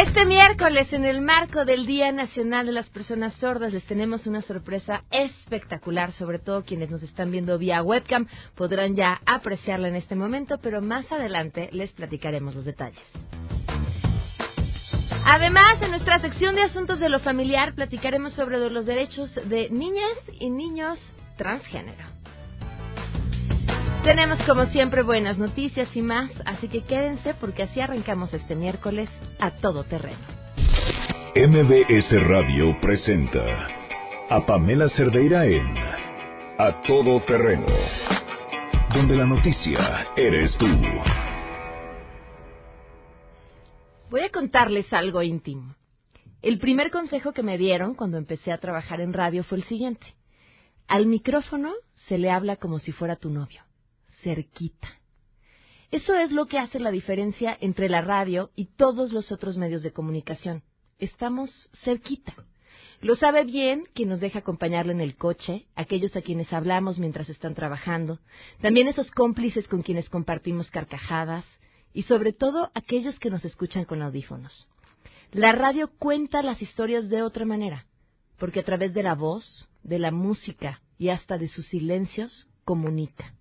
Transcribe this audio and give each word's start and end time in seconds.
Este 0.00 0.24
miércoles, 0.24 0.90
en 0.94 1.04
el 1.04 1.20
marco 1.20 1.66
del 1.66 1.84
Día 1.84 2.10
Nacional 2.10 2.64
de 2.64 2.72
las 2.72 2.88
Personas 2.88 3.34
Sordas, 3.34 3.74
les 3.74 3.84
tenemos 3.84 4.26
una 4.26 4.40
sorpresa 4.40 5.04
espectacular, 5.10 6.12
sobre 6.12 6.38
todo 6.38 6.64
quienes 6.64 6.90
nos 6.90 7.02
están 7.02 7.30
viendo 7.30 7.58
vía 7.58 7.82
webcam 7.82 8.26
podrán 8.54 8.96
ya 8.96 9.20
apreciarla 9.26 9.88
en 9.88 9.96
este 9.96 10.14
momento, 10.14 10.56
pero 10.62 10.80
más 10.80 11.12
adelante 11.12 11.68
les 11.72 11.92
platicaremos 11.92 12.54
los 12.54 12.64
detalles. 12.64 13.04
Además, 15.26 15.82
en 15.82 15.90
nuestra 15.90 16.18
sección 16.20 16.54
de 16.54 16.62
asuntos 16.62 16.98
de 16.98 17.10
lo 17.10 17.18
familiar 17.18 17.74
platicaremos 17.74 18.32
sobre 18.32 18.58
los 18.70 18.86
derechos 18.86 19.34
de 19.50 19.68
niñas 19.68 20.16
y 20.40 20.48
niños 20.48 20.98
transgénero. 21.36 22.19
Tenemos 24.04 24.42
como 24.44 24.64
siempre 24.64 25.02
buenas 25.02 25.36
noticias 25.36 25.94
y 25.94 26.00
más, 26.00 26.30
así 26.46 26.68
que 26.68 26.84
quédense 26.84 27.34
porque 27.34 27.64
así 27.64 27.82
arrancamos 27.82 28.32
este 28.32 28.56
miércoles 28.56 29.10
a 29.38 29.50
todo 29.50 29.84
terreno. 29.84 30.16
MBS 31.36 32.10
Radio 32.26 32.80
presenta 32.80 33.44
a 34.30 34.46
Pamela 34.46 34.88
Cerdeira 34.88 35.44
en 35.44 35.76
A 36.58 36.80
Todo 36.86 37.22
Terreno, 37.26 37.66
donde 38.94 39.16
la 39.16 39.26
noticia 39.26 40.08
eres 40.16 40.56
tú. 40.56 40.66
Voy 44.08 44.22
a 44.22 44.30
contarles 44.30 44.90
algo 44.94 45.22
íntimo. 45.22 45.74
El 46.40 46.58
primer 46.58 46.90
consejo 46.90 47.32
que 47.32 47.42
me 47.42 47.58
dieron 47.58 47.94
cuando 47.94 48.16
empecé 48.16 48.50
a 48.50 48.58
trabajar 48.58 49.02
en 49.02 49.12
radio 49.12 49.44
fue 49.44 49.58
el 49.58 49.64
siguiente. 49.64 50.14
Al 50.88 51.04
micrófono 51.04 51.74
se 52.08 52.16
le 52.16 52.30
habla 52.30 52.56
como 52.56 52.78
si 52.78 52.92
fuera 52.92 53.16
tu 53.16 53.28
novio 53.28 53.62
cerquita. 54.22 55.00
Eso 55.90 56.14
es 56.14 56.30
lo 56.30 56.46
que 56.46 56.58
hace 56.58 56.78
la 56.78 56.92
diferencia 56.92 57.56
entre 57.60 57.88
la 57.88 58.00
radio 58.00 58.50
y 58.54 58.66
todos 58.66 59.12
los 59.12 59.32
otros 59.32 59.56
medios 59.56 59.82
de 59.82 59.92
comunicación. 59.92 60.62
Estamos 61.00 61.50
cerquita. 61.82 62.32
Lo 63.00 63.16
sabe 63.16 63.44
bien 63.44 63.86
quien 63.92 64.10
nos 64.10 64.20
deja 64.20 64.40
acompañarle 64.40 64.92
en 64.92 65.00
el 65.00 65.16
coche, 65.16 65.66
aquellos 65.74 66.14
a 66.14 66.22
quienes 66.22 66.52
hablamos 66.52 66.98
mientras 66.98 67.28
están 67.28 67.54
trabajando, 67.54 68.20
también 68.60 68.86
esos 68.86 69.10
cómplices 69.10 69.66
con 69.66 69.82
quienes 69.82 70.08
compartimos 70.08 70.70
carcajadas 70.70 71.44
y 71.92 72.04
sobre 72.04 72.32
todo 72.32 72.70
aquellos 72.74 73.18
que 73.18 73.30
nos 73.30 73.44
escuchan 73.44 73.84
con 73.84 74.00
audífonos. 74.02 74.68
La 75.32 75.52
radio 75.52 75.90
cuenta 75.98 76.42
las 76.42 76.62
historias 76.62 77.08
de 77.08 77.22
otra 77.22 77.44
manera, 77.44 77.86
porque 78.38 78.60
a 78.60 78.64
través 78.64 78.94
de 78.94 79.02
la 79.02 79.14
voz, 79.14 79.68
de 79.82 79.98
la 79.98 80.12
música 80.12 80.82
y 80.98 81.08
hasta 81.08 81.36
de 81.36 81.48
sus 81.48 81.66
silencios 81.66 82.46
comunica 82.64 83.34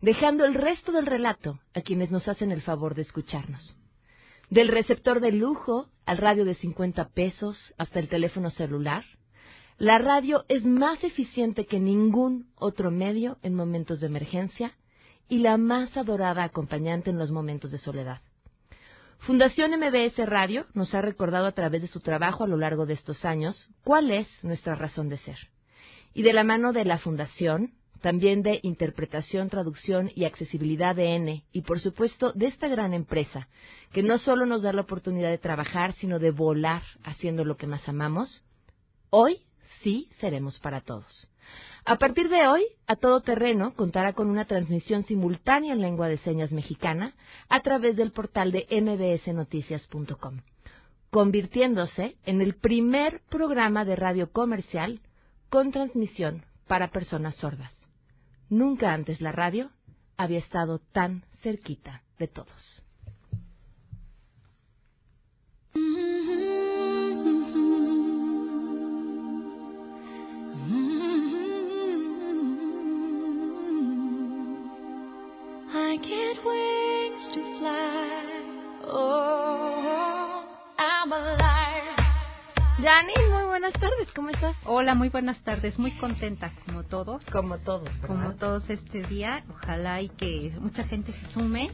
dejando 0.00 0.44
el 0.44 0.54
resto 0.54 0.92
del 0.92 1.06
relato 1.06 1.58
a 1.74 1.80
quienes 1.80 2.10
nos 2.10 2.28
hacen 2.28 2.52
el 2.52 2.62
favor 2.62 2.94
de 2.94 3.02
escucharnos. 3.02 3.76
Del 4.50 4.68
receptor 4.68 5.20
de 5.20 5.32
lujo 5.32 5.88
al 6.04 6.18
radio 6.18 6.44
de 6.44 6.54
50 6.54 7.08
pesos 7.08 7.74
hasta 7.78 7.98
el 7.98 8.08
teléfono 8.08 8.50
celular, 8.50 9.04
la 9.78 9.98
radio 9.98 10.44
es 10.48 10.64
más 10.64 11.02
eficiente 11.04 11.66
que 11.66 11.80
ningún 11.80 12.48
otro 12.54 12.90
medio 12.90 13.38
en 13.42 13.54
momentos 13.54 14.00
de 14.00 14.06
emergencia 14.06 14.72
y 15.28 15.38
la 15.38 15.58
más 15.58 15.96
adorada 15.96 16.44
acompañante 16.44 17.10
en 17.10 17.18
los 17.18 17.30
momentos 17.30 17.72
de 17.72 17.78
soledad. 17.78 18.20
Fundación 19.18 19.72
MBS 19.72 20.16
Radio 20.24 20.66
nos 20.72 20.94
ha 20.94 21.02
recordado 21.02 21.46
a 21.46 21.52
través 21.52 21.82
de 21.82 21.88
su 21.88 22.00
trabajo 22.00 22.44
a 22.44 22.46
lo 22.46 22.56
largo 22.56 22.86
de 22.86 22.94
estos 22.94 23.24
años 23.24 23.68
cuál 23.82 24.10
es 24.10 24.28
nuestra 24.42 24.76
razón 24.76 25.08
de 25.08 25.18
ser. 25.18 25.38
Y 26.14 26.22
de 26.22 26.32
la 26.32 26.44
mano 26.44 26.72
de 26.72 26.84
la 26.84 26.98
Fundación, 26.98 27.72
también 28.00 28.42
de 28.42 28.60
interpretación, 28.62 29.48
traducción 29.48 30.10
y 30.14 30.24
accesibilidad 30.24 30.94
de 30.94 31.14
N, 31.14 31.44
y 31.52 31.62
por 31.62 31.80
supuesto 31.80 32.32
de 32.32 32.46
esta 32.46 32.68
gran 32.68 32.94
empresa, 32.94 33.48
que 33.92 34.02
no 34.02 34.18
solo 34.18 34.46
nos 34.46 34.62
da 34.62 34.72
la 34.72 34.82
oportunidad 34.82 35.30
de 35.30 35.38
trabajar, 35.38 35.94
sino 35.94 36.18
de 36.18 36.30
volar 36.30 36.82
haciendo 37.04 37.44
lo 37.44 37.56
que 37.56 37.66
más 37.66 37.88
amamos, 37.88 38.44
hoy 39.10 39.42
sí 39.82 40.08
seremos 40.20 40.58
para 40.58 40.80
todos. 40.80 41.28
A 41.84 41.98
partir 41.98 42.28
de 42.28 42.48
hoy, 42.48 42.64
a 42.88 42.96
todo 42.96 43.20
terreno 43.20 43.72
contará 43.74 44.12
con 44.12 44.28
una 44.28 44.44
transmisión 44.44 45.04
simultánea 45.04 45.72
en 45.72 45.80
lengua 45.80 46.08
de 46.08 46.18
señas 46.18 46.50
mexicana 46.50 47.14
a 47.48 47.60
través 47.60 47.94
del 47.94 48.10
portal 48.10 48.50
de 48.50 48.66
mbsnoticias.com, 48.68 50.40
convirtiéndose 51.10 52.16
en 52.24 52.40
el 52.40 52.54
primer 52.56 53.20
programa 53.28 53.84
de 53.84 53.94
radio 53.94 54.32
comercial 54.32 55.00
con 55.48 55.70
transmisión 55.70 56.44
para 56.66 56.90
personas 56.90 57.36
sordas. 57.36 57.75
Nunca 58.48 58.92
antes 58.92 59.20
la 59.20 59.32
radio 59.32 59.70
había 60.16 60.38
estado 60.38 60.78
tan 60.78 61.24
cerquita 61.42 62.02
de 62.18 62.28
todos. 62.28 62.82
I 75.78 75.98
to 77.34 77.58
fly. 77.58 78.26
Oh, 78.84 79.25
Janine, 82.86 83.34
muy 83.34 83.46
buenas 83.46 83.72
tardes, 83.72 84.06
¿cómo 84.14 84.30
estás? 84.30 84.54
Hola, 84.64 84.94
muy 84.94 85.08
buenas 85.08 85.36
tardes, 85.42 85.76
muy 85.76 85.90
contenta 85.98 86.52
como 86.64 86.84
todos. 86.84 87.20
Como 87.32 87.58
todos, 87.58 87.88
Como 88.06 88.34
todos 88.34 88.62
este 88.70 89.02
día, 89.02 89.42
ojalá 89.50 90.00
y 90.02 90.08
que 90.10 90.52
mucha 90.60 90.84
gente 90.84 91.12
se 91.12 91.32
sume. 91.32 91.72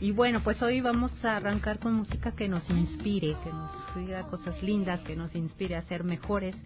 Y 0.00 0.12
bueno, 0.12 0.40
pues 0.42 0.62
hoy 0.62 0.80
vamos 0.80 1.12
a 1.22 1.36
arrancar 1.36 1.80
con 1.80 1.92
música 1.92 2.32
que 2.32 2.48
nos 2.48 2.66
inspire, 2.70 3.36
que 3.44 3.50
nos 3.50 3.94
diga 3.94 4.22
cosas 4.22 4.62
lindas, 4.62 5.00
que 5.00 5.16
nos 5.16 5.34
inspire 5.34 5.76
a 5.76 5.82
ser 5.82 6.02
mejores, 6.02 6.56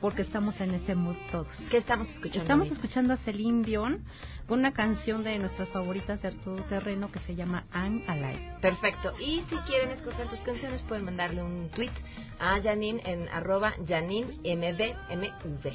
porque 0.00 0.22
estamos 0.22 0.60
en 0.60 0.74
ese 0.74 0.94
mood 0.94 1.16
todos. 1.30 1.48
¿Qué 1.70 1.78
estamos 1.78 2.08
escuchando? 2.08 2.42
Estamos 2.42 2.70
escuchando 2.70 3.14
a 3.14 3.16
Celine 3.18 3.64
Dion 3.64 4.04
con 4.46 4.58
una 4.60 4.72
canción 4.72 5.24
de 5.24 5.38
nuestras 5.38 5.68
favoritas 5.70 6.20
de 6.22 6.32
todo 6.32 6.56
terreno 6.64 7.10
que 7.10 7.20
se 7.20 7.34
llama 7.34 7.64
I'm 7.74 8.02
Alive. 8.06 8.56
Perfecto. 8.60 9.14
Y 9.18 9.42
si 9.48 9.56
quieren 9.66 9.90
escoger 9.90 10.28
sus 10.28 10.40
canciones, 10.40 10.82
pueden 10.82 11.04
mandarle 11.04 11.42
un 11.42 11.70
tweet 11.70 11.92
a 12.38 12.60
Janine 12.60 13.00
en 13.04 13.28
arroba 13.28 13.74
JanineMBMV. 13.86 15.72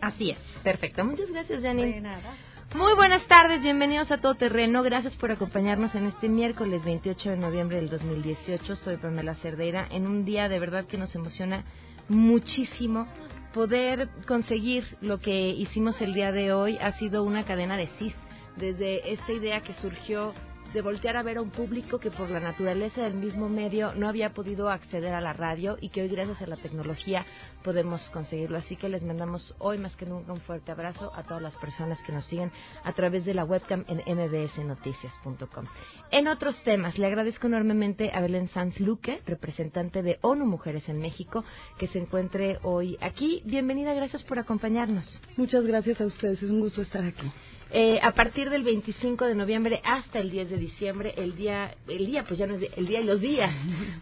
Así 0.00 0.30
es. 0.30 0.38
Perfecto. 0.62 1.04
Muchas 1.04 1.30
gracias, 1.30 1.62
Janine. 1.62 1.94
De 1.94 2.00
nada. 2.00 2.36
Muy 2.74 2.94
buenas 2.94 3.26
tardes, 3.26 3.62
bienvenidos 3.62 4.10
a 4.10 4.16
Todo 4.18 4.34
Terreno. 4.34 4.82
Gracias 4.82 5.14
por 5.16 5.30
acompañarnos 5.30 5.94
en 5.94 6.06
este 6.06 6.30
miércoles 6.30 6.82
28 6.82 7.30
de 7.30 7.36
noviembre 7.36 7.76
del 7.76 7.90
2018. 7.90 8.76
Soy 8.76 8.96
Pamela 8.96 9.34
Cerdeira 9.36 9.86
en 9.90 10.06
un 10.06 10.24
día 10.24 10.48
de 10.48 10.58
verdad 10.58 10.86
que 10.86 10.96
nos 10.96 11.14
emociona 11.14 11.64
muchísimo. 12.08 13.06
Poder 13.52 14.08
conseguir 14.26 14.96
lo 15.02 15.18
que 15.18 15.50
hicimos 15.50 16.00
el 16.00 16.14
día 16.14 16.32
de 16.32 16.52
hoy 16.52 16.78
ha 16.78 16.92
sido 16.98 17.22
una 17.22 17.44
cadena 17.44 17.76
de 17.76 17.86
CIS. 17.98 18.14
Desde 18.56 19.12
esta 19.12 19.32
idea 19.32 19.60
que 19.62 19.74
surgió 19.74 20.32
de 20.72 20.80
voltear 20.80 21.16
a 21.16 21.22
ver 21.22 21.36
a 21.36 21.42
un 21.42 21.50
público 21.50 21.98
que 21.98 22.10
por 22.10 22.30
la 22.30 22.40
naturaleza 22.40 23.02
del 23.02 23.14
mismo 23.14 23.48
medio 23.48 23.94
no 23.94 24.08
había 24.08 24.32
podido 24.32 24.70
acceder 24.70 25.12
a 25.12 25.20
la 25.20 25.32
radio 25.32 25.76
y 25.80 25.90
que 25.90 26.02
hoy 26.02 26.08
gracias 26.08 26.40
a 26.40 26.46
la 26.46 26.56
tecnología 26.56 27.26
podemos 27.62 28.00
conseguirlo. 28.10 28.58
Así 28.58 28.76
que 28.76 28.88
les 28.88 29.02
mandamos 29.02 29.54
hoy 29.58 29.78
más 29.78 29.94
que 29.96 30.06
nunca 30.06 30.32
un 30.32 30.40
fuerte 30.40 30.72
abrazo 30.72 31.12
a 31.14 31.24
todas 31.24 31.42
las 31.42 31.54
personas 31.56 32.00
que 32.02 32.12
nos 32.12 32.24
siguen 32.26 32.50
a 32.84 32.92
través 32.92 33.24
de 33.24 33.34
la 33.34 33.44
webcam 33.44 33.84
en 33.86 33.98
mbsnoticias.com. 33.98 35.66
En 36.10 36.28
otros 36.28 36.62
temas, 36.64 36.98
le 36.98 37.06
agradezco 37.06 37.46
enormemente 37.46 38.10
a 38.12 38.20
Belén 38.20 38.48
Sanz 38.48 38.80
Luque, 38.80 39.20
representante 39.26 40.02
de 40.02 40.18
ONU 40.22 40.46
Mujeres 40.46 40.88
en 40.88 41.00
México, 41.00 41.44
que 41.78 41.88
se 41.88 41.98
encuentre 41.98 42.58
hoy 42.62 42.96
aquí. 43.00 43.42
Bienvenida, 43.44 43.92
gracias 43.94 44.22
por 44.22 44.38
acompañarnos. 44.38 45.20
Muchas 45.36 45.64
gracias 45.64 46.00
a 46.00 46.06
ustedes, 46.06 46.42
es 46.42 46.50
un 46.50 46.60
gusto 46.60 46.82
estar 46.82 47.04
aquí. 47.04 47.30
Eh, 47.74 47.98
a 48.02 48.12
partir 48.12 48.50
del 48.50 48.64
25 48.64 49.24
de 49.24 49.34
noviembre 49.34 49.80
hasta 49.82 50.18
el 50.18 50.30
10 50.30 50.50
de 50.50 50.56
diciembre, 50.58 51.14
el 51.16 51.34
día, 51.36 51.74
el 51.88 52.04
día, 52.04 52.22
pues 52.24 52.38
ya 52.38 52.46
no 52.46 52.56
es 52.56 52.70
el 52.76 52.86
día 52.86 53.00
y 53.00 53.04
los 53.04 53.18
días, 53.18 53.50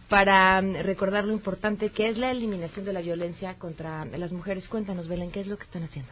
para 0.09 0.59
um, 0.59 0.73
recordar 0.73 1.23
lo 1.23 1.31
importante 1.31 1.89
que 1.89 2.09
es 2.09 2.17
la 2.17 2.31
eliminación 2.31 2.83
de 2.83 2.91
la 2.91 2.99
violencia 2.99 3.57
contra 3.57 4.03
las 4.03 4.33
mujeres. 4.33 4.67
Cuéntanos, 4.67 5.07
Belén, 5.07 5.31
¿qué 5.31 5.39
es 5.39 5.47
lo 5.47 5.57
que 5.57 5.63
están 5.63 5.83
haciendo? 5.83 6.11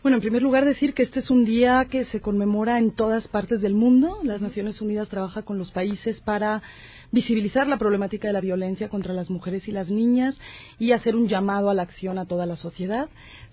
Bueno, 0.00 0.18
en 0.18 0.20
primer 0.20 0.42
lugar 0.42 0.64
decir 0.64 0.94
que 0.94 1.02
este 1.02 1.18
es 1.18 1.28
un 1.28 1.44
día 1.44 1.84
que 1.90 2.04
se 2.04 2.20
conmemora 2.20 2.78
en 2.78 2.92
todas 2.92 3.26
partes 3.26 3.60
del 3.60 3.74
mundo. 3.74 4.20
Las 4.22 4.40
Naciones 4.40 4.80
Unidas 4.80 5.08
trabaja 5.08 5.42
con 5.42 5.58
los 5.58 5.72
países 5.72 6.20
para 6.20 6.62
visibilizar 7.10 7.66
la 7.66 7.78
problemática 7.78 8.28
de 8.28 8.32
la 8.32 8.40
violencia 8.40 8.88
contra 8.90 9.12
las 9.12 9.28
mujeres 9.28 9.66
y 9.66 9.72
las 9.72 9.90
niñas 9.90 10.38
y 10.78 10.92
hacer 10.92 11.16
un 11.16 11.26
llamado 11.26 11.68
a 11.68 11.74
la 11.74 11.82
acción 11.82 12.16
a 12.18 12.26
toda 12.26 12.46
la 12.46 12.54
sociedad. 12.54 13.08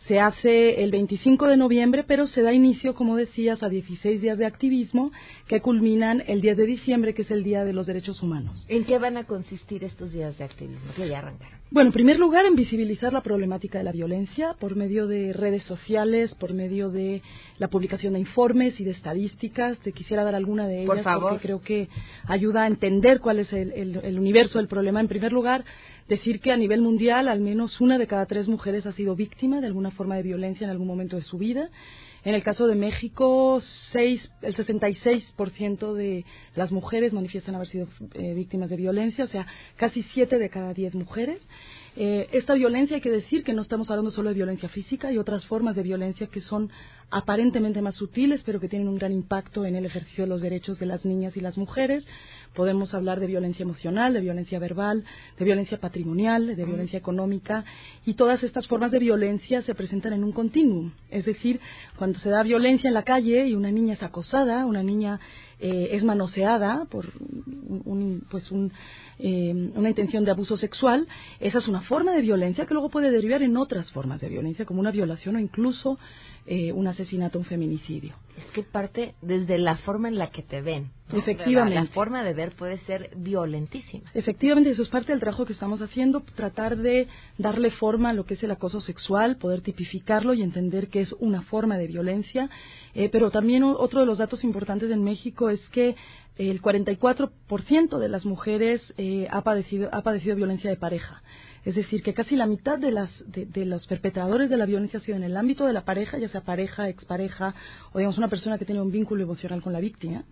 Se 0.07 0.19
hace 0.19 0.83
el 0.83 0.91
25 0.91 1.47
de 1.47 1.57
noviembre, 1.57 2.03
pero 2.03 2.27
se 2.27 2.43
da 2.43 2.53
inicio, 2.53 2.93
como 2.93 3.15
decías, 3.15 3.63
a 3.63 3.69
16 3.69 4.21
días 4.21 4.37
de 4.37 4.45
activismo 4.45 5.11
que 5.47 5.61
culminan 5.61 6.21
el 6.27 6.41
10 6.41 6.57
de 6.57 6.65
diciembre, 6.67 7.15
que 7.15 7.23
es 7.23 7.31
el 7.31 7.43
Día 7.43 7.65
de 7.65 7.73
los 7.73 7.87
Derechos 7.87 8.21
Humanos. 8.21 8.67
¿En 8.67 8.85
qué 8.85 8.99
van 8.99 9.17
a 9.17 9.23
consistir 9.23 9.83
estos 9.83 10.11
días 10.11 10.37
de 10.37 10.43
activismo 10.43 10.93
que 10.95 11.09
ya 11.09 11.17
arrancaron? 11.17 11.54
Bueno, 11.71 11.89
en 11.89 11.93
primer 11.93 12.19
lugar, 12.19 12.45
en 12.45 12.55
visibilizar 12.55 13.11
la 13.11 13.21
problemática 13.21 13.79
de 13.79 13.83
la 13.83 13.91
violencia 13.91 14.53
por 14.59 14.75
medio 14.75 15.07
de 15.07 15.33
redes 15.33 15.63
sociales, 15.63 16.33
por 16.35 16.53
medio 16.53 16.89
de 16.89 17.23
la 17.57 17.69
publicación 17.69 18.13
de 18.13 18.19
informes 18.19 18.79
y 18.79 18.83
de 18.83 18.91
estadísticas. 18.91 19.79
Te 19.79 19.91
quisiera 19.91 20.23
dar 20.23 20.35
alguna 20.35 20.67
de 20.67 20.83
ellas 20.83 21.03
porque 21.19 21.41
creo 21.41 21.61
que 21.61 21.89
ayuda 22.27 22.63
a 22.63 22.67
entender 22.67 23.19
cuál 23.19 23.39
es 23.39 23.51
el 23.51 24.19
universo 24.19 24.59
del 24.59 24.67
problema. 24.67 25.01
En 25.01 25.07
primer 25.07 25.33
lugar, 25.33 25.65
decir 26.07 26.39
que 26.39 26.51
a 26.51 26.57
nivel 26.57 26.81
mundial 26.81 27.27
al 27.27 27.41
menos 27.41 27.81
una 27.81 27.97
de 27.97 28.05
cada 28.07 28.27
tres 28.27 28.47
mujeres 28.47 28.85
ha 28.85 28.93
sido 28.93 29.15
víctima 29.15 29.59
de 29.59 29.67
alguna 29.67 29.89
forma 29.89 30.15
de 30.15 30.23
violencia 30.23 30.65
en 30.65 30.71
algún 30.71 30.87
momento 30.87 31.15
de 31.15 31.23
su 31.23 31.39
vida 31.39 31.71
en 32.25 32.33
el 32.33 32.41
caso 32.41 32.65
de 32.65 32.73
México, 32.73 33.61
seis, 33.91 34.31
el 34.41 34.55
66% 34.55 35.93
de 35.93 36.25
las 36.55 36.71
mujeres 36.71 37.13
manifiestan 37.13 37.53
haber 37.53 37.67
sido 37.67 37.87
eh, 38.15 38.33
víctimas 38.33 38.71
de 38.71 38.77
violencia, 38.77 39.25
o 39.25 39.27
sea, 39.27 39.45
casi 39.75 40.01
siete 40.01 40.39
de 40.39 40.49
cada 40.49 40.73
diez 40.73 40.95
mujeres. 40.95 41.39
Eh, 41.95 42.27
esta 42.31 42.55
violencia 42.55 42.95
hay 42.95 43.01
que 43.01 43.11
decir 43.11 43.43
que 43.43 43.53
no 43.53 43.61
estamos 43.61 43.91
hablando 43.91 44.09
solo 44.09 44.29
de 44.29 44.35
violencia 44.35 44.67
física, 44.69 45.09
hay 45.09 45.19
otras 45.19 45.45
formas 45.45 45.75
de 45.75 45.83
violencia 45.83 46.25
que 46.25 46.41
son 46.41 46.71
aparentemente 47.11 47.83
más 47.83 47.93
sutiles, 47.93 48.41
pero 48.43 48.59
que 48.59 48.69
tienen 48.69 48.87
un 48.87 48.95
gran 48.95 49.11
impacto 49.11 49.63
en 49.63 49.75
el 49.75 49.85
ejercicio 49.85 50.23
de 50.23 50.29
los 50.29 50.41
derechos 50.41 50.79
de 50.79 50.87
las 50.87 51.05
niñas 51.05 51.37
y 51.37 51.41
las 51.41 51.59
mujeres. 51.59 52.07
Podemos 52.55 52.93
hablar 52.93 53.19
de 53.19 53.27
violencia 53.27 53.63
emocional, 53.63 54.13
de 54.13 54.21
violencia 54.21 54.59
verbal, 54.59 55.03
de 55.37 55.45
violencia 55.45 55.77
patrimonial, 55.79 56.55
de 56.55 56.65
violencia 56.65 56.97
económica, 56.97 57.65
y 58.05 58.13
todas 58.13 58.43
estas 58.43 58.67
formas 58.67 58.91
de 58.91 58.99
violencia 58.99 59.61
se 59.61 59.75
presentan 59.75 60.13
en 60.13 60.23
un 60.23 60.31
continuum. 60.31 60.91
Es 61.09 61.25
decir, 61.25 61.59
cuando 61.97 62.17
se 62.19 62.29
da 62.29 62.43
violencia 62.43 62.87
en 62.87 62.93
la 62.93 63.03
calle 63.03 63.47
y 63.47 63.55
una 63.55 63.71
niña 63.71 63.95
es 63.95 64.03
acosada, 64.03 64.65
una 64.65 64.83
niña 64.83 65.19
eh, 65.59 65.89
es 65.91 66.03
manoseada 66.03 66.85
por 66.85 67.11
pues 68.29 68.51
eh, 69.19 69.71
una 69.75 69.89
intención 69.89 70.25
de 70.25 70.31
abuso 70.31 70.57
sexual, 70.57 71.07
esa 71.39 71.59
es 71.59 71.67
una 71.67 71.81
forma 71.81 72.13
de 72.13 72.21
violencia 72.21 72.65
que 72.65 72.73
luego 72.73 72.89
puede 72.89 73.11
derivar 73.11 73.41
en 73.41 73.55
otras 73.57 73.91
formas 73.91 74.19
de 74.19 74.29
violencia, 74.29 74.65
como 74.65 74.81
una 74.81 74.91
violación 74.91 75.35
o 75.37 75.39
incluso 75.39 75.97
eh, 76.47 76.71
un 76.71 76.85
asesinato, 76.85 77.39
un 77.39 77.45
feminicidio. 77.45 78.13
Es 78.37 78.45
que 78.53 78.61
parte 78.61 79.15
desde 79.23 79.57
la 79.57 79.77
forma 79.77 80.09
en 80.09 80.19
la 80.19 80.29
que 80.29 80.43
te 80.43 80.61
ven. 80.61 80.91
Efectivamente. 81.11 81.73
La, 81.73 81.87
forma 81.87 82.23
de 82.23 82.35
ver 82.35 82.55
puede 82.55 82.77
ser 82.79 83.09
violentísima. 83.15 84.11
Efectivamente, 84.13 84.69
eso 84.69 84.83
es 84.83 84.89
parte 84.89 85.11
del 85.11 85.19
trabajo 85.19 85.45
que 85.45 85.53
estamos 85.53 85.81
haciendo, 85.81 86.21
tratar 86.35 86.77
de 86.77 87.07
darle 87.39 87.71
forma 87.71 88.09
a 88.09 88.13
lo 88.13 88.25
que 88.25 88.35
es 88.35 88.43
el 88.43 88.51
acoso 88.51 88.79
sexual, 88.79 89.37
poder 89.37 89.61
tipificarlo 89.61 90.35
y 90.35 90.43
entender 90.43 90.89
que 90.89 91.01
es 91.01 91.13
una 91.13 91.41
forma 91.41 91.79
de 91.79 91.87
violencia. 91.87 92.47
Eh, 92.93 93.09
pero 93.11 93.31
también 93.31 93.63
otro 93.63 94.01
de 94.01 94.05
los 94.05 94.19
datos 94.19 94.43
importantes 94.43 94.91
en 94.91 95.03
México 95.03 95.44
es 95.49 95.67
que 95.69 95.95
el 96.37 96.61
44% 96.61 97.97
de 97.97 98.09
las 98.09 98.25
mujeres 98.25 98.81
eh, 98.97 99.27
ha, 99.31 99.41
padecido, 99.41 99.89
ha 99.93 100.01
padecido 100.01 100.35
violencia 100.35 100.69
de 100.69 100.75
pareja. 100.75 101.21
Es 101.63 101.73
decir, 101.73 102.03
que 102.03 102.13
casi 102.13 102.35
la 102.35 102.45
mitad 102.45 102.77
de, 102.77 102.91
las, 102.91 103.09
de, 103.25 103.65
los 103.65 103.87
perpetradores 103.87 104.51
de 104.51 104.57
la 104.57 104.67
violencia 104.67 104.99
ha 104.99 105.01
sido 105.01 105.17
en 105.17 105.23
el 105.23 105.35
ámbito 105.35 105.65
de 105.65 105.73
la 105.73 105.83
pareja, 105.83 106.19
ya 106.19 106.29
sea 106.29 106.41
pareja, 106.41 106.89
expareja 106.89 107.55
o 107.91 107.97
digamos 107.97 108.19
una 108.19 108.27
persona 108.27 108.59
que 108.59 108.65
tiene 108.65 108.81
un 108.81 108.91
vínculo 108.91 109.23
emocional 109.23 109.63
con 109.63 109.73
la 109.73 109.79
víctima. 109.79 110.25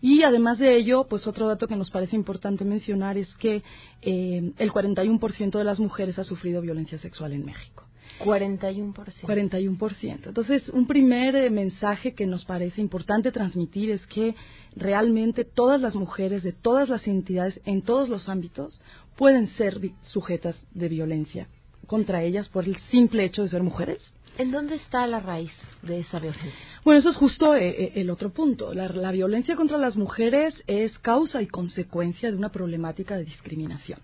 Y 0.00 0.22
además 0.22 0.58
de 0.58 0.76
ello, 0.76 1.08
pues 1.08 1.26
otro 1.26 1.48
dato 1.48 1.66
que 1.66 1.74
nos 1.74 1.90
parece 1.90 2.14
importante 2.14 2.64
mencionar 2.64 3.18
es 3.18 3.34
que 3.36 3.64
eh, 4.02 4.52
el 4.56 4.70
41% 4.70 5.58
de 5.58 5.64
las 5.64 5.80
mujeres 5.80 6.16
ha 6.20 6.24
sufrido 6.24 6.60
violencia 6.60 6.98
sexual 6.98 7.32
en 7.32 7.44
México. 7.44 7.87
41%. 8.20 8.94
41%. 9.22 10.26
Entonces, 10.26 10.68
un 10.70 10.86
primer 10.86 11.36
eh, 11.36 11.50
mensaje 11.50 12.14
que 12.14 12.26
nos 12.26 12.44
parece 12.44 12.80
importante 12.80 13.32
transmitir 13.32 13.90
es 13.90 14.06
que 14.06 14.34
realmente 14.76 15.44
todas 15.44 15.80
las 15.80 15.94
mujeres 15.94 16.42
de 16.42 16.52
todas 16.52 16.88
las 16.88 17.06
entidades, 17.06 17.60
en 17.64 17.82
todos 17.82 18.08
los 18.08 18.28
ámbitos, 18.28 18.80
pueden 19.16 19.48
ser 19.56 19.80
sujetas 20.02 20.56
de 20.72 20.88
violencia 20.88 21.48
contra 21.86 22.22
ellas 22.22 22.48
por 22.48 22.64
el 22.64 22.76
simple 22.90 23.24
hecho 23.24 23.42
de 23.42 23.48
ser 23.48 23.62
mujeres. 23.62 24.00
¿En 24.38 24.52
dónde 24.52 24.76
está 24.76 25.04
la 25.08 25.18
raíz 25.18 25.50
de 25.82 25.98
esa 25.98 26.20
violencia? 26.20 26.52
Bueno, 26.84 27.00
eso 27.00 27.10
es 27.10 27.16
justo 27.16 27.56
eh, 27.56 27.68
eh, 27.68 27.92
el 27.96 28.08
otro 28.08 28.30
punto. 28.30 28.72
La, 28.72 28.86
la, 28.88 29.10
violencia 29.10 29.56
contra 29.56 29.78
las 29.78 29.96
mujeres 29.96 30.54
es 30.68 30.96
causa 31.00 31.42
y 31.42 31.48
consecuencia 31.48 32.30
de 32.30 32.36
una 32.36 32.50
problemática 32.50 33.16
de 33.16 33.24
discriminación. 33.24 33.98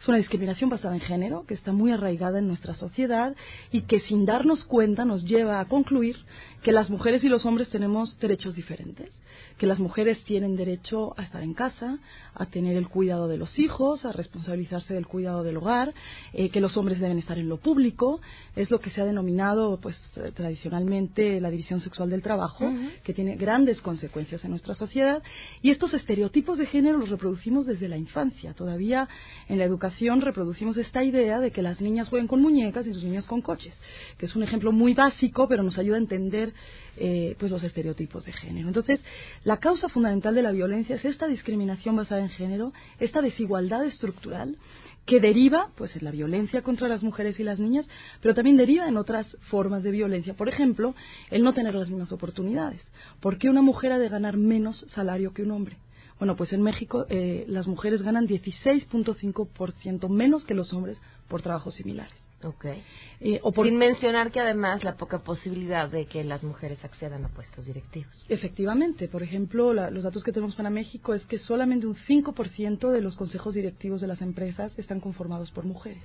Es 0.00 0.08
una 0.08 0.16
discriminación 0.16 0.70
basada 0.70 0.94
en 0.94 1.00
género 1.00 1.44
que 1.46 1.54
está 1.54 1.70
muy 1.70 1.92
arraigada 1.92 2.40
en 2.40 2.48
nuestra 2.48 2.74
sociedad 2.74 3.36
y 3.70 3.82
que 3.82 4.00
sin 4.00 4.26
darnos 4.26 4.64
cuenta 4.64 5.04
nos 5.04 5.24
lleva 5.24 5.60
a 5.60 5.66
concluir 5.66 6.16
que 6.62 6.72
las 6.72 6.90
mujeres 6.90 7.22
y 7.22 7.28
los 7.28 7.46
hombres 7.46 7.68
tenemos 7.68 8.18
derechos 8.18 8.56
diferentes 8.56 9.10
que 9.58 9.66
las 9.66 9.78
mujeres 9.78 10.22
tienen 10.24 10.56
derecho 10.56 11.14
a 11.18 11.22
estar 11.22 11.42
en 11.42 11.54
casa, 11.54 11.98
a 12.34 12.46
tener 12.46 12.76
el 12.76 12.88
cuidado 12.88 13.28
de 13.28 13.38
los 13.38 13.58
hijos, 13.58 14.04
a 14.04 14.12
responsabilizarse 14.12 14.92
del 14.94 15.06
cuidado 15.06 15.42
del 15.42 15.56
hogar, 15.56 15.94
eh, 16.32 16.50
que 16.50 16.60
los 16.60 16.76
hombres 16.76 17.00
deben 17.00 17.18
estar 17.18 17.38
en 17.38 17.48
lo 17.48 17.56
público, 17.56 18.20
es 18.54 18.70
lo 18.70 18.80
que 18.80 18.90
se 18.90 19.00
ha 19.00 19.04
denominado 19.04 19.78
pues 19.80 19.96
tradicionalmente 20.34 21.40
la 21.40 21.50
división 21.50 21.80
sexual 21.80 22.10
del 22.10 22.22
trabajo, 22.22 22.70
que 23.02 23.14
tiene 23.14 23.36
grandes 23.36 23.80
consecuencias 23.80 24.44
en 24.44 24.50
nuestra 24.50 24.74
sociedad 24.74 25.22
y 25.62 25.70
estos 25.70 25.94
estereotipos 25.94 26.58
de 26.58 26.66
género 26.66 26.98
los 26.98 27.08
reproducimos 27.08 27.66
desde 27.66 27.88
la 27.88 27.96
infancia. 27.96 28.52
Todavía 28.54 29.08
en 29.48 29.58
la 29.58 29.64
educación 29.64 30.20
reproducimos 30.20 30.76
esta 30.76 31.02
idea 31.04 31.40
de 31.40 31.50
que 31.50 31.62
las 31.62 31.80
niñas 31.80 32.08
jueguen 32.08 32.28
con 32.28 32.42
muñecas 32.42 32.86
y 32.86 32.92
los 32.92 33.04
niños 33.04 33.26
con 33.26 33.40
coches, 33.40 33.74
que 34.18 34.26
es 34.26 34.36
un 34.36 34.42
ejemplo 34.42 34.72
muy 34.72 34.94
básico, 34.94 35.48
pero 35.48 35.62
nos 35.62 35.78
ayuda 35.78 35.96
a 35.96 36.00
entender 36.00 36.52
eh, 36.98 37.36
pues 37.38 37.50
los 37.50 37.62
estereotipos 37.62 38.24
de 38.24 38.32
género. 38.32 38.68
Entonces, 38.68 39.00
la 39.46 39.58
causa 39.58 39.88
fundamental 39.88 40.34
de 40.34 40.42
la 40.42 40.50
violencia 40.50 40.96
es 40.96 41.04
esta 41.04 41.28
discriminación 41.28 41.94
basada 41.94 42.20
en 42.20 42.30
género, 42.30 42.72
esta 42.98 43.22
desigualdad 43.22 43.84
estructural 43.84 44.56
que 45.04 45.20
deriva 45.20 45.70
pues 45.76 45.94
en 45.94 46.04
la 46.04 46.10
violencia 46.10 46.62
contra 46.62 46.88
las 46.88 47.04
mujeres 47.04 47.38
y 47.38 47.44
las 47.44 47.60
niñas, 47.60 47.86
pero 48.20 48.34
también 48.34 48.56
deriva 48.56 48.88
en 48.88 48.96
otras 48.96 49.36
formas 49.42 49.84
de 49.84 49.92
violencia. 49.92 50.34
Por 50.34 50.48
ejemplo, 50.48 50.96
el 51.30 51.44
no 51.44 51.54
tener 51.54 51.76
las 51.76 51.88
mismas 51.88 52.10
oportunidades. 52.10 52.82
¿Por 53.20 53.38
qué 53.38 53.48
una 53.48 53.62
mujer 53.62 53.92
ha 53.92 54.00
de 54.00 54.08
ganar 54.08 54.36
menos 54.36 54.84
salario 54.88 55.32
que 55.32 55.42
un 55.42 55.52
hombre? 55.52 55.76
Bueno, 56.18 56.34
pues 56.34 56.52
en 56.52 56.62
México 56.62 57.06
eh, 57.08 57.44
las 57.46 57.68
mujeres 57.68 58.02
ganan 58.02 58.26
16.5% 58.26 60.08
menos 60.08 60.44
que 60.44 60.54
los 60.54 60.72
hombres 60.72 60.98
por 61.28 61.40
trabajos 61.40 61.76
similares. 61.76 62.25
Okay. 62.42 62.82
Eh, 63.20 63.40
Sin 63.62 63.78
mencionar 63.78 64.30
que 64.30 64.40
además 64.40 64.84
la 64.84 64.96
poca 64.96 65.20
posibilidad 65.20 65.88
de 65.88 66.04
que 66.04 66.22
las 66.22 66.44
mujeres 66.44 66.84
accedan 66.84 67.24
a 67.24 67.28
puestos 67.28 67.64
directivos. 67.64 68.12
Efectivamente, 68.28 69.08
por 69.08 69.22
ejemplo, 69.22 69.72
los 69.72 70.04
datos 70.04 70.22
que 70.22 70.32
tenemos 70.32 70.54
para 70.54 70.68
México 70.68 71.14
es 71.14 71.24
que 71.26 71.38
solamente 71.38 71.86
un 71.86 71.96
5% 71.96 72.90
de 72.90 73.00
los 73.00 73.16
consejos 73.16 73.54
directivos 73.54 74.02
de 74.02 74.06
las 74.06 74.20
empresas 74.20 74.78
están 74.78 75.00
conformados 75.00 75.50
por 75.50 75.64
mujeres. 75.64 76.02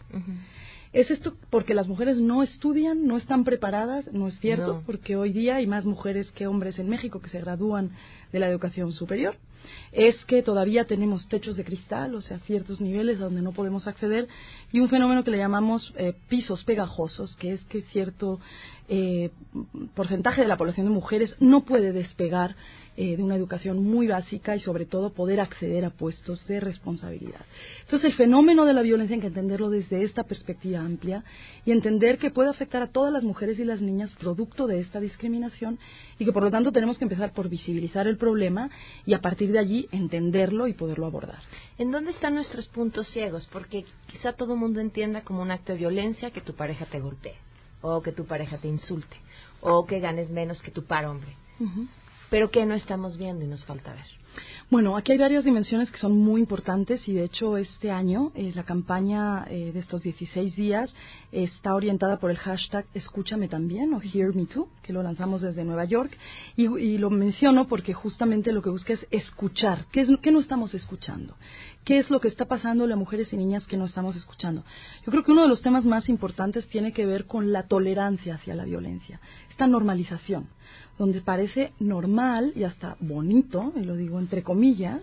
¿Es 0.94 1.12
esto 1.12 1.36
porque 1.50 1.74
las 1.74 1.88
mujeres 1.88 2.18
no 2.18 2.44
estudian, 2.44 3.06
no 3.06 3.18
están 3.18 3.44
preparadas? 3.44 4.12
No 4.13 4.27
es 4.27 4.39
cierto, 4.39 4.84
porque 4.86 5.18
hoy 5.18 5.34
día 5.34 5.57
hay 5.57 5.68
más 5.68 5.86
mujeres 5.86 6.31
que 6.31 6.48
hombres 6.48 6.80
en 6.80 6.89
México 6.89 7.22
que 7.22 7.30
se 7.30 7.39
gradúan 7.39 7.92
de 8.31 8.39
la 8.39 8.48
educación 8.48 8.94
superior 8.94 9.36
es 9.92 10.24
que 10.25 10.42
todavía 10.42 10.86
tenemos 10.86 11.28
techos 11.28 11.56
de 11.56 11.63
cristal, 11.63 12.15
o 12.15 12.22
sea, 12.22 12.39
ciertos 12.39 12.82
niveles 12.82 13.20
donde 13.20 13.41
no 13.41 13.51
podemos 13.51 13.88
acceder, 13.88 14.27
y 14.72 14.80
un 14.80 14.89
fenómeno 14.89 15.24
que 15.24 15.32
le 15.32 15.38
llamamos 15.38 15.94
eh, 15.98 16.13
pisos 16.30 16.63
pegajosos, 16.63 17.36
que 17.38 17.53
es 17.53 17.63
que 17.65 17.82
cierto 17.84 18.39
eh, 18.88 19.32
porcentaje 19.96 20.41
de 20.41 20.48
la 20.48 20.58
población 20.58 20.88
de 20.88 20.94
mujeres 20.94 21.36
no 21.39 21.63
puede 21.63 21.94
despegar 21.94 22.56
eh, 23.03 23.17
de 23.17 23.24
una 23.24 23.36
educación 23.36 23.84
muy 23.84 24.05
básica 24.05 24.55
y 24.55 24.60
sobre 24.60 24.86
todo 24.86 25.12
poder 25.12 25.41
acceder 25.41 25.86
a 25.86 25.89
puestos 25.89 26.46
de 26.46 26.60
responsabilidad. 26.60 27.41
Entonces 27.79 28.12
el 28.12 28.15
fenómeno 28.15 28.63
de 28.63 28.75
la 28.75 28.84
violencia 28.84 29.15
hay 29.15 29.22
que 29.22 29.25
entenderlo 29.25 29.72
desde 29.72 30.03
esta 30.03 30.24
perspectiva 30.24 30.81
amplia 30.81 31.24
y 31.65 31.72
entender 31.72 32.20
que 32.20 32.29
puede 32.29 32.51
afectar 32.51 32.84
a 32.84 32.91
todas 32.91 33.12
las 33.12 33.24
mujeres 33.24 33.58
y 33.58 33.65
las 33.65 33.81
niñas 33.81 34.13
producto 34.20 34.67
de 34.67 34.79
esta 34.81 35.00
discriminación 35.00 35.79
y 36.20 36.25
que 36.25 36.31
por 36.31 36.43
lo 36.43 36.51
tanto 36.51 36.72
tenemos 36.72 37.00
que 37.00 37.05
empezar 37.05 37.34
por 37.34 37.50
visibilizar 37.50 38.05
el 38.05 38.17
problema 38.17 38.70
y 39.03 39.15
a 39.15 39.20
partir 39.20 39.51
de 39.51 39.58
allí 39.58 39.88
entenderlo 39.91 40.67
y 40.67 40.74
poderlo 40.74 41.08
abordar. 41.08 41.41
¿En 41.79 41.89
dónde 41.89 42.12
están 42.12 42.36
nuestros 42.36 42.67
puntos 42.67 43.08
ciegos? 43.08 43.50
Porque 43.51 43.84
quizá 44.12 44.34
todo 44.34 44.53
el 44.53 44.60
mundo 44.60 44.79
entienda 44.79 45.22
como 45.22 45.41
un 45.41 45.50
acto 45.50 45.72
de 45.72 45.79
violencia 45.79 46.29
que 46.29 46.41
tu 46.41 46.53
pareja 46.53 46.86
te 46.86 47.00
golpee 47.00 47.34
o 47.81 48.03
que 48.03 48.12
tu 48.12 48.25
pareja 48.25 48.60
te 48.60 48.67
insulte 48.67 49.17
o 49.60 49.88
que 49.88 50.00
ganes 50.00 50.29
menos 50.29 50.62
que 50.62 50.70
tu 50.70 50.84
par 50.84 51.05
hombre 51.08 51.36
pero 52.32 52.50
que 52.50 52.66
no 52.66 52.74
estamos 52.74 53.18
viendo 53.18 53.46
y 53.46 53.48
nos 53.48 53.64
falta 53.66 53.94
ver. 53.94 54.06
Bueno, 54.70 54.96
aquí 54.96 55.12
hay 55.12 55.18
varias 55.18 55.44
dimensiones 55.44 55.92
que 55.92 55.98
son 55.98 56.18
muy 56.18 56.40
importantes 56.40 57.06
y 57.10 57.14
de 57.14 57.26
hecho 57.26 57.58
este 57.58 57.92
año 57.92 58.32
eh, 58.36 58.54
la 58.56 58.64
campaña 58.64 59.46
eh, 59.50 59.72
de 59.74 59.80
estos 59.82 60.02
16 60.02 60.56
días 60.56 60.96
está 61.34 61.76
orientada 61.76 62.20
por 62.20 62.32
el 62.32 62.38
hashtag 62.38 62.86
Escúchame 62.94 63.50
también 63.50 63.94
o 63.94 64.00
Hear 64.02 64.34
Me 64.34 64.46
Too, 64.46 64.70
que 64.82 64.94
lo 64.94 65.04
lanzamos 65.04 65.42
desde 65.42 65.66
Nueva 65.66 65.84
York 65.84 66.18
y, 66.56 66.98
lo 66.98 67.10
menciono 67.10 67.68
porque 67.68 67.94
justamente 67.94 68.54
lo 68.54 68.62
que 68.62 68.70
busca 68.70 68.94
es 68.94 69.06
escuchar. 69.12 69.88
¿Qué, 69.92 70.02
es, 70.02 70.10
¿Qué 70.22 70.32
no 70.32 70.40
estamos 70.40 70.74
escuchando? 70.74 71.36
¿Qué 71.84 71.98
es 71.98 72.10
lo 72.10 72.22
que 72.22 72.30
está 72.30 72.46
pasando 72.46 72.86
a 72.86 72.96
mujeres 72.96 73.34
y 73.34 73.38
niñas 73.38 73.68
que 73.68 73.76
no 73.76 73.84
estamos 73.84 74.16
escuchando? 74.16 74.64
Yo 75.06 75.12
creo 75.12 75.24
que 75.24 75.34
uno 75.34 75.42
de 75.42 75.50
los 75.50 75.62
temas 75.62 75.84
más 75.84 76.08
importantes 76.08 76.66
tiene 76.68 76.94
que 76.94 77.06
ver 77.06 77.26
con 77.26 77.52
la 77.52 77.64
tolerancia 77.64 78.36
hacia 78.36 78.56
la 78.56 78.64
violencia, 78.64 79.20
esta 79.50 79.68
normalización 79.68 80.48
donde 81.01 81.22
parece 81.22 81.72
normal 81.79 82.53
y 82.55 82.62
hasta 82.62 82.96
bonito, 83.00 83.74
y 83.75 83.79
lo 83.79 83.96
digo 83.96 84.20
entre 84.20 84.43
comillas, 84.43 85.01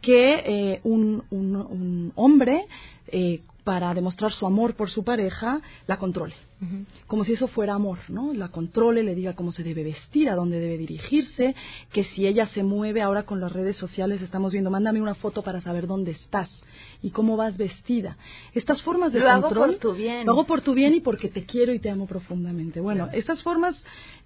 que 0.00 0.34
eh, 0.46 0.80
un, 0.84 1.24
un, 1.28 2.12
hombre 2.14 2.66
eh, 3.08 3.40
para 3.64 3.94
demostrar 3.94 4.30
su 4.30 4.46
amor 4.46 4.74
por 4.74 4.90
su 4.90 5.02
pareja, 5.02 5.60
la 5.86 5.98
controle. 5.98 6.34
Como 7.06 7.24
si 7.24 7.34
eso 7.34 7.46
fuera 7.46 7.74
amor, 7.74 7.98
¿no? 8.08 8.32
La 8.32 8.48
controle, 8.48 9.02
le 9.02 9.14
diga 9.14 9.34
cómo 9.34 9.52
se 9.52 9.62
debe 9.62 9.84
vestir, 9.84 10.30
a 10.30 10.34
dónde 10.34 10.58
debe 10.58 10.78
dirigirse, 10.78 11.54
que 11.92 12.04
si 12.04 12.26
ella 12.26 12.46
se 12.48 12.62
mueve 12.62 13.02
ahora 13.02 13.24
con 13.24 13.38
las 13.38 13.52
redes 13.52 13.76
sociales, 13.76 14.22
estamos 14.22 14.52
viendo, 14.52 14.70
mándame 14.70 15.02
una 15.02 15.14
foto 15.14 15.42
para 15.42 15.60
saber 15.60 15.86
dónde 15.86 16.12
estás 16.12 16.48
y 17.02 17.10
cómo 17.10 17.36
vas 17.36 17.58
vestida. 17.58 18.16
Estas 18.54 18.80
formas 18.80 19.12
de 19.12 19.20
lo 19.20 19.26
control. 19.26 19.64
Hago 19.64 19.72
por 19.72 19.80
tu 19.80 19.92
bien. 19.92 20.24
Lo 20.24 20.32
hago 20.32 20.44
por 20.44 20.62
tu 20.62 20.72
bien 20.72 20.94
y 20.94 21.00
porque 21.00 21.28
te 21.28 21.44
quiero 21.44 21.74
y 21.74 21.80
te 21.80 21.90
amo 21.90 22.06
profundamente. 22.06 22.80
Bueno, 22.80 23.10
estas 23.12 23.42
formas 23.42 23.76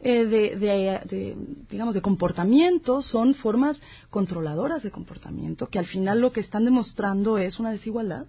eh, 0.00 0.26
de, 0.26 0.56
de, 0.56 1.36
digamos, 1.68 1.94
de 1.94 2.02
comportamiento 2.02 3.02
son 3.02 3.34
formas 3.34 3.80
controladoras 4.10 4.84
de 4.84 4.92
comportamiento 4.92 5.66
que 5.66 5.80
al 5.80 5.86
final 5.86 6.20
lo 6.20 6.30
que 6.30 6.40
están 6.40 6.64
demostrando 6.64 7.38
es 7.38 7.58
una 7.58 7.72
desigualdad 7.72 8.26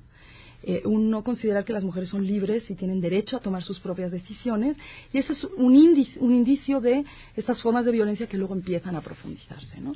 eh, 0.64 0.82
un 0.86 1.10
no 1.10 1.24
considerar 1.24 1.66
que 1.66 1.74
las 1.74 1.84
mujeres 1.84 2.10
son 2.10 2.26
libres 2.26 2.70
y 2.70 2.76
tienen 2.76 3.02
derecho 3.02 3.38
a 3.38 3.40
tomar 3.40 3.64
sus 3.64 3.80
propias 3.80 4.12
decisiones. 4.12 4.78
Y 5.14 5.20
ese 5.20 5.34
es 5.34 5.44
un, 5.58 5.76
índice, 5.76 6.20
un 6.20 6.34
indicio 6.34 6.82
de 6.82 7.06
estas 7.36 7.62
formas 7.62 7.86
de 7.86 7.92
violencia 7.92 8.28
que 8.28 8.38
luego 8.38 8.54
empiezan 8.54 8.96
a 8.96 9.02
profundizarse. 9.02 9.80
¿no? 9.80 9.96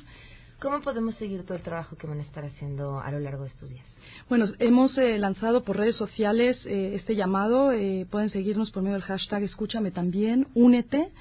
¿Cómo 0.60 0.80
podemos 0.80 1.14
seguir 1.16 1.44
todo 1.44 1.56
el 1.58 1.62
trabajo 1.62 1.96
que 1.96 2.06
van 2.06 2.20
a 2.20 2.22
estar 2.22 2.44
haciendo 2.44 2.98
a 2.98 3.10
lo 3.10 3.18
largo 3.18 3.42
de 3.42 3.50
estos 3.50 3.68
días? 3.68 3.84
Bueno, 4.28 4.46
hemos 4.58 4.96
eh, 4.96 5.18
lanzado 5.18 5.62
por 5.62 5.76
redes 5.76 5.96
sociales 5.96 6.64
eh, 6.64 6.94
este 6.94 7.16
llamado. 7.16 7.72
Eh, 7.72 8.06
pueden 8.10 8.30
seguirnos 8.30 8.70
por 8.70 8.82
medio 8.82 8.94
del 8.94 9.02
hashtag 9.02 9.42
Escúchame 9.42 9.90
también, 9.90 10.46
únete. 10.54 11.12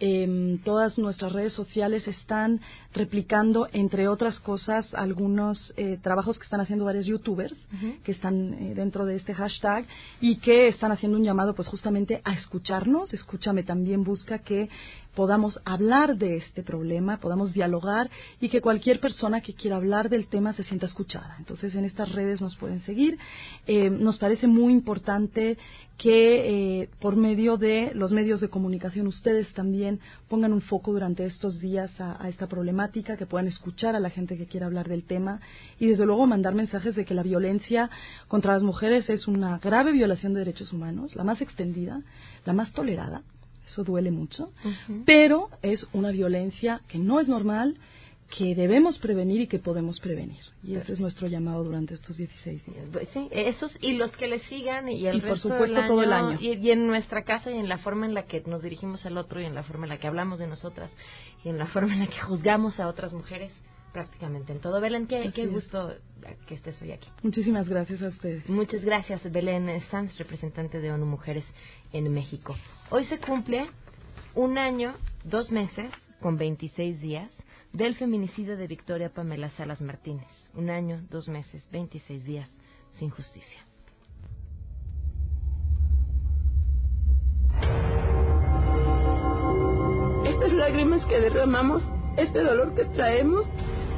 Eh, 0.00 0.58
todas 0.64 0.98
nuestras 0.98 1.32
redes 1.32 1.52
sociales 1.52 2.06
están 2.06 2.60
replicando, 2.92 3.68
entre 3.72 4.08
otras 4.08 4.38
cosas, 4.40 4.92
algunos 4.94 5.72
eh, 5.76 5.98
trabajos 6.02 6.38
que 6.38 6.44
están 6.44 6.60
haciendo 6.60 6.84
varios 6.84 7.06
youtubers 7.06 7.56
que 8.04 8.12
están 8.12 8.54
eh, 8.54 8.74
dentro 8.74 9.04
de 9.04 9.16
este 9.16 9.34
hashtag 9.34 9.86
y 10.20 10.36
que 10.36 10.68
están 10.68 10.92
haciendo 10.92 11.18
un 11.18 11.24
llamado, 11.24 11.54
pues 11.54 11.68
justamente 11.68 12.20
a 12.24 12.34
escucharnos. 12.34 13.12
Escúchame 13.12 13.62
también 13.62 14.04
busca 14.04 14.38
que 14.38 14.68
podamos 15.14 15.60
hablar 15.64 16.16
de 16.16 16.36
este 16.36 16.62
problema, 16.62 17.18
podamos 17.18 17.52
dialogar 17.52 18.08
y 18.40 18.48
que 18.48 18.60
cualquier 18.60 19.00
persona 19.00 19.40
que 19.40 19.52
quiera 19.52 19.76
hablar 19.76 20.08
del 20.08 20.28
tema 20.28 20.52
se 20.52 20.62
sienta 20.64 20.86
escuchada. 20.86 21.34
Entonces, 21.38 21.74
en 21.74 21.84
estas 21.84 22.12
redes 22.12 22.40
nos 22.40 22.54
pueden 22.56 22.80
seguir. 22.80 23.18
Eh, 23.66 23.90
nos 23.90 24.18
parece 24.18 24.46
muy 24.46 24.72
importante 24.72 25.58
que 25.98 26.82
eh, 26.82 26.88
por 27.00 27.16
medio 27.16 27.56
de 27.56 27.90
los 27.92 28.12
medios 28.12 28.40
de 28.40 28.48
comunicación 28.48 29.08
ustedes 29.08 29.52
también 29.52 29.98
pongan 30.28 30.52
un 30.52 30.60
foco 30.62 30.92
durante 30.92 31.26
estos 31.26 31.60
días 31.60 32.00
a, 32.00 32.22
a, 32.22 32.28
esta 32.28 32.46
problemática, 32.46 33.16
que 33.16 33.26
puedan 33.26 33.48
escuchar 33.48 33.96
a 33.96 34.00
la 34.00 34.08
gente 34.08 34.36
que 34.36 34.46
quiera 34.46 34.66
hablar 34.66 34.88
del 34.88 35.02
tema 35.02 35.40
y 35.80 35.88
desde 35.88 36.06
luego 36.06 36.24
mandar 36.26 36.54
mensajes 36.54 36.94
de 36.94 37.04
que 37.04 37.14
la 37.14 37.24
violencia 37.24 37.90
contra 38.28 38.54
las 38.54 38.62
mujeres 38.62 39.10
es 39.10 39.26
una 39.26 39.58
grave 39.58 39.90
violación 39.90 40.34
de 40.34 40.40
derechos 40.40 40.72
humanos, 40.72 41.16
la 41.16 41.24
más 41.24 41.40
extendida, 41.40 42.00
la 42.46 42.52
más 42.52 42.72
tolerada. 42.72 43.22
Eso 43.66 43.84
duele 43.84 44.10
mucho, 44.10 44.52
pero 45.04 45.50
es 45.60 45.86
una 45.92 46.10
violencia 46.10 46.80
que 46.88 46.98
no 46.98 47.20
es 47.20 47.28
normal, 47.28 47.76
que 48.36 48.54
debemos 48.54 48.98
prevenir 48.98 49.40
y 49.40 49.46
que 49.46 49.58
podemos 49.58 49.98
prevenir. 50.00 50.40
Y 50.62 50.74
ese 50.76 50.92
es 50.92 51.00
nuestro 51.00 51.28
llamado 51.28 51.64
durante 51.64 51.94
estos 51.94 52.16
16 52.16 52.66
días. 52.66 52.88
Pues 52.92 53.08
sí, 53.12 53.28
esos 53.30 53.72
y 53.80 53.94
los 53.94 54.10
que 54.12 54.26
le 54.26 54.40
sigan 54.48 54.88
y 54.88 55.06
el 55.06 55.16
y 55.16 55.20
por 55.20 55.38
supuesto 55.38 55.86
todo 55.86 56.02
el 56.02 56.12
año. 56.12 56.38
Y, 56.40 56.52
y, 56.54 56.70
en 56.70 56.86
nuestra 56.86 57.24
casa 57.24 57.50
y 57.50 57.58
en 57.58 57.68
la 57.68 57.78
forma 57.78 58.04
en 58.04 58.14
la 58.14 58.24
que 58.24 58.42
nos 58.42 58.62
dirigimos 58.62 59.04
al 59.06 59.16
otro 59.16 59.40
y 59.40 59.44
en 59.44 59.54
la 59.54 59.62
forma 59.62 59.86
en 59.86 59.90
la 59.90 59.98
que 59.98 60.06
hablamos 60.06 60.38
de 60.38 60.46
nosotras 60.46 60.90
y 61.44 61.48
en 61.48 61.58
la 61.58 61.66
forma 61.66 61.94
en 61.94 62.00
la 62.00 62.06
que 62.06 62.20
juzgamos 62.20 62.78
a 62.80 62.88
otras 62.88 63.14
mujeres 63.14 63.50
prácticamente 63.92 64.52
en 64.52 64.60
todo. 64.60 64.80
Belén, 64.80 65.06
qué, 65.06 65.32
qué 65.34 65.46
gusto 65.46 65.94
que 66.46 66.54
estés 66.54 66.80
hoy 66.82 66.92
aquí. 66.92 67.08
Muchísimas 67.22 67.68
gracias 67.68 68.02
a 68.02 68.08
ustedes. 68.08 68.48
Muchas 68.48 68.84
gracias, 68.84 69.30
Belén 69.32 69.70
Sanz, 69.90 70.16
representante 70.18 70.80
de 70.80 70.92
ONU 70.92 71.06
Mujeres 71.06 71.44
en 71.92 72.12
México. 72.12 72.56
Hoy 72.90 73.06
se 73.06 73.18
cumple 73.18 73.70
un 74.34 74.58
año, 74.58 74.94
dos 75.24 75.50
meses, 75.50 75.90
con 76.20 76.36
26 76.36 77.00
días, 77.00 77.30
del 77.72 77.94
feminicidio 77.96 78.56
de 78.56 78.66
Victoria 78.66 79.10
Pamela 79.10 79.50
Salas 79.50 79.80
Martínez. 79.80 80.28
Un 80.54 80.70
año, 80.70 81.02
dos 81.10 81.28
meses, 81.28 81.66
26 81.70 82.24
días 82.24 82.50
sin 82.92 83.10
justicia. 83.10 83.64
Estas 90.24 90.52
lágrimas 90.52 91.04
que 91.06 91.20
derramamos, 91.20 91.82
este 92.16 92.42
dolor 92.42 92.74
que 92.74 92.84
traemos, 92.86 93.46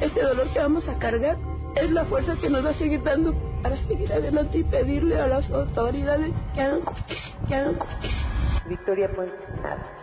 este 0.01 0.21
dolor 0.21 0.51
que 0.53 0.59
vamos 0.59 0.87
a 0.87 0.97
cargar, 0.97 1.37
es 1.75 1.89
la 1.91 2.05
fuerza 2.05 2.35
que 2.41 2.49
nos 2.49 2.65
va 2.65 2.71
a 2.71 2.77
seguir 2.77 3.01
dando 3.03 3.33
para 3.61 3.77
seguir 3.87 4.11
adelante 4.11 4.57
y 4.57 4.63
pedirle 4.63 5.19
a 5.19 5.27
las 5.27 5.49
autoridades 5.51 6.33
que 6.53 6.61
hagan 6.61 6.81
justicia, 6.81 7.35
que 7.47 7.55
hagan 7.55 7.79
justicia. 7.79 8.63
Victoria 8.67 9.11
Ponce, 9.15 9.33
nada. 9.61 10.00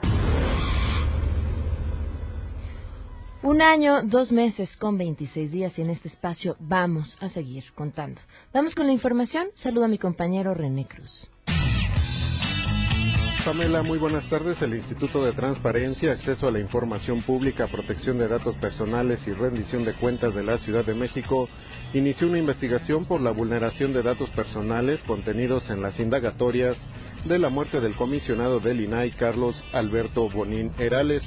Un 3.41 3.63
año, 3.63 4.03
dos 4.03 4.33
meses 4.33 4.69
con 4.79 4.99
26 4.99 5.53
días 5.53 5.79
y 5.79 5.83
en 5.83 5.91
este 5.91 6.09
espacio 6.09 6.57
vamos 6.59 7.17
a 7.21 7.29
seguir 7.29 7.63
contando. 7.77 8.21
Vamos 8.53 8.75
con 8.75 8.87
la 8.87 8.93
información. 8.93 9.47
Saludo 9.63 9.85
a 9.85 9.89
mi 9.89 9.97
compañero 9.97 10.55
René 10.55 10.87
Cruz. 10.89 11.29
Pamela, 13.45 13.83
muy 13.85 13.97
buenas 13.97 14.29
tardes. 14.29 14.61
El 14.61 14.75
Instituto 14.75 15.25
de 15.25 15.33
Transparencia, 15.33 16.13
Acceso 16.13 16.49
a 16.49 16.51
la 16.51 16.59
Información 16.59 17.23
Pública, 17.23 17.69
Protección 17.69 18.19
de 18.19 18.27
Datos 18.27 18.57
Personales 18.57 19.21
y 19.29 19.33
Rendición 19.33 19.85
de 19.85 19.95
Cuentas 19.95 20.35
de 20.35 20.43
la 20.43 20.59
Ciudad 20.59 20.85
de 20.85 20.95
México 20.95 21.49
inició 21.95 22.27
una 22.27 22.39
investigación 22.39 23.05
por 23.05 23.21
la 23.21 23.31
vulneración 23.31 23.93
de 23.93 24.03
datos 24.03 24.29
personales 24.31 25.01
contenidos 25.07 25.71
en 25.71 25.81
las 25.81 25.99
indagatorias 26.01 26.77
de 27.25 27.39
la 27.39 27.51
muerte 27.51 27.81
del 27.81 27.95
comisionado 27.95 28.59
del 28.59 28.81
INAI, 28.81 29.13
Carlos 29.13 29.55
Alberto 29.73 30.29
Bonín 30.29 30.73
Herales 30.77 31.23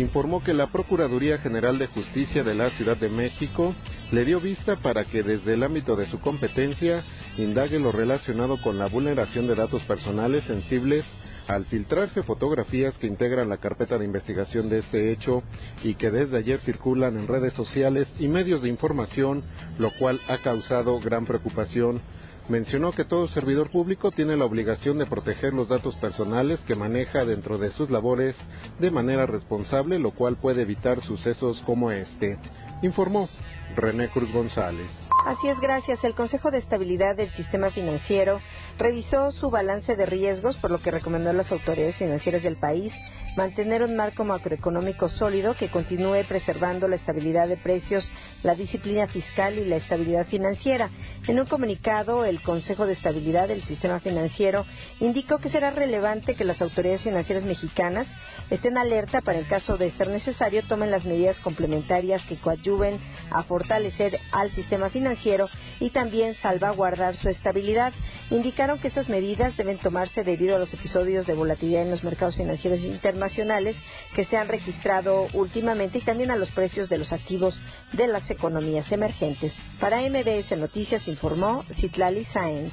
informó 0.00 0.42
que 0.42 0.54
la 0.54 0.68
Procuraduría 0.68 1.38
General 1.38 1.78
de 1.78 1.86
Justicia 1.88 2.44
de 2.44 2.54
la 2.54 2.70
Ciudad 2.70 2.96
de 2.96 3.08
México 3.08 3.74
le 4.12 4.24
dio 4.24 4.40
vista 4.40 4.76
para 4.76 5.04
que 5.04 5.22
desde 5.22 5.54
el 5.54 5.62
ámbito 5.62 5.96
de 5.96 6.06
su 6.06 6.20
competencia 6.20 7.02
indague 7.36 7.78
lo 7.78 7.92
relacionado 7.92 8.60
con 8.60 8.78
la 8.78 8.86
vulneración 8.86 9.46
de 9.46 9.54
datos 9.54 9.82
personales 9.84 10.44
sensibles 10.44 11.04
al 11.48 11.64
filtrarse 11.64 12.22
fotografías 12.22 12.96
que 12.98 13.06
integran 13.06 13.48
la 13.48 13.56
carpeta 13.56 13.96
de 13.96 14.04
investigación 14.04 14.68
de 14.68 14.80
este 14.80 15.10
hecho 15.10 15.42
y 15.82 15.94
que 15.94 16.10
desde 16.10 16.36
ayer 16.36 16.60
circulan 16.60 17.16
en 17.16 17.26
redes 17.26 17.54
sociales 17.54 18.06
y 18.18 18.28
medios 18.28 18.62
de 18.62 18.68
información, 18.68 19.42
lo 19.78 19.90
cual 19.92 20.20
ha 20.28 20.38
causado 20.38 21.00
gran 21.00 21.24
preocupación 21.24 22.02
mencionó 22.48 22.92
que 22.92 23.04
todo 23.04 23.28
servidor 23.28 23.70
público 23.70 24.10
tiene 24.10 24.36
la 24.36 24.44
obligación 24.44 24.98
de 24.98 25.06
proteger 25.06 25.52
los 25.52 25.68
datos 25.68 25.96
personales 25.96 26.60
que 26.66 26.74
maneja 26.74 27.24
dentro 27.24 27.58
de 27.58 27.70
sus 27.72 27.90
labores 27.90 28.34
de 28.78 28.90
manera 28.90 29.26
responsable, 29.26 29.98
lo 29.98 30.12
cual 30.12 30.36
puede 30.36 30.62
evitar 30.62 31.02
sucesos 31.02 31.62
como 31.66 31.90
este, 31.90 32.38
informó 32.82 33.28
René 33.76 34.08
Cruz 34.08 34.32
González. 34.32 34.86
Así 35.26 35.48
es, 35.48 35.60
gracias. 35.60 36.02
El 36.04 36.14
Consejo 36.14 36.50
de 36.50 36.58
Estabilidad 36.58 37.16
del 37.16 37.30
Sistema 37.30 37.70
Financiero 37.70 38.40
revisó 38.78 39.30
su 39.32 39.50
balance 39.50 39.96
de 39.96 40.06
riesgos, 40.06 40.56
por 40.56 40.70
lo 40.70 40.80
que 40.80 40.90
recomendó 40.90 41.30
a 41.30 41.34
las 41.34 41.50
autoridades 41.52 41.96
financieras 41.96 42.42
del 42.42 42.56
país 42.56 42.92
mantener 43.38 43.84
un 43.84 43.94
marco 43.94 44.24
macroeconómico 44.24 45.08
sólido 45.08 45.54
que 45.54 45.70
continúe 45.70 46.24
preservando 46.26 46.88
la 46.88 46.96
estabilidad 46.96 47.46
de 47.46 47.56
precios, 47.56 48.10
la 48.42 48.56
disciplina 48.56 49.06
fiscal 49.06 49.56
y 49.58 49.64
la 49.64 49.76
estabilidad 49.76 50.26
financiera. 50.26 50.90
En 51.28 51.38
un 51.38 51.46
comunicado, 51.46 52.24
el 52.24 52.42
Consejo 52.42 52.84
de 52.84 52.94
Estabilidad 52.94 53.46
del 53.46 53.62
Sistema 53.62 54.00
Financiero 54.00 54.66
indicó 54.98 55.38
que 55.38 55.50
será 55.50 55.70
relevante 55.70 56.34
que 56.34 56.44
las 56.44 56.60
autoridades 56.60 57.02
financieras 57.02 57.44
mexicanas 57.44 58.08
estén 58.50 58.76
alerta 58.76 59.20
para, 59.20 59.38
en 59.38 59.44
caso 59.44 59.76
de 59.76 59.92
ser 59.92 60.08
necesario, 60.08 60.64
tomen 60.66 60.90
las 60.90 61.04
medidas 61.04 61.38
complementarias 61.38 62.22
que 62.28 62.40
coadyuven 62.40 62.98
a 63.30 63.44
fortalecer 63.58 64.20
al 64.30 64.52
sistema 64.52 64.88
financiero 64.88 65.48
y 65.80 65.90
también 65.90 66.36
salvaguardar 66.36 67.16
su 67.16 67.28
estabilidad. 67.28 67.92
Indicaron 68.30 68.78
que 68.78 68.86
estas 68.86 69.08
medidas 69.08 69.56
deben 69.56 69.78
tomarse 69.78 70.22
debido 70.22 70.54
a 70.54 70.60
los 70.60 70.72
episodios 70.72 71.26
de 71.26 71.34
volatilidad 71.34 71.82
en 71.82 71.90
los 71.90 72.04
mercados 72.04 72.36
financieros 72.36 72.78
internacionales 72.80 73.74
que 74.14 74.24
se 74.26 74.36
han 74.36 74.46
registrado 74.46 75.26
últimamente 75.32 75.98
y 75.98 76.02
también 76.02 76.30
a 76.30 76.36
los 76.36 76.50
precios 76.50 76.88
de 76.88 76.98
los 76.98 77.10
activos 77.12 77.60
de 77.94 78.06
las 78.06 78.30
economías 78.30 78.90
emergentes. 78.92 79.52
Para 79.80 80.02
MBS 80.02 80.56
Noticias 80.56 81.08
informó 81.08 81.64
Citlali 81.74 82.24
Sáenz. 82.26 82.72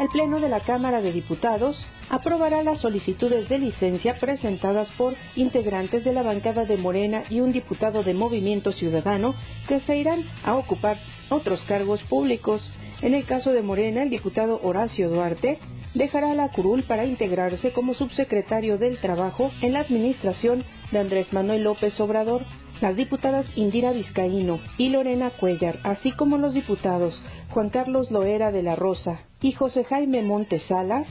El 0.00 0.08
Pleno 0.08 0.40
de 0.40 0.48
la 0.48 0.60
Cámara 0.60 1.02
de 1.02 1.12
Diputados 1.12 1.76
aprobará 2.08 2.62
las 2.62 2.80
solicitudes 2.80 3.50
de 3.50 3.58
licencia 3.58 4.14
presentadas 4.14 4.88
por 4.96 5.14
integrantes 5.36 6.02
de 6.06 6.14
la 6.14 6.22
bancada 6.22 6.64
de 6.64 6.78
Morena 6.78 7.24
y 7.28 7.40
un 7.40 7.52
diputado 7.52 8.02
de 8.02 8.14
Movimiento 8.14 8.72
Ciudadano 8.72 9.34
que 9.68 9.80
se 9.80 9.98
irán 9.98 10.24
a 10.42 10.54
ocupar 10.54 10.96
otros 11.28 11.60
cargos 11.68 12.02
públicos. 12.04 12.72
En 13.02 13.12
el 13.12 13.26
caso 13.26 13.52
de 13.52 13.60
Morena, 13.60 14.02
el 14.02 14.08
diputado 14.08 14.58
Horacio 14.62 15.10
Duarte 15.10 15.58
dejará 15.92 16.32
la 16.32 16.48
curul 16.48 16.82
para 16.84 17.04
integrarse 17.04 17.70
como 17.72 17.92
subsecretario 17.92 18.78
del 18.78 18.96
Trabajo 18.96 19.50
en 19.60 19.74
la 19.74 19.80
administración 19.80 20.64
de 20.92 20.98
Andrés 20.98 21.30
Manuel 21.34 21.64
López 21.64 22.00
Obrador. 22.00 22.46
Las 22.80 22.96
diputadas 22.96 23.46
Indira 23.56 23.92
Vizcaíno 23.92 24.60
y 24.78 24.88
Lorena 24.88 25.30
Cuellar, 25.30 25.78
así 25.82 26.12
como 26.12 26.38
los 26.38 26.54
diputados 26.54 27.20
Juan 27.50 27.68
Carlos 27.68 28.10
Loera 28.10 28.50
de 28.52 28.62
la 28.62 28.76
Rosa 28.76 29.20
y 29.40 29.52
José 29.52 29.84
Jaime 29.84 30.22
Montes 30.22 30.62
Salas, 30.64 31.06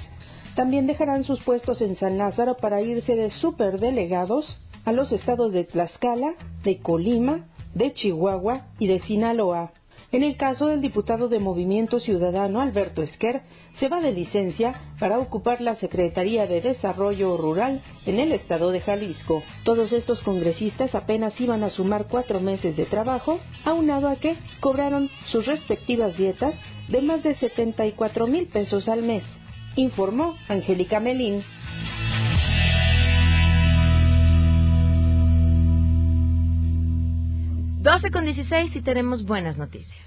también 0.55 0.87
dejarán 0.87 1.23
sus 1.23 1.41
puestos 1.43 1.81
en 1.81 1.95
San 1.95 2.17
Lázaro 2.17 2.57
para 2.57 2.81
irse 2.81 3.15
de 3.15 3.29
superdelegados 3.29 4.45
a 4.85 4.91
los 4.91 5.11
estados 5.11 5.53
de 5.53 5.63
Tlaxcala, 5.63 6.33
de 6.63 6.79
Colima, 6.79 7.45
de 7.73 7.93
Chihuahua 7.93 8.67
y 8.79 8.87
de 8.87 8.99
Sinaloa. 9.01 9.71
En 10.11 10.23
el 10.23 10.37
caso 10.37 10.67
del 10.67 10.81
diputado 10.81 11.29
de 11.29 11.39
Movimiento 11.39 11.99
Ciudadano 11.99 12.61
Alberto 12.61 13.03
Esquer, 13.03 13.43
se 13.79 13.89
va 13.89 14.01
de 14.01 14.11
licencia 14.11 14.73
para 14.99 15.19
ocupar 15.19 15.61
la 15.61 15.75
Secretaría 15.75 16.47
de 16.47 16.61
Desarrollo 16.61 17.37
Rural 17.37 17.81
en 18.07 18.19
el 18.19 18.31
estado 18.31 18.71
de 18.71 18.81
Jalisco. 18.81 19.43
Todos 19.63 19.93
estos 19.93 20.21
congresistas 20.23 20.95
apenas 20.95 21.39
iban 21.39 21.63
a 21.63 21.69
sumar 21.69 22.07
cuatro 22.09 22.39
meses 22.39 22.75
de 22.75 22.85
trabajo, 22.85 23.39
aunado 23.65 24.07
a 24.07 24.15
que 24.15 24.35
cobraron 24.59 25.11
sus 25.27 25.45
respectivas 25.45 26.17
dietas 26.17 26.55
de 26.87 27.03
más 27.03 27.21
de 27.21 27.35
74 27.35 28.25
mil 28.25 28.47
pesos 28.47 28.89
al 28.89 29.03
mes, 29.03 29.23
informó 29.75 30.35
Angélica 30.47 30.99
Melín. 30.99 31.43
12 38.01 38.11
con 38.11 38.23
16 38.23 38.77
y 38.77 38.81
tenemos 38.81 39.25
buenas 39.25 39.57
noticias. 39.57 39.99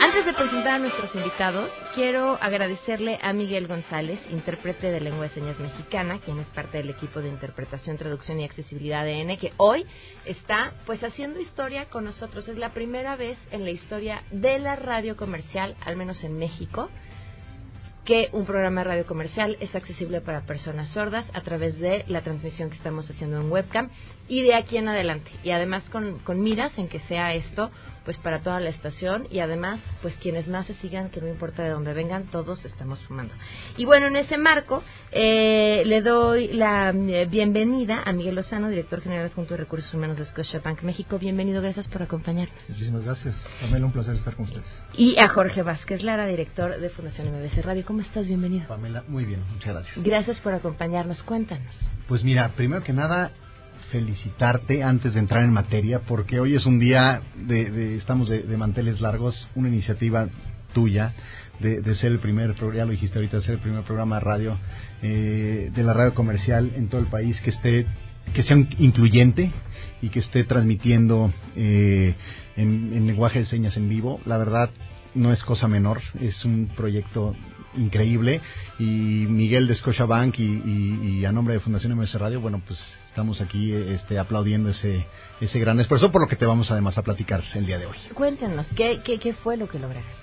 Antes 0.00 0.26
de 0.26 0.32
presentar 0.32 0.74
a 0.74 0.78
nuestros 0.80 1.14
invitados, 1.14 1.70
quiero 1.94 2.38
agradecerle 2.42 3.20
a 3.22 3.32
Miguel 3.32 3.68
González, 3.68 4.18
intérprete 4.32 4.90
de 4.90 5.00
lengua 5.00 5.28
de 5.28 5.34
señas 5.34 5.60
mexicana, 5.60 6.18
quien 6.18 6.40
es 6.40 6.48
parte 6.48 6.78
del 6.78 6.90
equipo 6.90 7.20
de 7.20 7.28
interpretación, 7.28 7.98
traducción 7.98 8.40
y 8.40 8.44
accesibilidad 8.46 9.04
de 9.04 9.20
N, 9.20 9.38
que 9.38 9.52
hoy 9.58 9.86
está 10.24 10.72
pues 10.86 11.04
haciendo 11.04 11.38
historia 11.38 11.84
con 11.88 12.04
nosotros. 12.04 12.48
Es 12.48 12.58
la 12.58 12.74
primera 12.74 13.14
vez 13.14 13.38
en 13.52 13.62
la 13.62 13.70
historia 13.70 14.24
de 14.32 14.58
la 14.58 14.74
radio 14.74 15.16
comercial, 15.16 15.76
al 15.86 15.94
menos 15.94 16.24
en 16.24 16.36
México, 16.36 16.90
que 18.04 18.28
un 18.32 18.44
programa 18.44 18.80
de 18.82 18.88
radio 18.88 19.06
comercial 19.06 19.56
es 19.60 19.74
accesible 19.74 20.20
para 20.20 20.42
personas 20.42 20.88
sordas 20.88 21.24
a 21.34 21.40
través 21.42 21.78
de 21.78 22.04
la 22.08 22.22
transmisión 22.22 22.70
que 22.70 22.76
estamos 22.76 23.08
haciendo 23.08 23.40
en 23.40 23.50
webcam 23.50 23.90
y 24.28 24.42
de 24.42 24.54
aquí 24.54 24.76
en 24.76 24.88
adelante. 24.88 25.30
Y 25.44 25.50
además 25.50 25.84
con, 25.90 26.18
con 26.20 26.40
miras 26.42 26.76
en 26.78 26.88
que 26.88 27.00
sea 27.00 27.34
esto 27.34 27.70
pues 28.04 28.18
para 28.18 28.40
toda 28.40 28.60
la 28.60 28.70
estación 28.70 29.26
y 29.30 29.40
además 29.40 29.80
pues 30.00 30.14
quienes 30.16 30.48
más 30.48 30.66
se 30.66 30.74
sigan, 30.74 31.10
que 31.10 31.20
no 31.20 31.28
importa 31.28 31.62
de 31.62 31.70
dónde 31.70 31.92
vengan, 31.92 32.24
todos 32.24 32.64
estamos 32.64 32.98
sumando. 33.00 33.34
Y 33.76 33.84
bueno, 33.84 34.06
en 34.06 34.16
ese 34.16 34.38
marco 34.38 34.82
eh, 35.10 35.82
le 35.84 36.02
doy 36.02 36.48
la 36.48 36.90
eh, 36.90 37.26
bienvenida 37.30 38.02
a 38.04 38.12
Miguel 38.12 38.34
Lozano, 38.34 38.68
director 38.68 39.00
general 39.00 39.30
junto 39.34 39.54
de 39.54 39.58
Recursos 39.58 39.92
Humanos 39.94 40.18
de 40.18 40.24
Scotiabank 40.24 40.82
México. 40.82 41.18
Bienvenido, 41.18 41.62
gracias 41.62 41.88
por 41.88 42.02
acompañarnos. 42.02 42.56
Muchísimas 42.68 43.04
gracias. 43.04 43.34
Pamela, 43.60 43.86
un 43.86 43.92
placer 43.92 44.16
estar 44.16 44.34
con 44.34 44.46
ustedes. 44.46 44.66
Y 44.94 45.18
a 45.18 45.28
Jorge 45.28 45.62
Vázquez 45.62 46.02
Lara, 46.02 46.26
director 46.26 46.78
de 46.78 46.88
Fundación 46.90 47.28
MBC 47.28 47.64
Radio. 47.64 47.84
¿Cómo 47.84 48.00
estás? 48.00 48.26
Bienvenido. 48.26 48.66
Pamela, 48.68 49.04
muy 49.08 49.24
bien, 49.24 49.42
muchas 49.52 49.74
gracias. 49.74 50.04
Gracias 50.04 50.40
por 50.40 50.54
acompañarnos. 50.54 51.22
Cuéntanos. 51.22 51.74
Pues 52.08 52.24
mira, 52.24 52.50
primero 52.56 52.82
que 52.82 52.92
nada, 52.92 53.32
felicitarte 53.90 54.82
antes 54.82 55.14
de 55.14 55.20
entrar 55.20 55.44
en 55.44 55.52
materia, 55.52 56.00
porque 56.00 56.40
hoy 56.40 56.54
es 56.54 56.66
un 56.66 56.78
día 56.78 57.22
de, 57.36 57.96
estamos 57.96 58.28
de, 58.28 58.56
manteles 58.56 59.00
largos, 59.00 59.46
una 59.54 59.68
iniciativa 59.68 60.28
tuya 60.72 61.12
de, 61.60 61.94
ser 61.96 62.12
el 62.12 62.18
primer, 62.18 62.54
ya 62.74 62.84
lo 62.84 62.92
dijiste 62.92 63.18
ahorita, 63.18 63.40
ser 63.42 63.54
el 63.54 63.60
primer 63.60 63.82
programa 63.84 64.16
de 64.16 64.20
radio 64.20 64.58
eh, 65.02 65.70
de 65.74 65.82
la 65.82 65.92
radio 65.92 66.14
comercial 66.14 66.72
en 66.74 66.88
todo 66.88 67.00
el 67.00 67.06
país 67.06 67.40
que 67.42 67.50
esté, 67.50 67.86
que 68.34 68.42
sea 68.42 68.56
incluyente 68.78 69.50
y 70.00 70.08
que 70.08 70.20
esté 70.20 70.44
transmitiendo 70.44 71.32
eh, 71.56 72.14
en 72.56 73.06
lenguaje 73.06 73.40
de 73.40 73.46
señas 73.46 73.76
en 73.76 73.88
vivo. 73.88 74.20
La 74.26 74.38
verdad 74.38 74.70
no 75.14 75.32
es 75.32 75.42
cosa 75.42 75.68
menor, 75.68 76.00
es 76.20 76.44
un 76.44 76.70
proyecto 76.74 77.34
increíble 77.76 78.40
y 78.78 78.84
Miguel 79.28 79.66
de 79.66 79.74
Scotiabank 79.74 80.38
y, 80.38 81.18
y, 81.18 81.24
a 81.24 81.32
nombre 81.32 81.54
de 81.54 81.60
Fundación 81.60 81.96
MS 81.98 82.14
Radio, 82.14 82.40
bueno, 82.40 82.62
pues 82.66 82.78
estamos 83.08 83.40
aquí 83.40 83.72
este, 83.72 84.18
aplaudiendo 84.18 84.70
ese, 84.70 85.06
ese 85.40 85.58
gran 85.58 85.78
esfuerzo 85.80 86.10
por 86.10 86.20
lo 86.20 86.28
que 86.28 86.36
te 86.36 86.46
vamos 86.46 86.70
además 86.70 86.98
a 86.98 87.02
platicar 87.02 87.42
el 87.54 87.66
día 87.66 87.78
de 87.78 87.86
hoy. 87.86 87.96
Cuéntanos, 88.14 88.66
¿qué, 88.76 89.00
qué, 89.04 89.18
qué 89.18 89.34
fue 89.34 89.56
lo 89.56 89.68
que 89.68 89.78
lograron? 89.78 90.22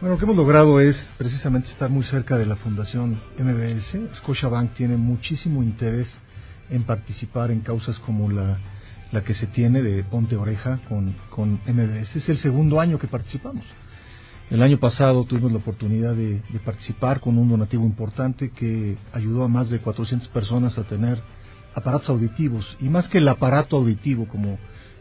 Bueno, 0.00 0.14
lo 0.14 0.18
que 0.18 0.24
hemos 0.24 0.36
logrado 0.36 0.80
es 0.80 0.96
precisamente 1.16 1.68
estar 1.68 1.88
muy 1.88 2.04
cerca 2.04 2.36
de 2.36 2.44
la 2.44 2.56
Fundación 2.56 3.20
MBS. 3.38 4.16
Scotiabank 4.16 4.74
tiene 4.74 4.96
muchísimo 4.96 5.62
interés 5.62 6.08
en 6.70 6.82
participar 6.82 7.52
en 7.52 7.60
causas 7.60 7.98
como 8.00 8.28
la, 8.28 8.58
la 9.12 9.22
que 9.22 9.34
se 9.34 9.46
tiene 9.46 9.80
de 9.80 10.02
Ponte 10.02 10.36
Oreja 10.36 10.80
con, 10.88 11.14
con 11.30 11.60
MBS. 11.66 12.16
Es 12.16 12.28
el 12.28 12.38
segundo 12.38 12.80
año 12.80 12.98
que 12.98 13.06
participamos. 13.06 13.64
El 14.52 14.62
año 14.62 14.78
pasado 14.78 15.24
tuvimos 15.24 15.50
la 15.50 15.56
oportunidad 15.56 16.14
de, 16.14 16.42
participar 16.62 17.20
con 17.20 17.38
un 17.38 17.48
donativo 17.48 17.86
importante 17.86 18.50
que 18.50 18.98
ayudó 19.14 19.44
a 19.44 19.48
más 19.48 19.70
de 19.70 19.78
400 19.78 20.28
personas 20.28 20.76
a 20.76 20.82
tener 20.82 21.22
aparatos 21.74 22.10
auditivos. 22.10 22.76
Y 22.78 22.90
más 22.90 23.08
que 23.08 23.16
el 23.16 23.28
aparato 23.28 23.78
auditivo, 23.78 24.28
como 24.28 24.58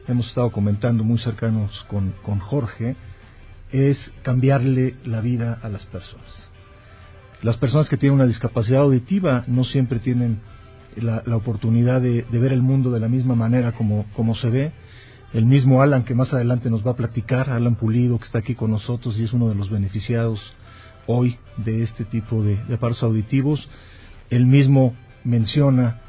hemos 0.08 0.28
estado 0.28 0.54
comentando 0.54 1.04
muy 1.04 1.20
cercanos 1.20 1.70
con, 1.90 2.40
Jorge, 2.40 2.96
es 3.74 3.98
cambiarle 4.24 4.96
la 5.04 5.20
vida 5.20 5.60
a 5.62 5.68
las 5.68 5.86
personas. 5.88 6.50
Las 7.42 7.58
personas 7.58 7.90
que 7.90 7.98
tienen 7.98 8.22
una 8.22 8.28
discapacidad 8.28 8.84
auditiva 8.84 9.44
no 9.48 9.66
siempre 9.66 10.00
tienen 10.00 10.40
la, 10.96 11.24
oportunidad 11.36 12.00
de, 12.00 12.22
de, 12.22 12.40
ver 12.40 12.54
el 12.54 12.62
mundo 12.62 12.90
de 12.90 13.02
la 13.02 13.10
misma 13.10 13.36
manera 13.36 13.74
como, 13.74 14.06
como 14.16 14.34
se 14.34 14.50
ve 14.50 14.72
el 15.34 15.46
mismo 15.46 15.82
Alan 15.82 16.04
que 16.04 16.15
más 16.15 16.34
adelante 16.34 16.70
nos 16.70 16.86
va 16.86 16.91
a 16.91 16.96
platicar, 16.96 17.50
Alan 17.50 17.76
Pulido, 17.76 18.20
que 18.20 18.26
está 18.26 18.39
aquí 18.39 18.56
con 18.56 18.72
nosotros 18.72 19.17
y 19.17 19.24
es 19.24 19.34
uno 19.34 19.50
de 19.50 19.56
los 19.56 19.70
beneficiados 19.70 20.39
hoy 21.08 21.38
de 21.58 21.84
este 21.84 22.06
tipo 22.06 22.44
de, 22.44 22.58
de 22.65 22.76
aparatos 22.76 23.04
auditivos, 23.04 23.67
él 24.30 24.46
mismo 24.46 24.96
menciona 25.24 26.02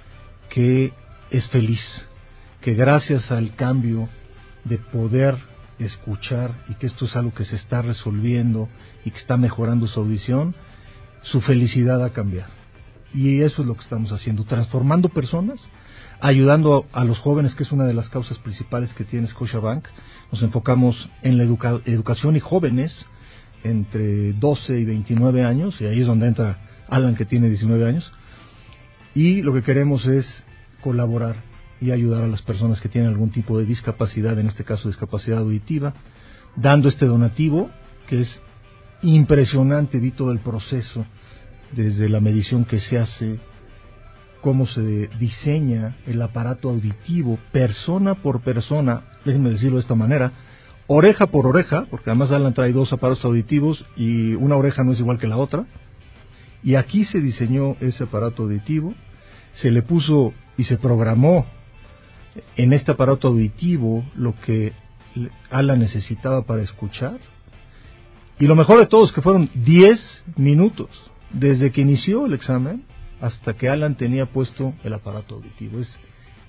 que 0.50 0.92
es 1.30 1.46
feliz, 1.48 1.80
que 2.60 2.74
gracias 2.74 3.30
al 3.30 3.54
cambio 3.54 4.08
de 4.64 4.78
poder 4.78 5.36
escuchar 5.78 6.64
y 6.68 6.74
que 6.74 6.86
esto 6.86 7.06
es 7.06 7.16
algo 7.16 7.32
que 7.34 7.44
se 7.44 7.56
está 7.56 7.82
resolviendo 7.82 8.68
y 9.04 9.10
que 9.10 9.18
está 9.18 9.36
mejorando 9.36 9.86
su 9.86 10.00
audición, 10.00 10.54
su 11.22 11.40
felicidad 11.40 12.04
ha 12.04 12.10
cambiado. 12.10 12.52
Y 13.14 13.42
eso 13.42 13.62
es 13.62 13.68
lo 13.68 13.74
que 13.74 13.82
estamos 13.82 14.12
haciendo, 14.12 14.44
transformando 14.44 15.08
personas 15.08 15.60
ayudando 16.22 16.86
a 16.92 17.04
los 17.04 17.18
jóvenes, 17.18 17.56
que 17.56 17.64
es 17.64 17.72
una 17.72 17.84
de 17.84 17.94
las 17.94 18.08
causas 18.08 18.38
principales 18.38 18.94
que 18.94 19.02
tiene 19.02 19.26
Scotiabank. 19.26 19.88
Nos 20.30 20.40
enfocamos 20.42 21.08
en 21.22 21.36
la 21.36 21.42
educación 21.42 22.36
y 22.36 22.40
jóvenes 22.40 23.06
entre 23.64 24.32
12 24.34 24.78
y 24.78 24.84
29 24.84 25.44
años, 25.44 25.80
y 25.80 25.86
ahí 25.86 26.00
es 26.00 26.06
donde 26.06 26.28
entra 26.28 26.84
Alan, 26.88 27.16
que 27.16 27.24
tiene 27.24 27.48
19 27.48 27.88
años. 27.88 28.12
Y 29.16 29.42
lo 29.42 29.52
que 29.52 29.64
queremos 29.64 30.06
es 30.06 30.44
colaborar 30.80 31.42
y 31.80 31.90
ayudar 31.90 32.22
a 32.22 32.28
las 32.28 32.42
personas 32.42 32.80
que 32.80 32.88
tienen 32.88 33.10
algún 33.10 33.30
tipo 33.30 33.58
de 33.58 33.64
discapacidad, 33.64 34.38
en 34.38 34.46
este 34.46 34.62
caso 34.62 34.86
discapacidad 34.88 35.38
auditiva, 35.38 35.92
dando 36.54 36.88
este 36.88 37.06
donativo, 37.06 37.68
que 38.06 38.20
es 38.20 38.40
impresionante, 39.02 39.98
vi 39.98 40.12
todo 40.12 40.30
el 40.30 40.38
proceso, 40.38 41.04
desde 41.72 42.08
la 42.08 42.20
medición 42.20 42.64
que 42.64 42.78
se 42.78 42.98
hace, 42.98 43.40
cómo 44.42 44.66
se 44.66 45.08
diseña 45.18 45.96
el 46.06 46.20
aparato 46.20 46.68
auditivo 46.68 47.38
persona 47.52 48.16
por 48.16 48.40
persona, 48.42 49.04
déjenme 49.24 49.50
decirlo 49.50 49.76
de 49.76 49.82
esta 49.82 49.94
manera, 49.94 50.32
oreja 50.88 51.28
por 51.28 51.46
oreja, 51.46 51.86
porque 51.88 52.10
además 52.10 52.32
Alan 52.32 52.52
trae 52.52 52.72
dos 52.72 52.92
aparatos 52.92 53.24
auditivos 53.24 53.86
y 53.96 54.34
una 54.34 54.56
oreja 54.56 54.82
no 54.82 54.92
es 54.92 54.98
igual 54.98 55.18
que 55.18 55.28
la 55.28 55.38
otra, 55.38 55.64
y 56.62 56.74
aquí 56.74 57.04
se 57.04 57.20
diseñó 57.20 57.76
ese 57.80 58.04
aparato 58.04 58.42
auditivo, 58.42 58.94
se 59.54 59.70
le 59.70 59.82
puso 59.82 60.34
y 60.58 60.64
se 60.64 60.76
programó 60.76 61.46
en 62.56 62.72
este 62.72 62.92
aparato 62.92 63.28
auditivo 63.28 64.04
lo 64.16 64.34
que 64.40 64.72
Alan 65.50 65.78
necesitaba 65.78 66.42
para 66.42 66.62
escuchar, 66.62 67.18
y 68.40 68.46
lo 68.46 68.56
mejor 68.56 68.80
de 68.80 68.86
todo 68.86 69.04
es 69.04 69.12
que 69.12 69.22
fueron 69.22 69.50
10 69.54 70.24
minutos 70.36 70.90
desde 71.32 71.70
que 71.70 71.82
inició 71.82 72.26
el 72.26 72.34
examen 72.34 72.82
hasta 73.22 73.54
que 73.54 73.68
Alan 73.68 73.94
tenía 73.94 74.26
puesto 74.26 74.74
el 74.82 74.92
aparato 74.92 75.36
auditivo. 75.36 75.78
Es 75.78 75.96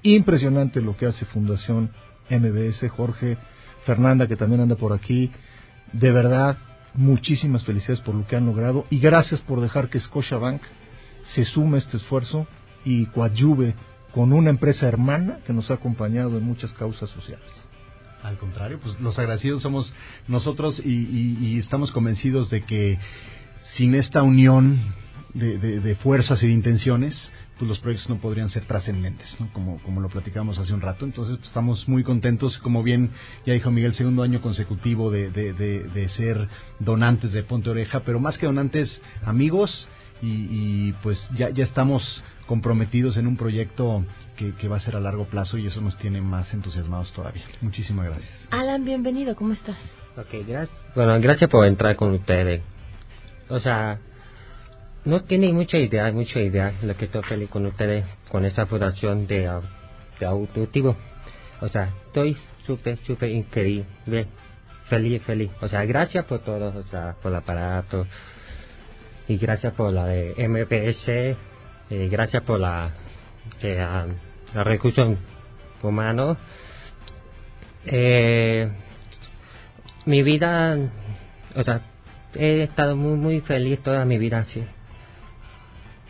impresionante 0.01 0.81
lo 0.81 0.97
que 0.97 1.05
hace 1.05 1.23
Fundación 1.25 1.91
MBS, 2.29 2.89
Jorge, 2.89 3.37
Fernanda, 3.85 4.27
que 4.27 4.35
también 4.35 4.61
anda 4.61 4.75
por 4.75 4.91
aquí. 4.91 5.31
De 5.93 6.11
verdad, 6.11 6.57
muchísimas 6.95 7.63
felicidades 7.63 8.01
por 8.01 8.15
lo 8.15 8.25
que 8.25 8.35
han 8.35 8.47
logrado 8.47 8.85
y 8.89 8.99
gracias 8.99 9.39
por 9.41 9.61
dejar 9.61 9.89
que 9.89 9.99
Scotiabank 9.99 10.63
se 11.35 11.45
sume 11.45 11.77
a 11.77 11.79
este 11.79 11.97
esfuerzo 11.97 12.47
y 12.83 13.05
coadyuve 13.05 13.75
con 14.11 14.33
una 14.33 14.49
empresa 14.49 14.87
hermana 14.87 15.39
que 15.45 15.53
nos 15.53 15.69
ha 15.69 15.75
acompañado 15.75 16.39
en 16.39 16.43
muchas 16.43 16.73
causas 16.73 17.09
sociales. 17.11 17.49
Al 18.23 18.37
contrario, 18.37 18.79
pues 18.81 18.99
los 18.99 19.19
agradecidos 19.19 19.61
somos 19.61 19.93
nosotros 20.27 20.81
y 20.83 21.59
estamos 21.59 21.91
convencidos 21.91 22.49
de 22.49 22.63
que 22.63 22.97
sin 23.75 23.93
esta 23.93 24.23
unión 24.23 24.79
de, 25.33 25.57
de, 25.57 25.95
fuerzas 25.95 26.41
y 26.43 26.47
de 26.47 26.53
intenciones, 26.53 27.31
pues 27.57 27.67
los 27.67 27.79
proyectos 27.79 28.09
no 28.09 28.17
podrían 28.17 28.49
ser 28.49 28.65
trascendentes, 28.65 29.35
¿no? 29.39 29.49
como, 29.53 29.79
como 29.79 29.99
lo 29.99 30.09
platicamos 30.09 30.57
hace 30.59 30.73
un 30.73 30.81
rato. 30.81 31.05
Entonces, 31.05 31.37
pues, 31.37 31.47
estamos 31.47 31.87
muy 31.87 32.03
contentos, 32.03 32.57
como 32.59 32.83
bien 32.83 33.11
ya 33.45 33.53
dijo 33.53 33.71
Miguel, 33.71 33.93
segundo 33.93 34.23
año 34.23 34.41
consecutivo 34.41 35.09
de, 35.11 35.31
de, 35.31 35.53
de, 35.53 36.09
ser 36.09 36.47
donantes 36.79 37.31
de 37.31 37.43
Ponte 37.43 37.69
Oreja, 37.69 38.01
pero 38.01 38.19
más 38.19 38.37
que 38.37 38.45
donantes, 38.45 39.01
amigos, 39.25 39.87
y, 40.21 40.47
y 40.49 40.91
pues 41.03 41.19
ya, 41.35 41.49
ya 41.49 41.63
estamos 41.63 42.23
comprometidos 42.45 43.17
en 43.17 43.27
un 43.27 43.35
proyecto 43.35 44.05
que, 44.37 44.53
que, 44.55 44.67
va 44.67 44.77
a 44.77 44.79
ser 44.79 44.95
a 44.95 44.99
largo 44.99 45.25
plazo 45.25 45.57
y 45.57 45.67
eso 45.67 45.81
nos 45.81 45.97
tiene 45.97 46.21
más 46.21 46.53
entusiasmados 46.53 47.11
todavía. 47.13 47.43
Muchísimas 47.61 48.05
gracias. 48.05 48.31
Alan, 48.51 48.85
bienvenido, 48.85 49.35
¿cómo 49.35 49.53
estás? 49.53 49.77
Ok, 50.15 50.47
gracias. 50.47 50.77
Bueno, 50.95 51.19
gracias 51.19 51.49
por 51.49 51.65
entrar 51.65 51.95
con 51.95 52.11
ustedes. 52.13 52.61
O 53.49 53.59
sea, 53.59 53.99
no 55.05 55.23
tiene 55.23 55.51
mucha 55.51 55.77
idea, 55.77 56.11
mucha 56.11 56.39
idea 56.39 56.73
lo 56.81 56.95
que 56.95 57.05
estoy 57.05 57.23
feliz 57.23 57.49
con 57.49 57.65
ustedes, 57.65 58.05
con 58.29 58.45
esta 58.45 58.65
fundación 58.65 59.27
de, 59.27 59.49
de 60.19 60.25
auditivo. 60.25 60.95
O 61.61 61.67
sea, 61.67 61.93
estoy 62.07 62.37
súper, 62.65 62.97
súper 62.99 63.29
increíble, 63.31 64.27
feliz, 64.85 65.21
feliz. 65.23 65.51
O 65.61 65.67
sea, 65.67 65.85
gracias 65.85 66.25
por 66.25 66.39
todo, 66.39 66.77
o 66.77 66.83
sea, 66.83 67.15
por 67.21 67.31
el 67.31 67.37
aparato, 67.37 68.07
y 69.27 69.37
gracias 69.37 69.73
por 69.73 69.91
la 69.91 70.05
de 70.05 70.35
MPS, 70.47 71.37
y 71.89 72.07
gracias 72.07 72.43
por 72.43 72.59
la, 72.59 72.91
de, 73.61 73.79
ah, 73.81 74.07
la 74.53 74.63
recursos 74.63 75.17
humanos. 75.81 76.37
Eh, 77.85 78.69
mi 80.05 80.23
vida, 80.23 80.77
o 81.55 81.63
sea, 81.63 81.81
he 82.35 82.63
estado 82.63 82.95
muy, 82.95 83.17
muy 83.17 83.41
feliz 83.41 83.81
toda 83.83 84.05
mi 84.05 84.17
vida, 84.17 84.45
sí. 84.45 84.63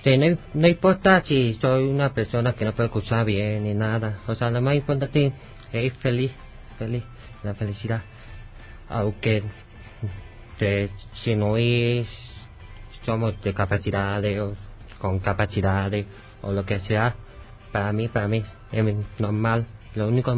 Sí, 0.03 0.17
no, 0.17 0.37
no, 0.53 0.67
importa 0.67 1.21
si 1.21 1.53
soy 1.61 1.85
una 1.85 2.13
persona 2.13 2.53
que 2.53 2.65
no 2.65 2.73
puede 2.73 2.87
escuchar 2.87 3.25
bien 3.25 3.63
ni 3.63 3.73
nada. 3.73 4.19
O 4.27 4.35
sea, 4.35 4.49
lo 4.49 4.61
más 4.61 4.75
importante 4.75 5.31
es 5.71 5.93
feliz, 5.99 6.31
feliz, 6.77 7.03
la 7.41 7.53
felicidad. 7.53 8.01
Aunque 8.89 9.43
si 11.23 11.35
no 11.35 11.55
es, 11.57 12.07
somos 13.05 13.41
de 13.43 13.53
capacidades 13.53 14.39
o 14.39 14.55
con 14.99 15.19
capacidades 15.19 16.05
o 16.41 16.51
lo 16.51 16.65
que 16.65 16.79
sea, 16.81 17.15
para 17.71 17.93
mí, 17.93 18.09
para 18.09 18.27
mí 18.27 18.43
es 18.71 18.85
normal. 19.19 19.65
Lo 19.95 20.09
único 20.09 20.35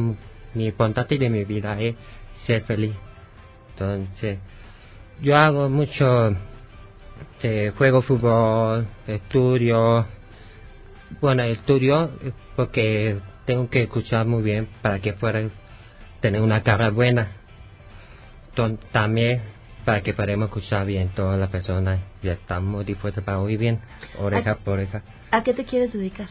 importante 0.53 1.17
de 1.17 1.29
mi 1.29 1.43
vida 1.43 1.79
es 1.81 1.95
ser 2.45 2.63
feliz. 2.63 2.93
Entonces, 3.71 4.37
yo 5.21 5.35
hago 5.35 5.69
mucho 5.69 6.35
este, 7.21 7.71
juego 7.71 8.01
fútbol, 8.01 8.87
estudio. 9.07 10.05
Bueno, 11.21 11.43
estudio 11.43 12.11
porque 12.55 13.17
tengo 13.45 13.69
que 13.69 13.83
escuchar 13.83 14.25
muy 14.25 14.41
bien 14.41 14.67
para 14.81 14.99
que 14.99 15.13
pueda 15.13 15.49
tener 16.21 16.41
una 16.41 16.63
cara 16.63 16.89
buena. 16.89 17.27
También 18.91 19.41
para 19.83 20.01
que 20.01 20.13
podamos 20.13 20.47
escuchar 20.47 20.85
bien 20.85 21.09
todas 21.09 21.39
las 21.39 21.49
personas 21.49 21.99
y 22.23 22.29
estamos 22.29 22.85
dispuestos 22.85 23.23
para 23.23 23.39
oír 23.39 23.59
bien, 23.59 23.79
oreja 24.17 24.55
por 24.55 24.75
oreja. 24.75 25.03
¿A 25.31 25.43
qué 25.43 25.53
te 25.53 25.65
quieres 25.65 25.93
dedicar? 25.93 26.27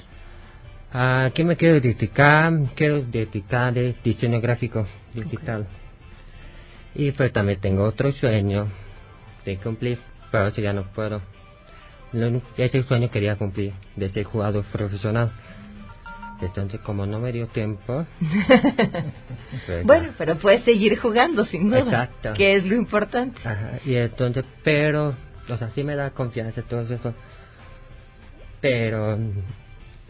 ¿A 0.93 1.31
qué 1.35 1.45
me 1.45 1.57
quiero 1.57 1.81
dedicar? 1.81 2.53
Quiero 2.75 3.03
dedicar 3.03 3.75
de 3.75 3.95
diseño 4.03 4.41
gráfico 4.41 4.87
digital. 5.13 5.67
Y 6.95 7.13
pues 7.13 7.33
también 7.33 7.61
tengo 7.61 7.85
otro 7.85 8.11
sueño 8.13 8.69
de 9.45 9.57
cumplir 9.59 9.99
pero 10.35 10.49
ya 10.49 10.73
no 10.73 10.83
puedo. 10.83 11.21
Ese 12.57 12.83
sueño 12.83 13.09
quería 13.09 13.37
cumplir 13.37 13.73
de 13.95 14.09
ser 14.09 14.25
jugador 14.25 14.65
profesional. 14.65 15.31
Entonces, 16.41 16.81
como 16.81 17.07
no 17.07 17.21
me 17.21 17.31
dio 17.31 17.47
tiempo. 17.47 18.05
Pues 19.67 19.87
bueno, 19.87 20.13
pero 20.19 20.37
puedes 20.37 20.65
seguir 20.65 20.99
jugando, 20.99 21.45
sin 21.45 21.69
duda. 21.69 21.79
Exacto. 21.79 22.33
Que 22.35 22.57
es 22.57 22.67
lo 22.67 22.75
importante. 22.75 23.41
y 23.85 23.95
entonces, 23.95 24.45
pero, 24.65 25.15
o 25.49 25.57
sea, 25.57 25.71
sí 25.71 25.85
me 25.85 25.95
da 25.95 26.11
confianza 26.11 26.63
todo 26.63 26.81
eso. 26.81 27.15
Pero 28.61 29.17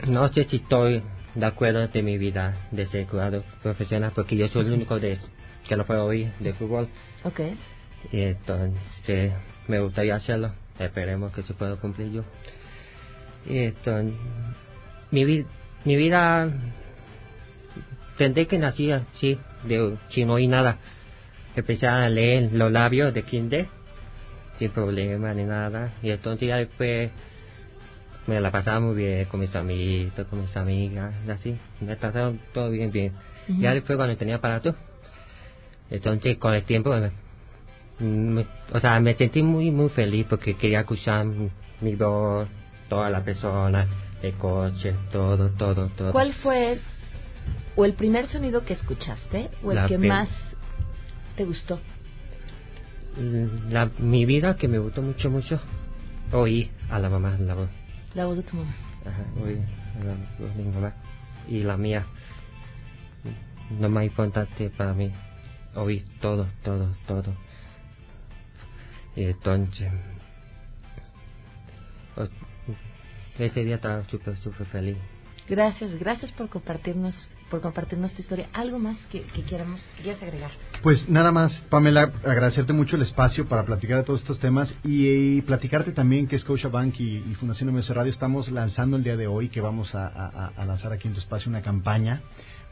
no 0.07 0.29
sé 0.33 0.45
si 0.45 0.57
estoy 0.57 1.03
de 1.35 1.47
acuerdo 1.47 1.87
de 1.87 2.03
mi 2.03 2.17
vida 2.17 2.69
de 2.71 2.87
ser 2.87 3.07
jugador 3.07 3.45
profesional, 3.63 4.13
porque 4.15 4.37
yo 4.37 4.49
soy 4.49 4.65
el 4.65 4.73
único 4.73 4.99
de 4.99 5.19
que 5.69 5.77
no 5.77 5.85
puedo 5.85 6.07
oír 6.07 6.33
de 6.41 6.55
fútbol. 6.55 6.89
Ok. 7.25 7.41
Y 8.11 8.21
entonces, 8.23 9.33
me 9.69 9.81
gustaría 9.81 10.17
hacerlo. 10.17 10.53
Esperemos 10.79 11.33
que 11.33 11.43
se 11.43 11.55
pueda 11.55 11.77
cumplir 11.77 12.11
yo. 12.11 12.25
Y 13.47 13.59
esto, 13.59 13.93
mi, 15.11 15.25
vida 15.25 15.47
mi 15.85 15.97
vida, 15.97 16.51
desde 18.19 18.47
que 18.47 18.59
nací 18.59 18.91
así, 18.91 19.39
de, 19.65 19.97
sin 20.11 20.31
oír 20.31 20.49
nada, 20.49 20.79
empecé 21.55 21.87
a 21.87 22.09
leer 22.09 22.53
los 22.53 22.73
labios 22.73 23.13
de 23.13 23.23
kinder, 23.23 23.67
sin 24.59 24.71
problema 24.71 25.35
ni 25.35 25.45
nada. 25.45 25.93
Y 26.03 26.11
entonces 26.11 26.49
ya 26.49 26.57
después 26.57 27.11
me 28.27 28.41
la 28.41 28.51
pasaba 28.51 28.81
muy 28.81 28.97
bien 28.97 29.27
con 29.27 29.41
mis 29.41 29.55
amiguitos, 29.55 30.27
con 30.29 30.41
mis 30.41 30.57
amigas, 30.57 31.15
así. 31.29 31.57
Me 31.81 31.97
trataron 31.97 32.41
todo 32.53 32.71
bien, 32.71 32.91
bien. 32.91 33.13
Ya 33.61 33.75
después 33.75 33.99
cuando 33.99 34.17
tenía 34.17 34.37
aparato, 34.37 34.75
entonces 35.91 36.39
con 36.39 36.55
el 36.55 36.63
tiempo 36.63 36.95
o 38.01 38.81
sea, 38.81 38.99
me 39.01 39.15
sentí 39.15 39.43
muy, 39.43 39.71
muy 39.71 39.89
feliz 39.91 40.27
porque 40.29 40.55
quería 40.57 40.81
escuchar 40.81 41.27
mi 41.81 41.95
voz, 41.95 42.49
toda 42.89 43.09
la 43.11 43.23
persona, 43.23 43.87
el 44.23 44.35
coche, 44.35 44.95
todo, 45.13 45.51
todo, 45.51 45.89
todo. 45.89 46.13
¿Cuál 46.13 46.33
fue 46.35 46.81
o 47.77 47.85
el 47.85 47.95
primer 47.95 48.29
sonido 48.29 48.65
que 48.65 48.75
escuchaste 48.75 49.51
o 49.63 49.73
el 49.73 49.87
que 49.87 49.99
más 49.99 50.29
te 51.37 51.45
gustó? 51.45 51.81
La, 53.71 53.91
mi 53.99 54.25
vida 54.25 54.57
que 54.57 54.67
me 54.67 54.79
gustó 54.79 55.01
mucho, 55.01 55.31
mucho, 55.31 55.61
oí 56.33 56.71
a 56.91 56.99
la 56.99 57.09
mamá, 57.09 57.37
la 57.39 57.55
voz. 57.55 57.69
La 58.15 58.27
voz 58.27 58.39
de 58.39 58.43
tu 58.43 58.57
mamá. 58.57 58.75
Ajá, 59.07 59.25
oí 59.45 59.61
a 60.01 60.05
la 60.05 60.15
voz 60.41 60.57
de 60.57 60.65
mi 60.65 60.73
mamá. 60.73 60.95
Y 61.47 61.63
la 61.63 61.77
mía, 61.77 62.07
lo 63.81 63.89
más 63.89 64.05
importante 64.05 64.71
para 64.71 64.95
mí, 64.95 65.13
oí 65.77 66.03
todo, 66.21 66.49
todo, 66.65 66.97
todo 67.07 67.35
entonces, 69.17 69.91
pues, 72.15 72.31
ese 73.39 73.65
día 73.65 73.77
estaba 73.77 74.05
súper, 74.05 74.37
súper 74.39 74.67
feliz. 74.67 74.97
Gracias, 75.49 75.99
gracias 75.99 76.33
por 76.33 76.49
compartirnos, 76.49 77.15
por 77.55 77.61
compartirnos 77.61 78.13
tu 78.15 78.21
historia. 78.21 78.49
¿Algo 78.53 78.81
más 78.81 78.97
que, 79.13 79.23
que 79.23 79.43
agregar? 79.55 80.51
Pues 80.83 81.09
nada 81.09 81.31
más, 81.31 81.53
Pamela, 81.71 82.13
agradecerte 82.25 82.73
mucho 82.73 82.97
el 82.97 83.03
espacio 83.03 83.47
para 83.47 83.63
platicar 83.65 83.99
de 83.99 84.03
todos 84.03 84.23
estos 84.23 84.41
temas 84.41 84.75
y, 84.83 85.41
platicarte 85.43 85.93
también 85.93 86.27
que 86.27 86.37
Scotiabank 86.37 86.99
y, 86.99 87.19
y 87.19 87.35
Fundación 87.37 87.73
MS 87.73 87.91
Radio 87.91 88.11
estamos 88.11 88.51
lanzando 88.51 88.97
el 88.97 89.05
día 89.05 89.17
de 89.17 89.29
hoy, 89.29 89.51
que 89.51 89.61
vamos 89.61 89.95
a, 89.95 90.49
a 90.49 90.65
lanzar 90.65 90.93
aquí 90.93 91.07
en 91.07 91.15
tu 91.15 91.21
espacio 91.21 91.49
una 91.49 91.63
campaña 91.63 92.23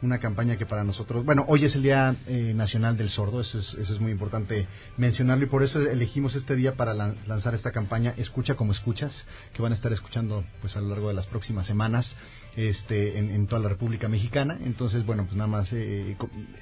una 0.03 0.18
campaña 0.18 0.57
que 0.57 0.66
para 0.66 0.85
nosotros, 0.85 1.25
bueno, 1.25 1.45
hoy 1.49 1.64
es 1.64 1.75
el 1.75 1.83
Día 1.83 2.16
eh, 2.27 2.53
Nacional 2.55 2.97
del 2.97 3.09
Sordo, 3.09 3.40
eso 3.40 3.59
es, 3.59 3.75
eso 3.75 3.95
es 3.95 4.01
muy 4.01 4.11
importante 4.11 4.66
mencionarlo 4.97 5.45
y 5.45 5.49
por 5.49 5.62
eso 5.62 5.81
elegimos 5.81 6.35
este 6.35 6.57
día 6.57 6.75
para 6.75 6.92
lanzar 6.92 7.55
esta 7.55 7.71
campaña 7.71 8.14
Escucha 8.16 8.55
como 8.55 8.73
escuchas, 8.73 9.12
que 9.55 9.62
van 9.62 9.73
a 9.73 9.77
estar 9.77 9.92
escuchando 9.92 10.45
pues 10.61 10.77
a 10.77 10.81
lo 10.81 10.88
largo 10.88 11.09
de 11.09 11.14
las 11.14 11.27
próximas 11.27 11.66
semanas 11.66 12.14
este, 12.57 13.18
en, 13.18 13.47
toda 13.47 13.62
la 13.62 13.68
República 13.68 14.09
Mexicana. 14.09 14.59
Entonces, 14.72 15.04
bueno, 15.04 15.24
pues 15.24 15.37
nada 15.37 15.48
más 15.48 15.68
eh, 15.72 16.16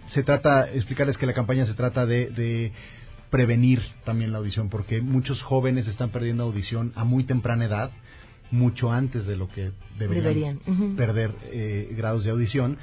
se 0.09 0.25
trata, 0.25 0.69
explicarles 0.69 1.17
que 1.17 1.27
la 1.27 1.33
campaña 1.33 1.65
se 1.65 1.75
trata 1.75 2.07
de, 2.07 2.73
prevenir 3.31 3.81
también 4.05 4.33
la 4.33 4.39
audición, 4.39 4.69
porque 4.69 5.01
muchos 5.01 5.41
jóvenes 5.43 5.87
están 5.87 6.11
perdiendo 6.11 6.43
audición 6.43 6.91
a 6.97 7.05
muy 7.05 7.23
temprana 7.23 7.67
edad 7.67 7.93
mucho 8.51 8.91
antes 8.91 9.27
de 9.27 9.37
lo 9.37 9.47
que 9.47 9.71
deberían, 9.97 10.59
perder 10.97 11.33
eh, 11.53 11.95
grados 11.97 12.25
de 12.25 12.33
audición 12.33 12.79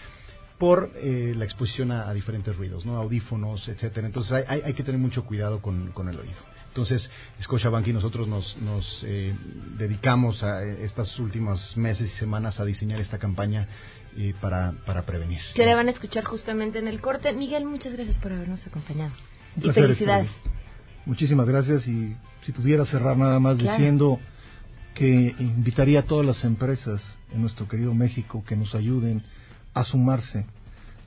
por 0.57 0.91
eh, 0.95 1.33
la 1.37 1.45
exposición 1.45 1.91
a, 1.91 2.11
diferentes 2.13 2.55
ruidos, 2.55 2.85
¿no? 2.85 2.97
audífonos, 2.97 3.67
etcétera. 3.67 4.07
Entonces 4.07 4.31
hay, 4.31 4.61
hay, 4.61 4.73
que 4.73 4.83
tener 4.83 4.99
mucho 4.99 5.23
cuidado 5.23 5.61
con, 5.61 5.91
con, 5.91 6.09
el 6.09 6.19
oído. 6.19 6.37
Entonces, 6.69 7.09
Scotiabank 7.41 7.87
y 7.87 7.93
nosotros 7.93 8.27
nos, 8.27 8.57
nos 8.57 9.03
eh, 9.05 9.35
dedicamos 9.77 10.41
a 10.43 10.63
eh, 10.63 10.83
estas 10.83 11.17
últimas 11.19 11.77
meses 11.77 12.11
y 12.11 12.17
semanas 12.17 12.59
a 12.59 12.65
diseñar 12.65 12.99
esta 12.99 13.19
campaña 13.19 13.67
para, 14.41 14.73
para 14.85 15.03
prevenir. 15.03 15.39
Que 15.53 15.65
le 15.65 15.75
van 15.75 15.87
a 15.87 15.91
escuchar 15.91 16.23
justamente 16.23 16.79
en 16.79 16.87
el 16.87 17.01
corte. 17.01 17.31
Miguel, 17.33 17.65
muchas 17.65 17.93
gracias 17.93 18.17
por 18.17 18.33
habernos 18.33 18.65
acompañado. 18.65 19.13
Y 19.61 19.69
felicidades. 19.71 20.29
Muchísimas 21.05 21.47
gracias 21.47 21.87
y 21.87 22.15
si 22.45 22.51
pudiera 22.51 22.85
cerrar 22.85 23.17
nada 23.17 23.39
más 23.39 23.57
diciendo 23.57 24.19
que 24.93 25.35
invitaría 25.39 25.99
a 25.99 26.03
todas 26.03 26.25
las 26.25 26.43
empresas 26.43 27.01
en 27.31 27.41
nuestro 27.41 27.67
querido 27.67 27.93
México 27.93 28.43
que 28.45 28.55
nos 28.55 28.73
ayuden 28.75 29.23
a 29.73 29.83
sumarse, 29.83 30.45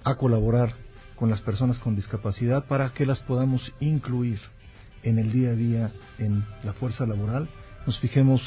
a 0.04 0.14
colaborar 0.14 0.72
con 1.16 1.28
las 1.28 1.40
personas 1.40 1.78
con 1.80 1.96
discapacidad 1.96 2.64
para 2.66 2.94
que 2.94 3.04
las 3.04 3.18
podamos 3.20 3.74
incluir 3.80 4.40
en 5.02 5.18
el 5.18 5.32
día 5.32 5.50
a 5.50 5.54
día 5.54 5.92
en 6.18 6.44
la 6.62 6.72
fuerza 6.72 7.04
laboral. 7.04 7.48
Nos 7.86 7.98
fijemos 7.98 8.40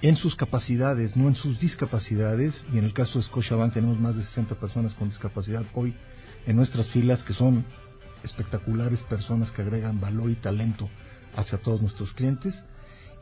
en 0.00 0.16
sus 0.16 0.36
capacidades, 0.36 1.16
no 1.16 1.28
en 1.28 1.34
sus 1.34 1.58
discapacidades, 1.58 2.54
y 2.72 2.78
en 2.78 2.84
el 2.84 2.92
caso 2.92 3.18
de 3.18 3.24
Scotiabank 3.24 3.74
tenemos 3.74 3.98
más 3.98 4.16
de 4.16 4.24
60 4.24 4.54
personas 4.54 4.94
con 4.94 5.08
discapacidad 5.08 5.64
hoy 5.74 5.94
en 6.46 6.56
nuestras 6.56 6.88
filas 6.88 7.22
que 7.24 7.34
son 7.34 7.64
espectaculares 8.22 9.00
personas 9.02 9.50
que 9.50 9.62
agregan 9.62 10.00
valor 10.00 10.30
y 10.30 10.36
talento 10.36 10.88
hacia 11.34 11.58
todos 11.58 11.82
nuestros 11.82 12.12
clientes, 12.12 12.54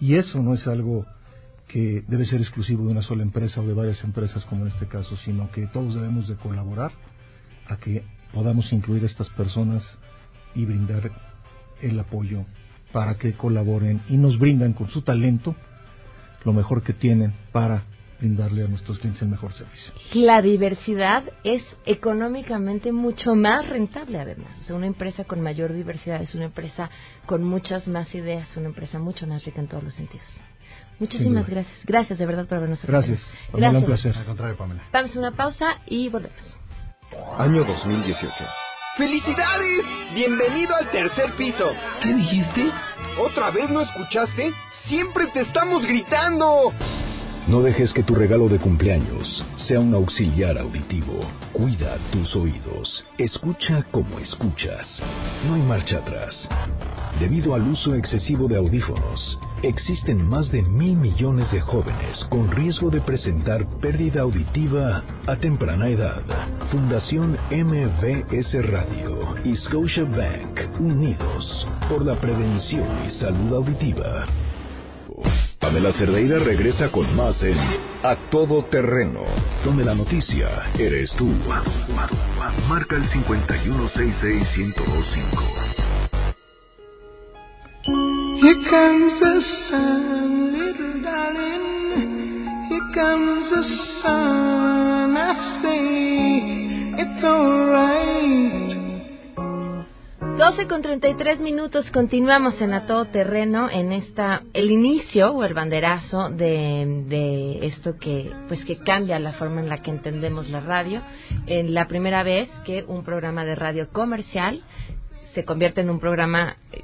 y 0.01 0.15
eso 0.15 0.43
no 0.43 0.53
es 0.53 0.67
algo 0.67 1.07
que 1.67 2.05
debe 2.07 2.27
ser 2.27 2.41
exclusivo 2.41 2.85
de 2.85 2.93
una 2.93 3.03
sola 3.03 3.23
empresa 3.23 3.61
o 3.61 3.67
de 3.67 3.73
varias 3.73 4.05
empresas 4.05 4.45
como 4.45 4.63
en 4.63 4.73
este 4.73 4.87
caso, 4.87 5.17
sino 5.25 5.51
que 5.51 5.67
todos 5.67 5.95
debemos 5.95 6.29
de 6.29 6.37
colaborar 6.37 6.93
a 7.67 7.77
que 7.79 8.05
podamos 8.33 8.73
incluir 8.73 9.03
a 9.03 9.07
estas 9.07 9.29
personas 9.31 9.83
y 10.55 10.65
brindar 10.65 11.11
el 11.81 11.99
apoyo 11.99 12.45
para 12.93 13.17
que 13.17 13.33
colaboren 13.33 14.03
y 14.09 14.17
nos 14.17 14.39
brindan 14.39 14.75
con 14.75 14.89
su 14.91 15.03
talento 15.03 15.57
lo 16.47 16.53
mejor 16.53 16.83
que 16.83 16.93
tienen 16.93 17.35
para 17.51 17.83
brindarle 18.21 18.65
a 18.65 18.69
nuestros 18.69 18.99
clientes 19.01 19.21
el 19.21 19.29
mejor 19.29 19.53
servicio. 19.53 19.93
La 20.15 20.41
diversidad 20.41 21.25
es 21.45 21.63
económicamente 21.85 22.93
mucho 22.93 23.35
más 23.35 23.69
rentable 23.69 24.19
además. 24.21 24.57
O 24.61 24.63
sea, 24.63 24.77
una 24.77 24.87
empresa 24.87 25.25
con 25.25 25.43
mayor 25.43 25.73
diversidad 25.73 26.23
es 26.23 26.35
una 26.35 26.45
empresa 26.45 26.89
con 27.27 27.43
muchas 27.43 27.87
más 27.89 28.15
ideas, 28.15 28.49
una 28.57 28.69
empresa 28.69 28.99
mucho 28.99 29.27
más 29.27 29.45
rica 29.45 29.61
en 29.61 29.67
todos 29.67 29.83
los 29.83 29.95
sentidos. 29.95 30.25
Muchísimas 31.01 31.47
gracias. 31.47 31.77
Gracias 31.85 32.19
de 32.19 32.25
verdad 32.25 32.47
por 32.47 32.59
habernos 32.59 32.81
Gracias. 32.83 33.21
Gracias. 33.53 33.75
un 33.75 33.85
placer. 33.85 34.17
Al 34.17 34.25
contrario, 34.25 34.57
Pamela. 34.57 34.83
Vamos 34.93 35.15
a 35.15 35.19
una 35.19 35.33
pausa 35.33 35.79
y 35.87 36.09
volvemos. 36.09 36.57
Año 37.39 37.65
2018. 37.65 38.33
¡Felicidades! 38.97 39.85
Bienvenido 40.15 40.75
al 40.75 40.91
tercer 40.91 41.35
piso. 41.37 41.71
¿Qué 42.03 42.15
dijiste? 42.15 42.73
¿Otra 43.19 43.51
vez 43.51 43.71
no 43.71 43.81
escuchaste? 43.81 44.53
¡Siempre 44.89 45.27
te 45.29 45.41
estamos 45.41 45.83
gritando! 45.87 46.73
No 47.49 47.63
dejes 47.63 47.93
que 47.93 48.03
tu 48.03 48.17
regalo 48.17 48.49
de 48.49 48.59
cumpleaños 48.59 49.45
sea 49.69 49.79
un 49.79 49.95
auxiliar 49.95 50.59
auditivo. 50.59 51.21
Cuida 51.53 51.97
tus 52.11 52.35
oídos. 52.35 53.07
Escucha 53.19 53.85
como 53.93 54.19
escuchas. 54.19 54.85
No 55.47 55.55
hay 55.55 55.63
marcha 55.63 55.99
atrás. 55.99 56.35
Debido 57.21 57.55
al 57.55 57.63
uso 57.63 57.95
excesivo 57.95 58.49
de 58.49 58.57
audífonos, 58.57 59.39
existen 59.63 60.29
más 60.29 60.51
de 60.51 60.63
mil 60.63 60.97
millones 60.97 61.49
de 61.53 61.61
jóvenes 61.61 62.19
con 62.31 62.51
riesgo 62.51 62.91
de 62.91 63.01
presentar 63.01 63.65
pérdida 63.79 64.23
auditiva 64.23 65.05
a 65.29 65.37
temprana 65.37 65.89
edad. 65.89 66.23
Fundación 66.73 67.39
MVS 67.53 68.71
Radio 68.73 69.37
y 69.45 69.55
Scotia 69.55 70.03
Bank, 70.03 70.81
unidos 70.81 71.65
por 71.89 72.05
la 72.05 72.21
prevención 72.21 72.89
y 73.07 73.11
salud 73.11 73.55
auditiva. 73.55 74.27
Pamela 75.59 75.93
Cerdeira 75.93 76.39
regresa 76.39 76.91
con 76.93 77.15
más 77.17 77.43
en 77.43 77.57
A 78.03 78.17
Todo 78.31 78.65
Terreno, 78.67 79.23
donde 79.65 79.85
la 79.85 79.95
noticia 79.95 80.71
eres 80.79 81.11
tú. 81.17 81.27
Marca 82.69 82.97
el 82.97 83.09
5166125. 83.11 85.43
Here 88.43 88.63
comes 88.69 89.19
the 89.21 89.41
sun, 89.71 90.53
little 90.53 91.01
darling. 91.03 92.67
Here 92.69 92.91
comes 92.95 93.49
the 93.51 93.63
sun. 94.03 95.17
I 95.17 95.35
say 95.63 96.99
it's 96.99 97.25
alright. 97.25 98.66
12 100.37 100.67
con 100.69 100.83
33 100.83 101.41
minutos, 101.41 101.91
continuamos 101.91 102.61
en 102.61 102.75
a 102.75 102.85
todo 102.87 103.07
terreno 103.07 103.71
en 103.71 103.91
esta, 103.91 104.43
el 104.53 104.71
inicio 104.71 105.33
o 105.33 105.45
el 105.45 105.55
banderazo 105.55 106.29
de, 106.29 107.05
de 107.09 107.67
esto 107.67 107.97
que, 107.99 108.31
pues 108.47 108.63
que 108.67 108.77
cambia 108.77 109.19
la 109.19 109.33
forma 109.33 109.63
en 109.63 109.71
la 109.71 109.79
que 109.79 109.91
entendemos 109.91 110.51
la 110.51 110.61
radio. 110.61 111.01
En 111.47 111.73
la 111.73 111.89
primera 111.89 112.23
vez 112.23 112.51
que 112.67 112.85
un 112.87 113.03
programa 113.03 113.47
de 113.47 113.55
radio 113.55 113.89
comercial 113.89 114.63
se 115.33 115.47
convierte 115.47 115.81
en 115.81 115.89
un 115.89 116.01
programa 116.01 116.57
eh, 116.71 116.83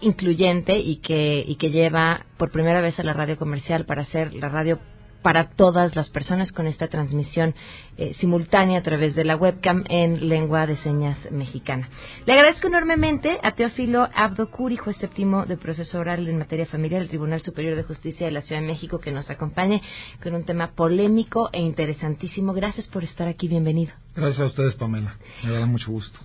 incluyente 0.00 0.78
y 0.78 0.98
que, 0.98 1.42
y 1.44 1.56
que 1.56 1.70
lleva 1.70 2.26
por 2.36 2.52
primera 2.52 2.80
vez 2.80 2.96
a 3.00 3.02
la 3.02 3.12
radio 3.12 3.36
comercial 3.36 3.86
para 3.86 4.02
hacer 4.02 4.34
la 4.34 4.48
radio 4.48 4.78
para 5.24 5.48
todas 5.48 5.96
las 5.96 6.10
personas 6.10 6.52
con 6.52 6.66
esta 6.66 6.88
transmisión 6.88 7.54
eh, 7.96 8.12
simultánea 8.20 8.80
a 8.80 8.82
través 8.82 9.14
de 9.14 9.24
la 9.24 9.36
webcam 9.36 9.82
en 9.88 10.28
lengua 10.28 10.66
de 10.66 10.76
señas 10.76 11.16
mexicana. 11.30 11.88
Le 12.26 12.34
agradezco 12.34 12.66
enormemente 12.66 13.40
a 13.42 13.52
Teófilo 13.52 14.06
Abdo 14.14 14.50
Curi, 14.50 14.76
juez 14.76 14.98
séptimo 14.98 15.46
de 15.46 15.56
proceso 15.56 15.98
oral 15.98 16.28
en 16.28 16.36
materia 16.36 16.66
familiar 16.66 17.00
del 17.00 17.08
Tribunal 17.08 17.40
Superior 17.40 17.74
de 17.74 17.84
Justicia 17.84 18.26
de 18.26 18.32
la 18.32 18.42
Ciudad 18.42 18.60
de 18.60 18.66
México, 18.66 18.98
que 18.98 19.12
nos 19.12 19.30
acompañe 19.30 19.80
con 20.22 20.34
un 20.34 20.44
tema 20.44 20.72
polémico 20.72 21.48
e 21.54 21.60
interesantísimo. 21.60 22.52
Gracias 22.52 22.86
por 22.88 23.02
estar 23.02 23.26
aquí, 23.26 23.48
bienvenido. 23.48 23.94
Gracias 24.14 24.40
a 24.42 24.44
ustedes, 24.44 24.74
Pamela. 24.74 25.16
Me 25.42 25.52
da 25.52 25.64
mucho 25.64 25.90
gusto. 25.90 26.18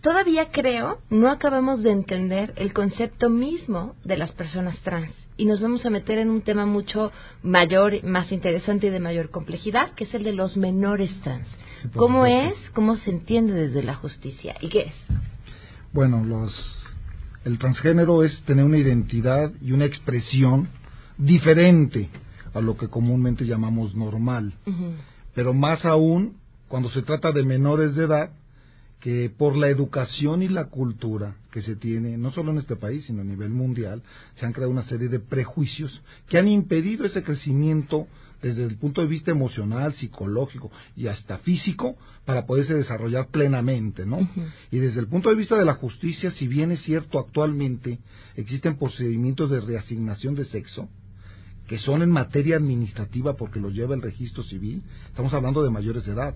Todavía 0.00 0.50
creo 0.50 0.98
no 1.08 1.30
acabamos 1.30 1.84
de 1.84 1.92
entender 1.92 2.52
el 2.56 2.72
concepto 2.72 3.30
mismo 3.30 3.94
de 4.02 4.16
las 4.16 4.32
personas 4.32 4.76
trans 4.80 5.25
y 5.36 5.44
nos 5.44 5.60
vamos 5.60 5.84
a 5.84 5.90
meter 5.90 6.18
en 6.18 6.30
un 6.30 6.42
tema 6.42 6.66
mucho 6.66 7.12
mayor, 7.42 8.02
más 8.04 8.32
interesante 8.32 8.86
y 8.86 8.90
de 8.90 9.00
mayor 9.00 9.30
complejidad, 9.30 9.92
que 9.94 10.04
es 10.04 10.14
el 10.14 10.24
de 10.24 10.32
los 10.32 10.56
menores 10.56 11.10
trans. 11.22 11.48
¿Cómo 11.94 12.26
es? 12.26 12.54
¿Cómo 12.74 12.96
se 12.96 13.10
entiende 13.10 13.52
desde 13.52 13.82
la 13.82 13.94
justicia? 13.94 14.56
¿Y 14.60 14.68
qué 14.68 14.80
es? 14.80 14.94
Bueno, 15.92 16.24
los, 16.24 16.52
el 17.44 17.58
transgénero 17.58 18.22
es 18.22 18.42
tener 18.42 18.64
una 18.64 18.78
identidad 18.78 19.52
y 19.60 19.72
una 19.72 19.84
expresión 19.84 20.68
diferente 21.18 22.08
a 22.54 22.60
lo 22.60 22.76
que 22.76 22.88
comúnmente 22.88 23.44
llamamos 23.44 23.94
normal. 23.94 24.54
Pero 25.34 25.52
más 25.52 25.84
aún 25.84 26.38
cuando 26.68 26.90
se 26.90 27.02
trata 27.02 27.32
de 27.32 27.44
menores 27.44 27.94
de 27.94 28.04
edad, 28.04 28.30
que 29.06 29.30
por 29.30 29.56
la 29.56 29.68
educación 29.68 30.42
y 30.42 30.48
la 30.48 30.64
cultura 30.64 31.36
que 31.52 31.62
se 31.62 31.76
tiene, 31.76 32.18
no 32.18 32.32
solo 32.32 32.50
en 32.50 32.58
este 32.58 32.74
país, 32.74 33.04
sino 33.04 33.20
a 33.20 33.24
nivel 33.24 33.50
mundial, 33.50 34.02
se 34.34 34.44
han 34.44 34.52
creado 34.52 34.72
una 34.72 34.82
serie 34.82 35.06
de 35.06 35.20
prejuicios 35.20 36.02
que 36.26 36.38
han 36.38 36.48
impedido 36.48 37.06
ese 37.06 37.22
crecimiento 37.22 38.08
desde 38.42 38.64
el 38.64 38.76
punto 38.78 39.02
de 39.02 39.06
vista 39.06 39.30
emocional, 39.30 39.94
psicológico 39.94 40.72
y 40.96 41.06
hasta 41.06 41.38
físico 41.38 41.94
para 42.24 42.46
poderse 42.46 42.74
desarrollar 42.74 43.28
plenamente, 43.28 44.04
¿no? 44.04 44.28
Y 44.72 44.78
desde 44.78 44.98
el 44.98 45.06
punto 45.06 45.28
de 45.30 45.36
vista 45.36 45.56
de 45.56 45.64
la 45.64 45.74
justicia, 45.74 46.32
si 46.32 46.48
bien 46.48 46.72
es 46.72 46.82
cierto 46.82 47.20
actualmente 47.20 48.00
existen 48.34 48.76
procedimientos 48.76 49.48
de 49.52 49.60
reasignación 49.60 50.34
de 50.34 50.46
sexo, 50.46 50.88
que 51.68 51.78
son 51.78 52.02
en 52.02 52.10
materia 52.10 52.56
administrativa 52.56 53.36
porque 53.36 53.60
los 53.60 53.72
lleva 53.72 53.94
el 53.94 54.02
registro 54.02 54.42
civil, 54.42 54.82
estamos 55.06 55.32
hablando 55.32 55.62
de 55.62 55.70
mayores 55.70 56.06
de 56.06 56.12
edad. 56.12 56.34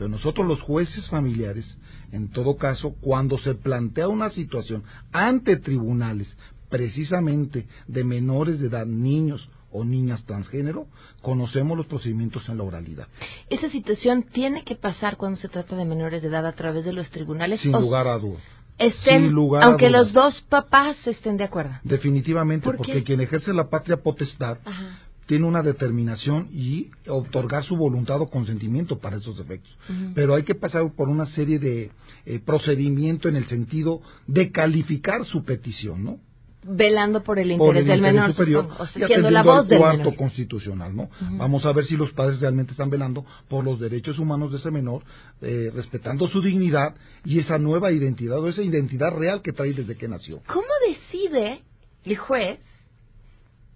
Pero 0.00 0.08
nosotros 0.08 0.46
los 0.46 0.62
jueces 0.62 1.06
familiares, 1.10 1.76
en 2.10 2.30
todo 2.30 2.56
caso, 2.56 2.94
cuando 3.02 3.36
se 3.36 3.54
plantea 3.54 4.08
una 4.08 4.30
situación 4.30 4.82
ante 5.12 5.58
tribunales, 5.58 6.34
precisamente 6.70 7.66
de 7.86 8.02
menores 8.02 8.60
de 8.60 8.68
edad, 8.68 8.86
niños 8.86 9.50
o 9.70 9.84
niñas 9.84 10.24
transgénero, 10.24 10.86
conocemos 11.20 11.76
los 11.76 11.84
procedimientos 11.84 12.48
en 12.48 12.56
la 12.56 12.64
oralidad. 12.64 13.08
¿Esa 13.50 13.68
situación 13.68 14.22
tiene 14.22 14.64
que 14.64 14.74
pasar 14.74 15.18
cuando 15.18 15.36
se 15.38 15.48
trata 15.50 15.76
de 15.76 15.84
menores 15.84 16.22
de 16.22 16.28
edad 16.28 16.46
a 16.46 16.52
través 16.52 16.86
de 16.86 16.94
los 16.94 17.10
tribunales? 17.10 17.60
Sin 17.60 17.72
lugar 17.72 18.06
a 18.08 18.16
dudas. 18.16 18.40
Estén, 18.78 19.24
Sin 19.24 19.32
lugar 19.34 19.64
aunque 19.64 19.84
a 19.84 19.88
dudas. 19.90 20.04
los 20.06 20.12
dos 20.14 20.40
papás 20.48 20.96
estén 21.06 21.36
de 21.36 21.44
acuerdo. 21.44 21.72
Definitivamente, 21.84 22.64
¿Por 22.64 22.78
porque 22.78 22.94
qué? 22.94 23.04
quien 23.04 23.20
ejerce 23.20 23.52
la 23.52 23.68
patria 23.68 23.98
potestad 23.98 24.56
Ajá. 24.64 24.98
Tiene 25.30 25.46
una 25.46 25.62
determinación 25.62 26.48
y 26.50 26.90
otorgar 27.06 27.62
su 27.62 27.76
voluntad 27.76 28.20
o 28.20 28.28
consentimiento 28.28 28.98
para 28.98 29.18
esos 29.18 29.38
efectos. 29.38 29.70
Pero 30.12 30.34
hay 30.34 30.42
que 30.42 30.56
pasar 30.56 30.92
por 30.96 31.08
una 31.08 31.24
serie 31.26 31.60
de 31.60 31.92
eh, 32.26 32.40
procedimiento 32.44 33.28
en 33.28 33.36
el 33.36 33.46
sentido 33.46 34.00
de 34.26 34.50
calificar 34.50 35.24
su 35.24 35.44
petición, 35.44 36.02
¿no? 36.02 36.18
Velando 36.64 37.22
por 37.22 37.38
el 37.38 37.56
por 37.56 37.76
interés 37.76 37.82
el 37.82 38.02
del 38.02 38.12
menor, 38.12 38.32
superior 38.32 38.70
o 38.76 38.86
sea, 38.86 39.06
siendo 39.06 39.30
la 39.30 39.44
voz 39.44 39.68
del 39.68 39.78
cuarto 39.78 39.98
menor. 39.98 40.16
constitucional, 40.16 40.96
¿no? 40.96 41.10
Vamos 41.38 41.64
a 41.64 41.72
ver 41.74 41.84
si 41.84 41.96
los 41.96 42.10
padres 42.10 42.40
realmente 42.40 42.72
están 42.72 42.90
velando 42.90 43.24
por 43.48 43.64
los 43.64 43.78
derechos 43.78 44.18
humanos 44.18 44.50
de 44.50 44.58
ese 44.58 44.72
menor, 44.72 45.04
eh, 45.42 45.70
respetando 45.72 46.26
su 46.26 46.42
dignidad 46.42 46.96
y 47.24 47.38
esa 47.38 47.56
nueva 47.56 47.92
identidad 47.92 48.40
o 48.40 48.48
esa 48.48 48.64
identidad 48.64 49.12
real 49.12 49.42
que 49.42 49.52
trae 49.52 49.74
desde 49.74 49.96
que 49.96 50.08
nació. 50.08 50.40
¿Cómo 50.48 50.66
decide 50.88 51.62
el 52.04 52.16
juez 52.16 52.58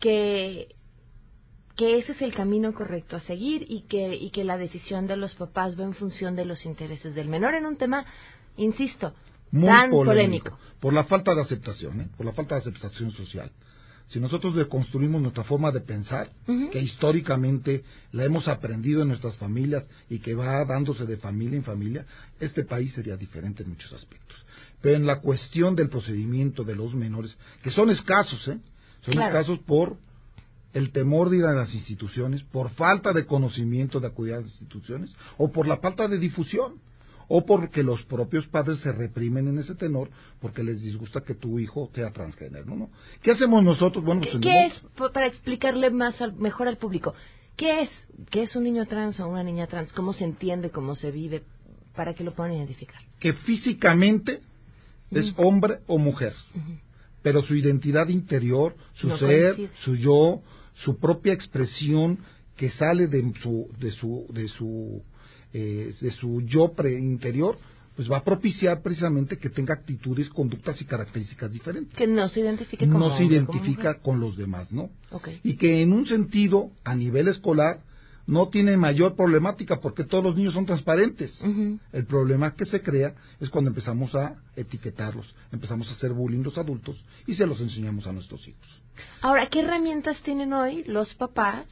que 0.01 0.75
que 1.77 1.99
ese 1.99 2.13
es 2.13 2.23
el 2.23 2.35
camino 2.35 2.73
correcto 2.73 3.17
a 3.17 3.21
seguir 3.21 3.67
y 3.69 3.83
que 3.83 4.15
y 4.15 4.31
que 4.31 4.45
la 4.45 4.57
decisión 4.59 5.07
de 5.07 5.17
los 5.17 5.35
papás 5.35 5.79
va 5.79 5.85
en 5.85 5.95
función 5.95 6.37
de 6.37 6.45
los 6.45 6.65
intereses 6.67 7.15
del 7.15 7.29
menor 7.29 7.55
en 7.55 7.67
un 7.67 7.77
tema, 7.77 8.05
insisto, 8.57 9.13
muy 9.51 9.67
tan 9.69 9.91
polémico, 9.91 10.51
polémico. 10.51 10.59
por 10.81 10.93
la 10.93 11.05
falta 11.05 11.35
de 11.35 11.41
aceptación, 11.43 12.01
¿eh? 12.01 12.09
por 12.17 12.27
la 12.27 12.33
falta 12.33 12.55
de 12.57 12.61
aceptación 12.61 13.11
social. 13.13 13.51
Si 14.09 14.21
nosotros 14.21 14.55
deconstruimos 14.55 15.23
nuestra 15.23 15.45
forma 15.45 15.73
de 15.73 15.81
pensar, 15.81 16.29
que 16.71 16.79
históricamente 16.79 17.85
la 18.13 18.25
hemos 18.25 18.47
aprendido 18.49 19.01
en 19.01 19.09
nuestras 19.09 19.39
familias 19.39 19.83
y 20.11 20.19
que 20.19 20.35
va 20.35 20.63
dándose 20.67 21.07
de 21.07 21.17
familia 21.17 21.57
en 21.57 21.65
familia, 21.65 22.05
este 22.39 22.65
país 22.65 22.93
sería 22.93 23.17
diferente 23.17 23.63
en 23.63 23.71
muchos 23.71 23.91
aspectos. 23.95 24.37
Pero 24.83 24.97
en 24.97 25.07
la 25.07 25.21
cuestión 25.21 25.75
del 25.75 25.89
procedimiento 25.89 26.65
de 26.65 26.75
los 26.77 26.95
menores, 26.95 27.35
que 27.63 27.71
son 27.71 27.89
escasos, 27.89 28.47
¿eh? 28.49 28.59
son 29.01 29.15
Claro. 29.15 29.29
escasos 29.39 29.59
por 29.61 29.97
el 30.75 30.91
temor 30.91 31.31
de 31.31 31.39
ir 31.39 31.45
a 31.45 31.55
las 31.55 31.73
instituciones 31.73 32.43
por 32.43 32.69
falta 32.71 33.13
de 33.13 33.27
conocimiento 33.27 34.01
de 34.01 34.09
acudir 34.09 34.35
a 34.35 34.41
las 34.41 34.51
instituciones 34.51 35.11
o 35.39 35.51
por 35.51 35.67
la 35.67 35.79
falta 35.79 36.09
de 36.09 36.19
difusión 36.19 36.75
o 37.29 37.47
porque 37.47 37.83
los 37.83 38.03
propios 38.05 38.47
padres 38.49 38.81
se 38.81 38.93
reprimen 38.93 39.49
en 39.49 39.59
ese 39.59 39.75
tenor 39.75 40.11
porque 40.41 40.63
les 40.63 40.83
disgusta 40.83 41.23
que 41.23 41.35
tu 41.35 41.59
hijo 41.59 41.91
sea 41.95 42.11
transgénero, 42.11 42.75
¿no? 42.75 42.91
¿Qué 43.23 43.31
hacemos 43.31 43.63
nosotros? 43.63 44.05
Bueno, 44.05 44.23
pues 44.23 44.37
¿Qué, 44.43 44.67
es, 44.67 44.73
para 45.13 45.27
explicarle 45.27 45.91
más 45.91 46.17
mejor 46.37 46.69
al 46.69 46.77
público, 46.77 47.15
qué 47.57 47.83
es, 47.83 47.91
qué 48.31 48.43
es 48.43 48.55
un 48.57 48.65
niño 48.65 48.85
trans 48.87 49.19
o 49.21 49.29
una 49.29 49.45
niña 49.45 49.69
trans? 49.69 49.93
¿Cómo 49.93 50.13
se 50.13 50.25
entiende, 50.25 50.71
cómo 50.71 50.97
se 50.97 51.11
vive? 51.11 51.45
Para 51.95 52.15
que 52.15 52.25
lo 52.25 52.33
puedan 52.33 52.53
identificar. 52.53 53.01
Que 53.21 53.33
físicamente 53.33 54.41
es 55.13 55.33
hombre 55.37 55.79
o 55.87 55.99
mujer, 55.99 56.35
pero 57.23 57.43
su 57.43 57.55
identidad 57.55 58.09
interior, 58.09 58.75
su 58.95 59.17
ser, 59.17 59.71
su 59.85 59.95
yo, 59.95 60.43
su 60.75 60.99
propia 60.99 61.33
expresión 61.33 62.19
que 62.57 62.71
sale 62.71 63.07
de 63.09 63.33
su, 63.43 63.69
de 63.79 63.91
su, 63.93 64.27
de 64.31 64.49
su 64.49 65.03
eh, 65.57 65.95
de 66.01 66.11
su 66.11 66.41
yo 66.43 66.73
pre 66.73 66.99
interior, 66.99 67.57
pues 67.95 68.11
va 68.11 68.17
a 68.19 68.25
propiciar 68.25 68.83
precisamente 68.83 69.39
que 69.39 69.51
tenga 69.51 69.75
actitudes, 69.75 70.29
conductas 70.31 70.81
y 70.81 70.85
características 70.85 71.53
diferentes. 71.53 71.97
Que 71.97 72.09
no 72.09 72.29
se 72.29 72.41
identifique 72.41 72.89
como 72.89 72.99
No 72.99 73.17
se 73.17 73.25
identifica 73.25 74.01
con 74.01 74.19
los 74.19 74.37
demás, 74.37 74.73
¿no? 74.73 74.91
Y 75.45 75.55
que 75.55 75.81
en 75.83 75.93
un 75.93 76.07
sentido, 76.07 76.73
a 76.83 76.97
nivel 76.97 77.29
escolar, 77.29 77.83
no 78.27 78.49
tiene 78.49 78.77
mayor 78.77 79.15
problemática 79.15 79.81
porque 79.81 80.03
todos 80.03 80.25
los 80.25 80.35
niños 80.35 80.55
son 80.55 80.67
transparentes. 80.67 81.33
El 81.93 82.07
problema 82.07 82.57
que 82.57 82.67
se 82.67 82.83
crea 82.83 83.15
es 83.39 83.49
cuando 83.49 83.71
empezamos 83.71 84.13
a 84.17 84.35
etiquetarlos, 84.57 85.33
empezamos 85.53 85.89
a 85.89 85.93
hacer 85.93 86.13
bullying 86.13 86.43
los 86.43 86.59
adultos 86.59 86.97
y 87.29 87.37
se 87.37 87.47
los 87.47 87.61
enseñamos 87.61 88.09
a 88.09 88.13
nuestros 88.13 88.47
hijos. 88.49 88.84
Ahora, 89.21 89.47
¿qué 89.47 89.61
herramientas 89.61 90.21
tienen 90.23 90.53
hoy 90.53 90.85
los 90.85 91.15
papás 91.15 91.67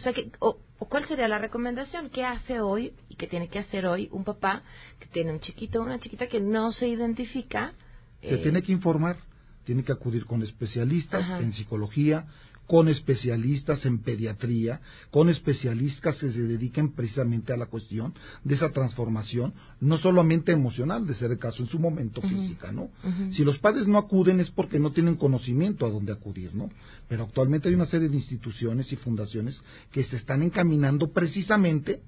o 0.00 0.02
sea, 0.02 0.14
que, 0.14 0.32
o, 0.38 0.58
cuál 0.78 1.06
sería 1.06 1.28
la 1.28 1.38
recomendación? 1.38 2.08
¿Qué 2.08 2.24
hace 2.24 2.60
hoy 2.60 2.94
y 3.10 3.16
qué 3.16 3.26
tiene 3.26 3.48
que 3.48 3.58
hacer 3.58 3.84
hoy 3.84 4.08
un 4.12 4.24
papá 4.24 4.62
que 4.98 5.06
tiene 5.08 5.30
un 5.30 5.40
chiquito 5.40 5.78
o 5.78 5.82
una 5.82 6.00
chiquita 6.00 6.26
que 6.26 6.40
no 6.40 6.72
se 6.72 6.88
identifica? 6.88 7.74
Se 8.22 8.38
tiene 8.38 8.62
que 8.62 8.72
informar, 8.72 9.18
tiene 9.64 9.84
que 9.84 9.92
acudir 9.92 10.24
con 10.24 10.42
especialistas 10.42 11.38
en 11.38 11.52
psicología, 11.52 12.24
con 12.70 12.86
especialistas 12.86 13.84
en 13.84 13.98
pediatría, 13.98 14.80
con 15.10 15.28
especialistas 15.28 16.14
que 16.18 16.30
se 16.30 16.40
dediquen 16.40 16.92
precisamente 16.92 17.52
a 17.52 17.56
la 17.56 17.66
cuestión 17.66 18.14
de 18.44 18.54
esa 18.54 18.70
transformación, 18.70 19.54
no 19.80 19.98
solamente 19.98 20.52
emocional, 20.52 21.04
de 21.04 21.16
ser 21.16 21.32
el 21.32 21.38
caso 21.38 21.64
en 21.64 21.68
su 21.68 21.80
momento 21.80 22.22
física, 22.22 22.70
¿no? 22.70 22.90
Si 23.32 23.42
los 23.42 23.58
padres 23.58 23.88
no 23.88 23.98
acuden 23.98 24.38
es 24.38 24.52
porque 24.52 24.78
no 24.78 24.92
tienen 24.92 25.16
conocimiento 25.16 25.84
a 25.84 25.90
dónde 25.90 26.12
acudir, 26.12 26.54
¿no? 26.54 26.70
Pero 27.08 27.24
actualmente 27.24 27.68
hay 27.68 27.74
una 27.74 27.86
serie 27.86 28.08
de 28.08 28.14
instituciones 28.14 28.92
y 28.92 28.94
fundaciones 28.94 29.60
que 29.90 30.04
se 30.04 30.14
están 30.14 30.40
encaminando 30.40 31.10
precisamente 31.10 32.02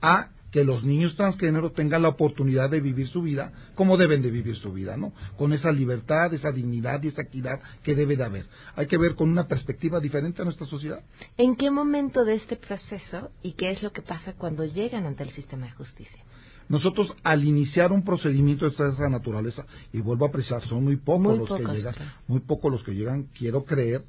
a 0.00 0.28
que 0.54 0.62
los 0.62 0.84
niños 0.84 1.16
transgénero 1.16 1.72
tengan 1.72 2.02
la 2.02 2.10
oportunidad 2.10 2.70
de 2.70 2.78
vivir 2.78 3.08
su 3.08 3.22
vida 3.22 3.50
como 3.74 3.96
deben 3.96 4.22
de 4.22 4.30
vivir 4.30 4.54
su 4.54 4.72
vida, 4.72 4.96
¿no? 4.96 5.12
Con 5.36 5.52
esa 5.52 5.72
libertad, 5.72 6.32
esa 6.32 6.52
dignidad 6.52 7.02
y 7.02 7.08
esa 7.08 7.22
equidad 7.22 7.58
que 7.82 7.96
debe 7.96 8.16
de 8.16 8.22
haber. 8.22 8.46
Hay 8.76 8.86
que 8.86 8.96
ver 8.96 9.16
con 9.16 9.28
una 9.28 9.48
perspectiva 9.48 9.98
diferente 9.98 10.42
a 10.42 10.44
nuestra 10.44 10.68
sociedad. 10.68 11.00
¿En 11.36 11.56
qué 11.56 11.72
momento 11.72 12.24
de 12.24 12.36
este 12.36 12.54
proceso 12.54 13.32
y 13.42 13.54
qué 13.54 13.72
es 13.72 13.82
lo 13.82 13.90
que 13.90 14.02
pasa 14.02 14.34
cuando 14.34 14.64
llegan 14.64 15.06
ante 15.06 15.24
el 15.24 15.30
sistema 15.30 15.66
de 15.66 15.72
justicia? 15.72 16.22
Nosotros 16.68 17.12
al 17.24 17.42
iniciar 17.42 17.90
un 17.90 18.04
procedimiento 18.04 18.64
de 18.64 18.70
esa 18.70 19.08
naturaleza, 19.08 19.66
y 19.92 20.02
vuelvo 20.02 20.26
a 20.26 20.30
precisar, 20.30 20.62
son 20.68 20.84
muy 20.84 20.98
pocos 20.98 21.36
los 21.36 21.48
que 21.48 21.66
llegan, 21.66 21.94
muy 22.28 22.38
pocos 22.38 22.70
los 22.70 22.84
que 22.84 22.94
llegan, 22.94 23.24
quiero 23.36 23.64
creer, 23.64 24.04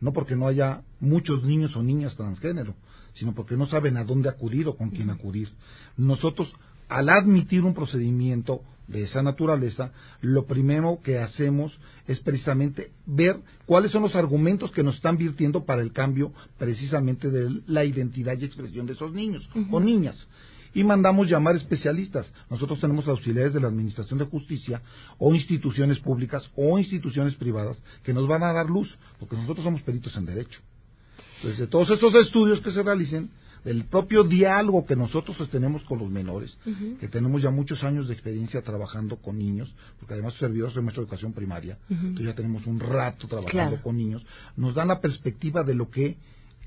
no 0.00 0.14
porque 0.14 0.34
no 0.34 0.48
haya 0.48 0.80
muchos 0.98 1.44
niños 1.44 1.76
o 1.76 1.82
niñas 1.82 2.16
transgénero, 2.16 2.74
sino 3.14 3.34
porque 3.34 3.56
no 3.56 3.66
saben 3.66 3.96
a 3.96 4.04
dónde 4.04 4.28
acudir 4.28 4.68
o 4.68 4.76
con 4.76 4.90
quién 4.90 5.10
acudir. 5.10 5.48
Nosotros, 5.96 6.52
al 6.88 7.08
admitir 7.08 7.64
un 7.64 7.74
procedimiento 7.74 8.62
de 8.90 9.04
esa 9.04 9.22
naturaleza, 9.22 9.92
lo 10.20 10.46
primero 10.46 10.98
que 11.02 11.18
hacemos 11.18 11.78
es 12.06 12.20
precisamente 12.20 12.90
ver 13.06 13.40
cuáles 13.64 13.92
son 13.92 14.02
los 14.02 14.16
argumentos 14.16 14.72
que 14.72 14.82
nos 14.82 14.96
están 14.96 15.16
virtiendo 15.16 15.64
para 15.64 15.80
el 15.80 15.92
cambio 15.92 16.32
precisamente 16.58 17.30
de 17.30 17.62
la 17.66 17.84
identidad 17.84 18.36
y 18.38 18.44
expresión 18.44 18.86
de 18.86 18.94
esos 18.94 19.12
niños 19.12 19.48
o 19.70 19.80
niñas. 19.80 20.26
Y 20.72 20.84
mandamos 20.84 21.28
llamar 21.28 21.56
especialistas. 21.56 22.32
Nosotros 22.48 22.80
tenemos 22.80 23.06
auxiliares 23.08 23.52
de 23.52 23.60
la 23.60 23.68
Administración 23.68 24.18
de 24.18 24.26
Justicia 24.26 24.82
o 25.18 25.34
instituciones 25.34 25.98
públicas 25.98 26.48
o 26.56 26.78
instituciones 26.78 27.34
privadas 27.34 27.82
que 28.04 28.12
nos 28.12 28.28
van 28.28 28.42
a 28.44 28.52
dar 28.52 28.66
luz, 28.66 28.96
porque 29.18 29.36
nosotros 29.36 29.64
somos 29.64 29.82
peritos 29.82 30.16
en 30.16 30.26
derecho. 30.26 30.60
Desde 31.42 31.66
todos 31.66 31.90
esos 31.90 32.14
estudios 32.14 32.60
que 32.60 32.72
se 32.72 32.82
realicen, 32.82 33.30
del 33.64 33.84
propio 33.84 34.24
diálogo 34.24 34.86
que 34.86 34.96
nosotros 34.96 35.36
sostenemos 35.36 35.84
con 35.84 35.98
los 35.98 36.10
menores, 36.10 36.56
que 36.98 37.08
tenemos 37.08 37.42
ya 37.42 37.50
muchos 37.50 37.82
años 37.84 38.08
de 38.08 38.14
experiencia 38.14 38.62
trabajando 38.62 39.16
con 39.16 39.38
niños, 39.38 39.72
porque 39.98 40.14
además 40.14 40.34
servidores 40.34 40.74
de 40.74 40.82
nuestra 40.82 41.02
educación 41.02 41.32
primaria, 41.32 41.78
entonces 41.88 42.26
ya 42.26 42.34
tenemos 42.34 42.66
un 42.66 42.80
rato 42.80 43.26
trabajando 43.26 43.82
con 43.82 43.96
niños, 43.96 44.24
nos 44.56 44.74
dan 44.74 44.88
la 44.88 45.00
perspectiva 45.00 45.62
de 45.62 45.74
lo 45.74 45.90
que 45.90 46.16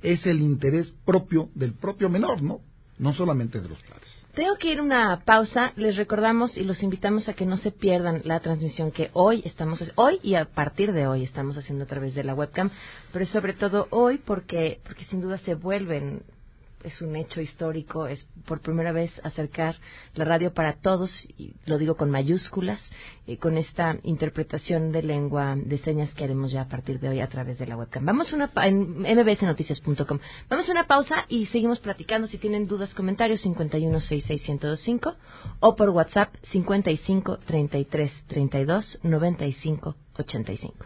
es 0.01 0.25
el 0.25 0.41
interés 0.41 0.93
propio 1.05 1.49
del 1.55 1.73
propio 1.73 2.09
menor, 2.09 2.41
¿no? 2.41 2.59
No 2.97 3.13
solamente 3.13 3.60
de 3.60 3.69
los 3.69 3.82
padres. 3.84 4.23
Tengo 4.34 4.56
que 4.56 4.71
ir 4.71 4.82
una 4.82 5.21
pausa. 5.25 5.73
Les 5.75 5.95
recordamos 5.95 6.58
y 6.58 6.63
los 6.63 6.82
invitamos 6.82 7.27
a 7.29 7.34
que 7.34 7.45
no 7.45 7.58
se 7.58 7.71
pierdan 7.71 8.21
la 8.25 8.39
transmisión 8.39 8.91
que 8.91 9.10
hoy 9.13 9.43
estamos 9.45 9.84
hoy 9.95 10.19
y 10.23 10.36
a 10.36 10.45
partir 10.45 10.91
de 10.91 11.08
hoy 11.08 11.23
estamos 11.23 11.58
haciendo 11.58 11.84
a 11.84 11.88
través 11.88 12.15
de 12.15 12.23
la 12.23 12.34
webcam, 12.34 12.71
pero 13.12 13.25
sobre 13.27 13.53
todo 13.53 13.88
hoy 13.91 14.17
porque 14.17 14.79
porque 14.84 15.06
sin 15.06 15.21
duda 15.21 15.38
se 15.39 15.56
vuelven 15.56 16.23
es 16.84 17.02
un 17.02 17.15
hecho 17.15 17.41
histórico, 17.41 18.08
es 18.08 18.26
por 18.46 18.62
primera 18.62 18.91
vez 18.91 19.12
acercar 19.24 19.76
la 20.15 20.26
radio 20.26 20.54
para 20.54 20.74
todos, 20.74 21.12
y 21.38 21.54
lo 21.65 21.78
digo 21.78 21.96
con 21.96 22.10
mayúsculas, 22.10 22.82
eh, 23.28 23.38
con 23.38 23.58
esta 23.58 23.98
interpretación 24.04 24.91
de 24.91 25.04
lengua 25.04 25.56
de 25.56 25.78
señas 25.80 26.13
que 26.13 26.24
haremos 26.24 26.52
ya 26.52 26.62
a 26.62 26.67
partir 26.67 27.00
de 27.00 27.10
hoy 27.10 27.19
a 27.19 27.28
través 27.28 27.58
de 27.60 27.67
la 27.67 27.78
webcam. 27.78 28.06
Vamos 28.06 28.32
una 28.34 28.52
en 28.63 29.02
mbsnoticias.com. 29.02 30.19
Vamos 30.50 30.69
a 30.69 30.72
una 30.72 30.88
pausa 30.88 31.26
y 31.30 31.46
seguimos 31.48 31.80
platicando. 31.80 32.28
Si 32.28 32.38
tienen 32.38 32.67
dudas, 32.67 32.93
comentarios 32.93 33.46
5166125 33.46 35.15
o 35.60 35.76
por 35.76 35.89
WhatsApp 35.89 36.34
55 36.52 37.39
33 37.39 38.12
32 38.28 39.00
95 39.04 39.96
85. 40.17 40.86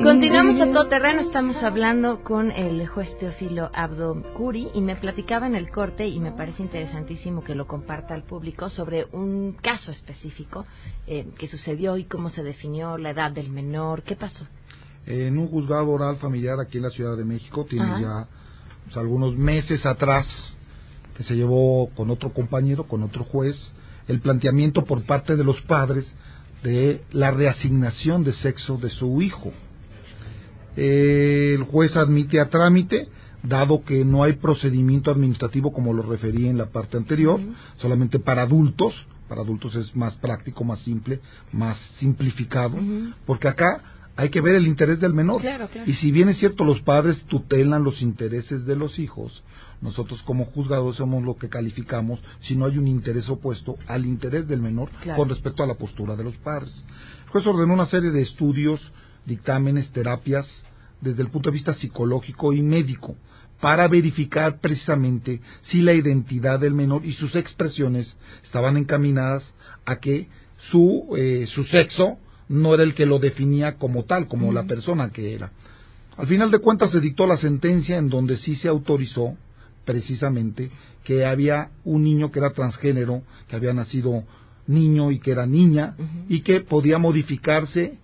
Continuamos 0.00 0.60
a 0.60 0.72
todo 0.72 0.88
terreno, 0.88 1.20
estamos 1.20 1.56
hablando 1.62 2.24
con 2.24 2.50
el 2.50 2.88
juez 2.88 3.16
Teofilo 3.18 3.70
Abdo 3.72 4.20
Curi 4.34 4.68
y 4.74 4.80
me 4.80 4.96
platicaba 4.96 5.46
en 5.46 5.54
el 5.54 5.70
corte 5.70 6.08
y 6.08 6.18
me 6.18 6.32
parece 6.32 6.62
interesantísimo 6.62 7.44
que 7.44 7.54
lo 7.54 7.66
comparta 7.68 8.14
al 8.14 8.24
público 8.24 8.68
sobre 8.70 9.06
un 9.12 9.52
caso 9.52 9.92
específico 9.92 10.64
eh, 11.06 11.28
que 11.38 11.46
sucedió 11.46 11.98
y 11.98 12.04
cómo 12.04 12.30
se 12.30 12.42
definió 12.42 12.96
la 12.98 13.10
edad 13.10 13.30
del 13.30 13.50
menor, 13.50 14.02
¿qué 14.02 14.16
pasó? 14.16 14.44
En 15.06 15.38
un 15.38 15.46
juzgado 15.46 15.90
oral 15.90 16.16
familiar 16.16 16.58
aquí 16.58 16.78
en 16.78 16.84
la 16.84 16.90
Ciudad 16.90 17.16
de 17.16 17.24
México, 17.24 17.64
tiene 17.68 18.00
ya 18.00 18.26
pues, 18.84 18.96
algunos 18.96 19.36
meses 19.36 19.86
atrás, 19.86 20.26
que 21.16 21.22
se 21.22 21.36
llevó 21.36 21.90
con 21.90 22.10
otro 22.10 22.32
compañero, 22.32 22.84
con 22.84 23.04
otro 23.04 23.22
juez, 23.24 23.56
el 24.08 24.20
planteamiento 24.20 24.84
por 24.84 25.04
parte 25.04 25.36
de 25.36 25.44
los 25.44 25.60
padres 25.62 26.12
de 26.64 27.04
la 27.12 27.30
reasignación 27.30 28.24
de 28.24 28.32
sexo 28.32 28.78
de 28.78 28.88
su 28.88 29.22
hijo 29.22 29.52
el 30.76 31.62
juez 31.64 31.96
admite 31.96 32.40
a 32.40 32.48
trámite, 32.48 33.08
dado 33.42 33.84
que 33.84 34.04
no 34.04 34.22
hay 34.22 34.34
procedimiento 34.34 35.10
administrativo 35.10 35.72
como 35.72 35.92
lo 35.92 36.02
referí 36.02 36.46
en 36.46 36.58
la 36.58 36.66
parte 36.66 36.96
anterior, 36.96 37.40
solamente 37.78 38.18
para 38.18 38.42
adultos, 38.42 38.94
para 39.28 39.42
adultos 39.42 39.74
es 39.74 39.94
más 39.96 40.14
práctico, 40.16 40.64
más 40.64 40.80
simple, 40.80 41.20
más 41.52 41.78
simplificado, 41.98 42.78
porque 43.26 43.48
acá 43.48 43.82
hay 44.14 44.28
que 44.28 44.40
ver 44.40 44.56
el 44.56 44.66
interés 44.66 45.00
del 45.00 45.14
menor. 45.14 45.40
Y 45.86 45.94
si 45.94 46.12
bien 46.12 46.28
es 46.28 46.38
cierto, 46.38 46.64
los 46.64 46.80
padres 46.82 47.22
tutelan 47.24 47.82
los 47.82 48.02
intereses 48.02 48.66
de 48.66 48.76
los 48.76 48.98
hijos, 48.98 49.42
nosotros 49.80 50.22
como 50.22 50.44
juzgados 50.44 50.96
somos 50.96 51.24
lo 51.24 51.36
que 51.36 51.48
calificamos 51.48 52.22
si 52.42 52.54
no 52.54 52.66
hay 52.66 52.78
un 52.78 52.86
interés 52.86 53.28
opuesto 53.28 53.76
al 53.88 54.06
interés 54.06 54.46
del 54.46 54.62
menor 54.62 54.90
con 55.16 55.28
respecto 55.28 55.64
a 55.64 55.66
la 55.66 55.74
postura 55.74 56.14
de 56.14 56.24
los 56.24 56.36
padres. 56.36 56.84
El 57.24 57.30
juez 57.30 57.46
ordenó 57.46 57.74
una 57.74 57.86
serie 57.86 58.10
de 58.10 58.22
estudios 58.22 58.80
dictámenes, 59.26 59.90
terapias 59.92 60.46
desde 61.00 61.22
el 61.22 61.28
punto 61.28 61.50
de 61.50 61.54
vista 61.54 61.74
psicológico 61.74 62.52
y 62.52 62.62
médico 62.62 63.16
para 63.60 63.86
verificar 63.86 64.58
precisamente 64.60 65.40
si 65.62 65.82
la 65.82 65.92
identidad 65.92 66.58
del 66.58 66.74
menor 66.74 67.04
y 67.04 67.12
sus 67.12 67.34
expresiones 67.36 68.12
estaban 68.42 68.76
encaminadas 68.76 69.42
a 69.84 70.00
que 70.00 70.28
su, 70.70 71.14
eh, 71.16 71.46
su 71.54 71.64
sexo 71.64 72.18
no 72.48 72.74
era 72.74 72.82
el 72.82 72.94
que 72.94 73.06
lo 73.06 73.18
definía 73.18 73.76
como 73.76 74.04
tal, 74.04 74.26
como 74.26 74.52
la 74.52 74.64
persona 74.64 75.10
que 75.10 75.34
era. 75.34 75.52
Al 76.16 76.26
final 76.26 76.50
de 76.50 76.58
cuentas 76.58 76.90
se 76.90 77.00
dictó 77.00 77.26
la 77.26 77.36
sentencia 77.36 77.96
en 77.96 78.08
donde 78.08 78.36
sí 78.38 78.56
se 78.56 78.68
autorizó 78.68 79.36
precisamente 79.84 80.70
que 81.04 81.24
había 81.24 81.70
un 81.84 82.04
niño 82.04 82.30
que 82.30 82.38
era 82.38 82.52
transgénero, 82.52 83.22
que 83.48 83.56
había 83.56 83.72
nacido 83.72 84.24
niño 84.66 85.10
y 85.10 85.18
que 85.18 85.32
era 85.32 85.46
niña, 85.46 85.94
y 86.28 86.40
que 86.42 86.60
podía 86.60 86.98
modificarse 86.98 87.98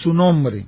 su 0.00 0.14
nombre. 0.14 0.66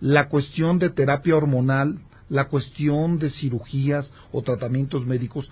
La 0.00 0.28
cuestión 0.28 0.78
de 0.78 0.90
terapia 0.90 1.36
hormonal, 1.36 1.98
la 2.28 2.48
cuestión 2.48 3.18
de 3.18 3.30
cirugías 3.30 4.10
o 4.32 4.42
tratamientos 4.42 5.04
médicos 5.06 5.50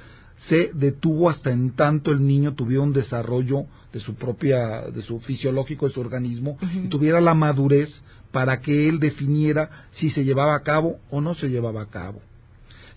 se 0.49 0.71
detuvo 0.75 1.31
hasta 1.31 1.51
en 1.51 1.75
tanto 1.75 2.13
el 2.13 2.27
niño 2.27 2.55
tuviera 2.55 2.83
un 2.83 2.93
desarrollo 2.93 3.65
de 3.93 4.01
su 4.01 4.15
propia, 4.15 4.83
de 4.83 5.03
su 5.03 5.21
fisiológico, 5.21 5.87
de 5.87 5.95
su 5.95 6.01
organismo, 6.01 6.59
y 6.61 6.89
tuviera 6.89 7.21
la 7.21 7.35
madurez 7.35 7.91
para 8.31 8.61
que 8.61 8.89
él 8.89 9.01
definiera 9.01 9.87
si 9.93 10.11
se 10.11 10.25
llevaba 10.25 10.55
a 10.55 10.63
cabo 10.63 10.99
o 11.11 11.21
no 11.21 11.35
se 11.35 11.49
llevaba 11.49 11.83
a 11.83 11.87
cabo. 11.87 12.21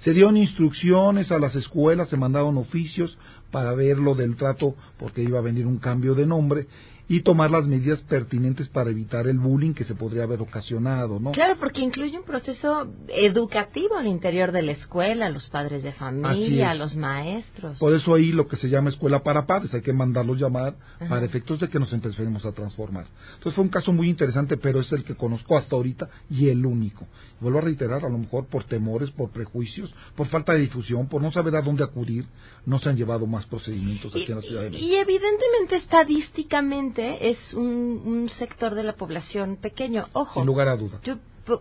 Se 0.01 0.13
dieron 0.13 0.37
instrucciones 0.37 1.31
a 1.31 1.39
las 1.39 1.55
escuelas, 1.55 2.09
se 2.09 2.17
mandaron 2.17 2.57
oficios 2.57 3.17
para 3.51 3.73
ver 3.73 3.97
lo 3.97 4.15
del 4.15 4.35
trato 4.35 4.75
porque 4.97 5.23
iba 5.23 5.39
a 5.39 5.43
venir 5.43 5.65
un 5.65 5.77
cambio 5.77 6.13
de 6.15 6.25
nombre 6.25 6.67
y 7.09 7.21
tomar 7.21 7.49
las 7.49 7.65
medidas 7.65 7.99
pertinentes 8.01 8.69
para 8.69 8.91
evitar 8.91 9.25
el 9.25 9.39
bullying 9.39 9.73
que 9.73 9.83
se 9.83 9.95
podría 9.95 10.23
haber 10.23 10.41
ocasionado, 10.41 11.19
¿no? 11.19 11.31
Claro, 11.31 11.55
porque 11.59 11.81
incluye 11.81 12.15
un 12.15 12.23
proceso 12.23 12.87
educativo 13.07 13.97
al 13.97 14.05
interior 14.05 14.51
de 14.51 14.61
la 14.61 14.73
escuela, 14.73 15.27
los 15.29 15.47
padres 15.47 15.81
de 15.81 15.91
familia, 15.91 16.75
los 16.75 16.95
maestros. 16.95 17.79
Por 17.79 17.93
eso 17.93 18.13
ahí 18.13 18.31
lo 18.31 18.47
que 18.47 18.57
se 18.57 18.69
llama 18.69 18.89
escuela 18.89 19.23
para 19.23 19.47
padres, 19.47 19.73
hay 19.73 19.81
que 19.81 19.91
mandarlos 19.91 20.39
llamar 20.39 20.75
para 21.09 21.25
efectos 21.25 21.59
de 21.59 21.67
que 21.67 21.79
nos 21.79 21.91
empecemos 21.93 22.45
a 22.45 22.51
transformar. 22.51 23.07
Entonces 23.33 23.55
fue 23.55 23.63
un 23.63 23.71
caso 23.71 23.91
muy 23.91 24.07
interesante, 24.07 24.57
pero 24.57 24.79
es 24.79 24.91
el 24.91 25.03
que 25.03 25.15
conozco 25.15 25.57
hasta 25.57 25.75
ahorita 25.75 26.07
y 26.29 26.49
el 26.49 26.63
único. 26.63 27.07
Vuelvo 27.39 27.57
a 27.57 27.61
reiterar, 27.61 28.05
a 28.05 28.09
lo 28.09 28.19
mejor 28.19 28.45
por 28.45 28.65
temores, 28.65 29.09
por 29.09 29.31
prejuicios, 29.31 29.91
por 30.15 30.27
falta 30.27 30.53
de 30.53 30.59
difusión, 30.59 31.09
por 31.09 31.23
no 31.23 31.31
saber 31.31 31.55
a 31.55 31.63
dónde 31.63 31.83
acudir, 31.83 32.25
no 32.67 32.77
se 32.79 32.89
han 32.89 32.97
llevado 32.97 33.25
más 33.25 33.47
procedimientos 33.47 34.13
aquí 34.13 34.27
en 34.29 34.35
la 34.35 34.41
Ciudad 34.43 34.61
de 34.61 34.69
México. 34.69 34.87
Y 34.87 34.95
evidentemente 34.95 35.77
estadísticamente 35.77 36.98
es 36.99 37.53
un, 37.53 38.29
sector 38.37 38.75
de 38.75 38.83
la 38.83 38.93
población 38.93 39.57
pequeño. 39.57 40.07
Ojo. 40.13 40.33
Sin 40.33 40.45
lugar 40.45 40.67
a 40.67 40.75
duda. 40.75 40.99
Yo 41.03 41.17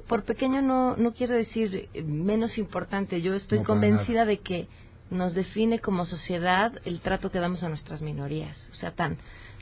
por, 0.07 0.25
pequeño 0.25 0.61
no, 0.61 0.97
no 0.97 1.13
quiero 1.13 1.35
decir 1.35 1.89
menos 2.05 2.59
importante. 2.59 3.23
Yo 3.23 3.35
estoy 3.35 3.63
convencida 3.63 4.25
de 4.25 4.39
que 4.39 4.69
nos 5.11 5.35
define 5.35 5.79
como 5.79 6.05
sociedad 6.05 6.73
el 6.85 7.01
trato 7.01 7.31
que 7.31 7.39
damos 7.39 7.63
a 7.63 7.69
nuestras 7.69 8.03
minorías. 8.03 8.57
O 8.73 8.75
sea, 8.75 8.93
tan, 8.93 9.19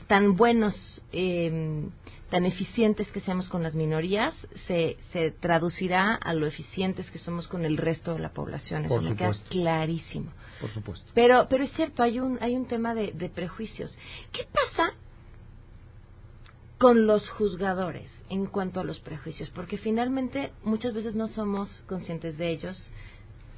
tan 0.08 0.36
buenos, 0.36 0.74
eh, 1.12 1.88
tan 2.30 2.44
eficientes 2.44 3.10
que 3.12 3.20
seamos 3.20 3.48
con 3.48 3.62
las 3.62 3.74
minorías, 3.74 4.34
se, 4.66 4.96
se 5.12 5.30
traducirá 5.30 6.14
a 6.14 6.34
lo 6.34 6.46
eficientes 6.46 7.08
que 7.10 7.18
somos 7.18 7.46
con 7.46 7.64
el 7.64 7.76
resto 7.76 8.14
de 8.14 8.20
la 8.20 8.30
población. 8.30 8.86
Eso 8.86 9.00
me 9.00 9.14
queda 9.14 9.34
clarísimo. 9.48 10.32
Por 10.60 10.70
supuesto. 10.70 11.10
Pero, 11.14 11.46
pero 11.48 11.64
es 11.64 11.72
cierto, 11.72 12.02
hay 12.02 12.18
un, 12.18 12.38
hay 12.40 12.56
un 12.56 12.66
tema 12.66 12.94
de, 12.94 13.12
de 13.12 13.28
prejuicios. 13.28 13.96
¿Qué 14.32 14.44
pasa 14.44 14.94
con 16.78 17.06
los 17.06 17.28
juzgadores 17.30 18.10
en 18.28 18.46
cuanto 18.46 18.80
a 18.80 18.84
los 18.84 19.00
prejuicios, 19.00 19.50
porque 19.50 19.78
finalmente 19.78 20.52
muchas 20.64 20.94
veces 20.94 21.14
no 21.14 21.28
somos 21.28 21.70
conscientes 21.86 22.36
de 22.36 22.50
ellos, 22.50 22.90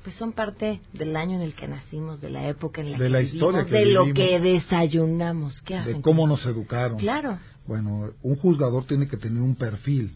pues 0.05 0.14
son 0.16 0.33
parte 0.33 0.81
del 0.93 1.16
año 1.16 1.37
en 1.37 1.43
el 1.43 1.55
que 1.55 1.69
nacimos, 1.69 2.21
de 2.21 2.31
la 2.31 2.49
época 2.49 2.81
en 2.81 2.93
la 2.93 2.99
de 2.99 3.05
que 3.05 3.11
la 3.11 3.19
vivimos, 3.19 3.35
historia 3.35 3.64
de 3.64 3.87
lo 3.87 4.12
que 4.14 4.41
desayunamos, 4.41 5.61
¿qué 5.62 5.81
de 5.81 6.01
cómo 6.01 6.27
nos 6.27 6.45
educaron. 6.47 6.99
Claro. 6.99 7.39
Bueno, 7.66 8.12
un 8.23 8.37
juzgador 8.37 8.87
tiene 8.87 9.09
que 9.09 9.16
tener 9.16 9.43
un 9.43 9.57
perfil 9.57 10.12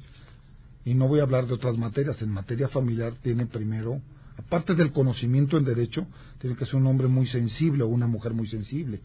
y 0.84 0.94
no 0.94 1.08
voy 1.08 1.20
a 1.20 1.24
hablar 1.24 1.46
de 1.46 1.54
otras 1.54 1.76
materias, 1.76 2.20
en 2.22 2.30
materia 2.30 2.68
familiar 2.68 3.14
tiene 3.22 3.46
primero 3.46 4.00
aparte 4.38 4.74
del 4.74 4.92
conocimiento 4.92 5.56
en 5.56 5.64
derecho, 5.64 6.06
tiene 6.38 6.56
que 6.56 6.64
ser 6.66 6.76
un 6.76 6.86
hombre 6.86 7.08
muy 7.08 7.26
sensible 7.26 7.84
o 7.84 7.88
una 7.88 8.06
mujer 8.06 8.32
muy 8.34 8.48
sensible, 8.48 9.00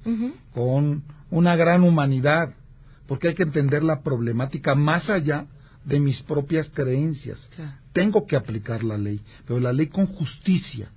con 0.54 1.04
una 1.30 1.56
gran 1.56 1.84
humanidad, 1.84 2.54
porque 3.08 3.30
hay 3.30 3.36
que 3.36 3.44
entender 3.44 3.84
la 3.84 4.02
problemática 4.02 4.76
más 4.76 5.10
allá 5.10 5.48
de 5.86 6.00
mis 6.00 6.22
propias 6.24 6.70
creencias. 6.74 7.40
Tengo 7.94 8.28
que 8.28 8.36
aplicar 8.36 8.84
la 8.84 8.98
ley, 8.98 9.22
pero 9.46 9.60
la 9.60 9.74
ley 9.74 9.88
con 9.88 10.06
justicia, 10.08 10.92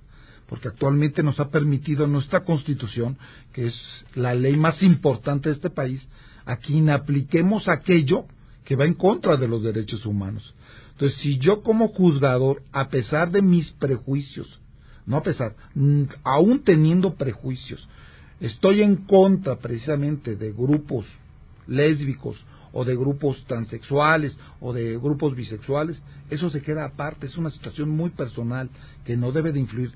porque 0.47 0.67
actualmente 0.67 1.23
nos 1.23 1.39
ha 1.39 1.49
permitido 1.49 2.07
nuestra 2.07 2.41
constitución, 2.41 3.17
que 3.53 3.67
es 3.67 4.05
la 4.15 4.33
ley 4.33 4.57
más 4.57 4.83
importante 4.83 5.49
de 5.49 5.55
este 5.55 5.69
país, 5.69 6.05
a 6.45 6.57
quien 6.57 6.89
apliquemos 6.89 7.69
aquello 7.69 8.25
que 8.65 8.75
va 8.75 8.85
en 8.85 8.93
contra 8.93 9.37
de 9.37 9.47
los 9.47 9.63
derechos 9.63 10.05
humanos. 10.05 10.53
Entonces, 10.91 11.17
si 11.19 11.37
yo 11.39 11.63
como 11.63 11.87
juzgador, 11.87 12.63
a 12.73 12.89
pesar 12.89 13.31
de 13.31 13.41
mis 13.41 13.71
prejuicios, 13.71 14.59
no 15.05 15.17
a 15.17 15.23
pesar, 15.23 15.55
aún 16.23 16.63
teniendo 16.63 17.15
prejuicios, 17.15 17.87
estoy 18.39 18.81
en 18.81 18.97
contra 18.97 19.57
precisamente 19.57 20.35
de 20.35 20.51
grupos 20.51 21.05
lésbicos 21.67 22.43
o 22.73 22.85
de 22.85 22.95
grupos 22.95 23.43
transexuales 23.45 24.37
o 24.59 24.73
de 24.73 24.97
grupos 24.97 25.35
bisexuales, 25.35 26.01
eso 26.29 26.49
se 26.49 26.61
queda 26.61 26.85
aparte, 26.85 27.25
es 27.25 27.37
una 27.37 27.49
situación 27.49 27.89
muy 27.89 28.11
personal 28.11 28.69
que 29.05 29.17
no 29.17 29.31
debe 29.31 29.51
de 29.51 29.59
influir 29.59 29.91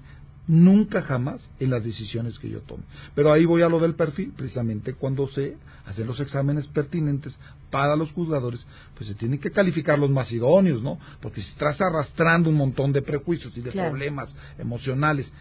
nunca 0.48 1.02
jamás 1.02 1.48
en 1.60 1.72
las 1.72 1.84
decisiones 1.84 2.38
que 2.40 2.50
yo 2.50 2.62
tome. 2.62 2.84
Pero 3.16 3.32
ahí 3.32 3.46
voy 3.46 3.62
a 3.62 3.70
lo 3.70 3.80
del 3.80 3.96
perfil, 3.96 4.34
precisamente 4.36 4.94
cuando 4.94 5.28
se 5.30 5.58
hacen 5.86 6.06
los 6.06 6.20
exámenes 6.20 6.68
pertinentes 6.68 7.38
para 7.72 7.96
los 7.96 8.12
juzgadores, 8.12 8.66
pues 8.96 9.08
se 9.08 9.16
tienen 9.16 9.40
que 9.40 9.52
calificar 9.52 9.98
los 9.98 10.10
más 10.10 10.32
idóneos, 10.32 10.84
¿no? 10.84 11.00
Porque 11.22 11.42
si 11.42 11.50
estás 11.50 11.80
arrastrando 11.82 12.50
un 12.50 12.58
montón 12.58 12.92
de 12.92 13.02
prejuicios 13.02 13.56
y 13.58 13.62
de 13.62 13.72
problemas 13.72 14.34
emocionales 14.58 15.32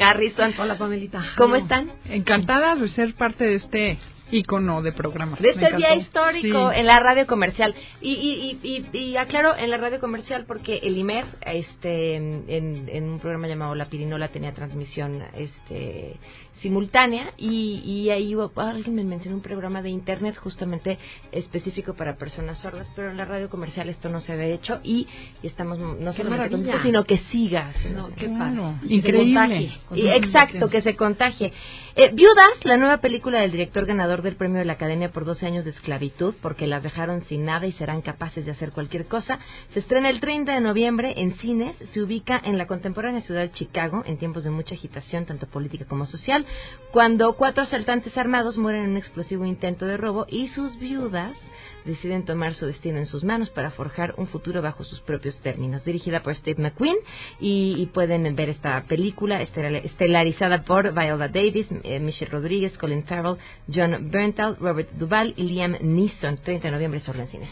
Harrison. 0.00 0.54
Hola, 0.58 0.78
Pamelita. 0.78 1.22
¿Cómo 1.36 1.56
están? 1.56 1.90
Encantadas 2.06 2.80
de 2.80 2.88
ser 2.88 3.14
parte 3.14 3.44
de 3.44 3.54
este 3.56 3.98
ícono 4.30 4.82
de 4.82 4.92
programa. 4.92 5.36
De 5.40 5.50
este 5.50 5.76
día 5.76 5.94
histórico 5.94 6.70
Sí. 6.72 6.78
en 6.80 6.86
la 6.86 7.00
radio 7.00 7.26
comercial. 7.26 7.74
Y, 8.00 8.12
y, 8.12 8.58
y, 8.62 8.86
y, 8.92 8.98
y 8.98 9.16
aclaro, 9.16 9.56
en 9.56 9.70
la 9.70 9.76
radio 9.76 10.00
comercial 10.00 10.44
porque 10.46 10.78
el 10.82 10.96
IMER, 10.98 11.24
este, 11.42 12.16
en, 12.16 12.44
en 12.48 13.04
un 13.04 13.18
programa 13.20 13.48
llamado 13.48 13.74
La 13.74 13.86
Pirinola 13.86 14.28
tenía 14.28 14.52
transmisión 14.52 15.22
este 15.34 16.16
simultánea 16.62 17.32
y, 17.36 17.82
y 17.84 18.10
ahí 18.10 18.34
hubo- 18.34 18.50
alguien 18.60 18.94
me 18.94 19.04
mencionó 19.04 19.36
un 19.36 19.42
programa 19.42 19.82
de 19.82 19.90
internet 19.90 20.36
justamente 20.36 20.98
específico 21.32 21.94
para 21.94 22.16
personas 22.16 22.58
sordas, 22.58 22.88
pero 22.96 23.10
en 23.10 23.16
la 23.16 23.24
radio 23.24 23.48
comercial 23.50 23.88
esto 23.88 24.08
no 24.08 24.20
se 24.20 24.32
había 24.32 24.46
hecho 24.46 24.80
y, 24.82 25.06
y 25.42 25.46
estamos 25.46 25.78
no 25.78 25.88
solamente 26.12 26.28
maravilla. 26.28 26.50
contentos, 26.50 26.82
sino 26.82 27.04
que 27.04 27.18
siga. 27.30 27.72
No, 27.94 28.08
qué 28.14 28.26
Claro. 28.26 28.74
se 28.86 28.94
Increíble. 28.94 29.34
contagie. 29.34 29.72
Con 29.88 29.98
Y- 29.98 30.08
exacto, 30.08 30.68
que 30.70 30.82
se 30.82 30.96
contagie. 30.96 31.52
Eh, 31.98 32.10
Viudas, 32.12 32.52
la 32.64 32.76
nueva 32.76 32.98
película 32.98 33.40
del 33.40 33.52
director 33.52 33.86
ganador 33.86 34.20
del 34.22 34.36
premio 34.36 34.58
de 34.58 34.66
la 34.66 34.74
Academia 34.74 35.10
por 35.10 35.24
12 35.24 35.46
años 35.46 35.64
de 35.64 35.70
esclavitud, 35.70 36.34
porque 36.42 36.66
las 36.66 36.82
dejaron 36.82 37.22
sin 37.22 37.44
nada 37.44 37.66
y 37.66 37.72
serán 37.72 38.02
capaces 38.02 38.44
de 38.44 38.50
hacer 38.52 38.72
cualquier 38.72 39.06
cosa, 39.06 39.38
se 39.72 39.78
estrena 39.80 40.10
el 40.10 40.20
30 40.20 40.52
de 40.54 40.60
noviembre 40.60 41.14
en 41.16 41.32
cines, 41.36 41.74
se 41.92 42.02
ubica 42.02 42.38
en 42.44 42.58
la 42.58 42.66
contemporánea 42.66 43.22
ciudad 43.22 43.40
de 43.40 43.50
Chicago, 43.50 44.02
en 44.06 44.18
tiempos 44.18 44.44
de 44.44 44.50
mucha 44.50 44.74
agitación, 44.74 45.24
tanto 45.24 45.46
política 45.46 45.86
como 45.86 46.04
social, 46.06 46.44
cuando 46.92 47.34
cuatro 47.34 47.62
asaltantes 47.64 48.16
armados 48.16 48.56
mueren 48.56 48.84
en 48.84 48.90
un 48.90 48.96
explosivo 48.96 49.44
intento 49.44 49.86
de 49.86 49.96
robo 49.96 50.24
y 50.28 50.48
sus 50.48 50.78
viudas 50.78 51.36
deciden 51.84 52.24
tomar 52.24 52.54
su 52.54 52.66
destino 52.66 52.98
en 52.98 53.06
sus 53.06 53.22
manos 53.22 53.50
para 53.50 53.70
forjar 53.70 54.14
un 54.16 54.26
futuro 54.26 54.60
bajo 54.62 54.82
sus 54.84 55.00
propios 55.00 55.38
términos. 55.40 55.84
Dirigida 55.84 56.22
por 56.22 56.34
Steve 56.34 56.60
McQueen 56.62 56.96
y, 57.38 57.86
pueden 57.92 58.34
ver 58.34 58.48
esta 58.50 58.82
película 58.84 59.40
estel- 59.42 59.84
estelarizada 59.84 60.62
por 60.62 60.92
Viola 60.92 61.28
Davis, 61.28 61.68
eh, 61.84 62.00
Michelle 62.00 62.30
Rodríguez, 62.30 62.76
Colin 62.78 63.04
Farrell, 63.04 63.36
John 63.72 64.10
Berntal, 64.10 64.56
Robert 64.58 64.90
Duvall 64.92 65.34
y 65.36 65.44
Liam 65.44 65.76
Neeson. 65.80 66.38
30 66.38 66.68
de 66.68 66.72
noviembre 66.72 67.00
solo 67.00 67.22
en 67.22 67.28
cines. 67.28 67.50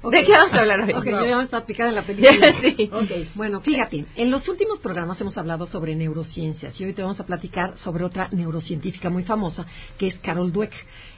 Cuéntenme. 0.00 0.02
Ok. 0.02 0.12
¿De 0.12 0.24
qué 0.24 0.32
vamos 0.32 0.54
a 0.54 0.60
hablar 0.60 0.80
hoy? 0.80 0.92
Ok, 0.92 1.04
yo 1.06 1.26
ya 1.26 1.36
me 1.36 1.44
estaba 1.44 1.66
picada 1.66 1.88
en 1.90 1.94
la 1.96 2.02
película. 2.06 2.54
Sí. 2.60 2.90
Ok, 2.92 3.28
bueno, 3.34 3.60
fíjate, 3.60 4.06
en 4.16 4.30
los 4.30 4.48
últimos 4.48 4.78
programas 4.80 5.20
hemos 5.20 5.36
hablado 5.36 5.66
sobre 5.66 5.94
neurociencias 5.94 6.80
y 6.80 6.84
hoy 6.84 6.92
te 6.92 7.02
vamos 7.02 7.20
a 7.20 7.26
platicar 7.26 7.76
sobre 7.78 8.04
otra 8.04 8.28
neurocientífica 8.32 9.10
muy 9.10 9.24
famosa 9.24 9.66
que 9.98 10.08
es 10.08 10.18
Carol 10.20 10.52
Dweck. 10.52 10.72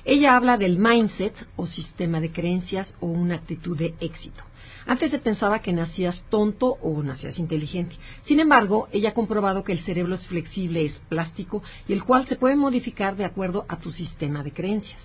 Ella 0.04 0.36
habla 0.36 0.56
del 0.56 0.78
mindset 0.78 1.34
o 1.56 1.66
sistema 1.66 2.20
de 2.20 2.32
creencias 2.32 2.92
o 3.00 3.06
una 3.06 3.36
actitud 3.36 3.76
de 3.76 3.94
éxito. 4.00 4.42
Antes 4.84 5.12
se 5.12 5.18
pensaba 5.20 5.60
que 5.60 5.72
nacías 5.72 6.24
tonto 6.28 6.66
o 6.82 7.02
nacías 7.02 7.38
inteligente. 7.38 7.96
Sin 8.24 8.40
embargo, 8.40 8.88
ella 8.92 9.10
ha 9.10 9.14
comprobado 9.14 9.62
que 9.62 9.72
el 9.72 9.80
cerebro 9.80 10.14
es 10.14 10.26
flexible, 10.26 10.84
es 10.84 10.98
plástico 11.08 11.62
y 11.86 11.92
el 11.92 12.02
cual 12.02 12.26
se 12.26 12.36
puede 12.36 12.56
modificar 12.56 13.16
de 13.16 13.24
acuerdo 13.24 13.64
a 13.68 13.78
tu 13.78 13.92
sistema 13.92 14.42
de 14.42 14.52
creencias. 14.52 15.00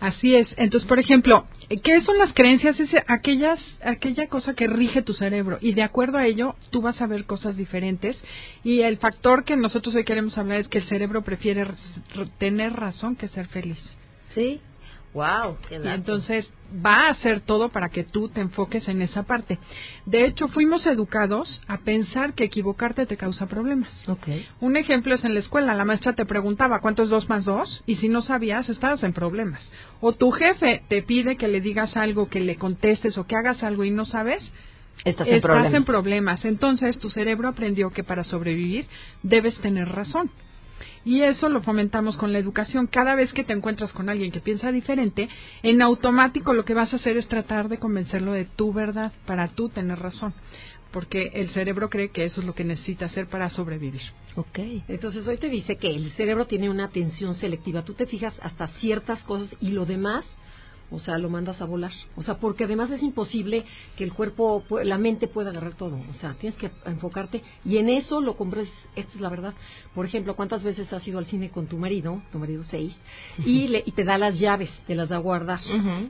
Así 0.00 0.34
es. 0.34 0.54
Entonces, 0.56 0.86
por 0.88 0.98
ejemplo, 0.98 1.46
¿qué 1.82 2.00
son 2.00 2.18
las 2.18 2.32
creencias? 2.32 2.78
Es 2.80 2.90
aquellas, 3.06 3.60
aquella 3.82 4.26
cosa 4.28 4.54
que 4.54 4.66
rige 4.66 5.02
tu 5.02 5.14
cerebro 5.14 5.58
y 5.60 5.74
de 5.74 5.82
acuerdo 5.82 6.18
a 6.18 6.26
ello 6.26 6.54
tú 6.70 6.82
vas 6.82 7.00
a 7.00 7.06
ver 7.06 7.24
cosas 7.24 7.56
diferentes 7.56 8.16
y 8.62 8.80
el 8.80 8.98
factor 8.98 9.44
que 9.44 9.56
nosotros 9.56 9.94
hoy 9.94 10.04
queremos 10.04 10.36
hablar 10.38 10.58
es 10.60 10.68
que 10.68 10.78
el 10.78 10.84
cerebro 10.84 11.22
prefiere 11.22 11.66
tener 12.38 12.72
razón 12.72 13.16
que 13.16 13.28
ser 13.28 13.46
feliz. 13.46 13.78
Sí. 14.34 14.60
Wow. 15.16 15.56
Qué 15.66 15.76
Y 15.76 15.78
dato. 15.78 15.94
entonces 15.94 16.52
va 16.84 17.06
a 17.06 17.10
hacer 17.10 17.40
todo 17.40 17.70
para 17.70 17.88
que 17.88 18.04
tú 18.04 18.28
te 18.28 18.42
enfoques 18.42 18.86
en 18.88 19.00
esa 19.00 19.22
parte. 19.22 19.58
De 20.04 20.26
hecho, 20.26 20.48
fuimos 20.48 20.84
educados 20.86 21.62
a 21.66 21.78
pensar 21.78 22.34
que 22.34 22.44
equivocarte 22.44 23.06
te 23.06 23.16
causa 23.16 23.46
problemas. 23.46 23.90
Un 24.60 24.76
ejemplo 24.76 25.14
es 25.14 25.24
en 25.24 25.32
la 25.32 25.40
escuela, 25.40 25.72
la 25.74 25.86
maestra 25.86 26.12
te 26.12 26.26
preguntaba 26.26 26.80
cuánto 26.80 27.02
es 27.02 27.08
dos 27.08 27.30
más 27.30 27.46
dos 27.46 27.82
y 27.86 27.96
si 27.96 28.10
no 28.10 28.20
sabías 28.20 28.68
estabas 28.68 29.02
en 29.04 29.14
problemas. 29.14 29.62
O 30.00 30.12
tu 30.12 30.30
jefe 30.32 30.82
te 30.88 31.00
pide 31.02 31.36
que 31.36 31.48
le 31.48 31.62
digas 31.62 31.96
algo, 31.96 32.28
que 32.28 32.40
le 32.40 32.56
contestes 32.56 33.16
o 33.16 33.26
que 33.26 33.36
hagas 33.36 33.62
algo 33.62 33.84
y 33.84 33.90
no 33.90 34.04
sabes. 34.04 34.42
Estás 35.04 35.28
en 35.28 35.40
problemas. 35.40 35.74
en 35.74 35.84
problemas. 35.84 36.44
Entonces 36.44 36.98
tu 36.98 37.08
cerebro 37.08 37.48
aprendió 37.48 37.90
que 37.90 38.04
para 38.04 38.22
sobrevivir 38.22 38.86
debes 39.22 39.58
tener 39.60 39.88
razón. 39.88 40.30
Y 41.04 41.22
eso 41.22 41.48
lo 41.48 41.62
fomentamos 41.62 42.16
con 42.16 42.32
la 42.32 42.38
educación. 42.38 42.86
Cada 42.86 43.14
vez 43.14 43.32
que 43.32 43.44
te 43.44 43.52
encuentras 43.52 43.92
con 43.92 44.08
alguien 44.08 44.32
que 44.32 44.40
piensa 44.40 44.72
diferente, 44.72 45.28
en 45.62 45.82
automático 45.82 46.52
lo 46.52 46.64
que 46.64 46.74
vas 46.74 46.92
a 46.92 46.96
hacer 46.96 47.16
es 47.16 47.28
tratar 47.28 47.68
de 47.68 47.78
convencerlo 47.78 48.32
de 48.32 48.44
tu 48.44 48.72
verdad 48.72 49.12
para 49.24 49.48
tú 49.48 49.68
tener 49.68 49.98
razón. 49.98 50.34
Porque 50.92 51.30
el 51.34 51.50
cerebro 51.50 51.90
cree 51.90 52.10
que 52.10 52.24
eso 52.24 52.40
es 52.40 52.46
lo 52.46 52.54
que 52.54 52.64
necesita 52.64 53.06
hacer 53.06 53.26
para 53.26 53.50
sobrevivir. 53.50 54.00
Ok. 54.36 54.58
Entonces 54.88 55.26
hoy 55.26 55.36
te 55.36 55.48
dice 55.48 55.76
que 55.76 55.90
el 55.90 56.10
cerebro 56.12 56.46
tiene 56.46 56.70
una 56.70 56.84
atención 56.84 57.34
selectiva. 57.34 57.82
Tú 57.82 57.94
te 57.94 58.06
fijas 58.06 58.34
hasta 58.42 58.66
ciertas 58.66 59.22
cosas 59.24 59.54
y 59.60 59.70
lo 59.70 59.86
demás, 59.86 60.24
o 60.90 60.98
sea, 61.00 61.18
lo 61.18 61.28
mandas 61.28 61.60
a 61.60 61.64
volar. 61.64 61.90
O 62.16 62.22
sea, 62.22 62.38
porque 62.38 62.64
además 62.64 62.90
es 62.90 63.02
imposible 63.02 63.64
que 63.96 64.04
el 64.04 64.12
cuerpo, 64.12 64.62
la 64.84 64.98
mente 64.98 65.26
pueda 65.28 65.50
agarrar 65.50 65.74
todo. 65.74 65.98
O 66.10 66.14
sea, 66.14 66.34
tienes 66.40 66.56
que 66.58 66.70
enfocarte 66.84 67.42
y 67.64 67.78
en 67.78 67.88
eso 67.88 68.20
lo 68.20 68.36
compres. 68.36 68.68
Esta 68.94 69.12
es 69.14 69.20
la 69.20 69.28
verdad. 69.28 69.54
Por 69.94 70.06
ejemplo, 70.06 70.36
¿cuántas 70.36 70.62
veces 70.62 70.92
has 70.92 71.06
ido 71.08 71.18
al 71.18 71.26
cine 71.26 71.50
con 71.50 71.66
tu 71.66 71.76
marido, 71.78 72.22
tu 72.30 72.38
marido 72.38 72.62
seis, 72.64 72.96
y, 73.44 73.68
le, 73.68 73.82
y 73.84 73.92
te 73.92 74.04
da 74.04 74.16
las 74.18 74.38
llaves, 74.38 74.70
te 74.86 74.94
las 74.94 75.08
da 75.08 75.16
a 75.16 75.20
guardar? 75.20 75.58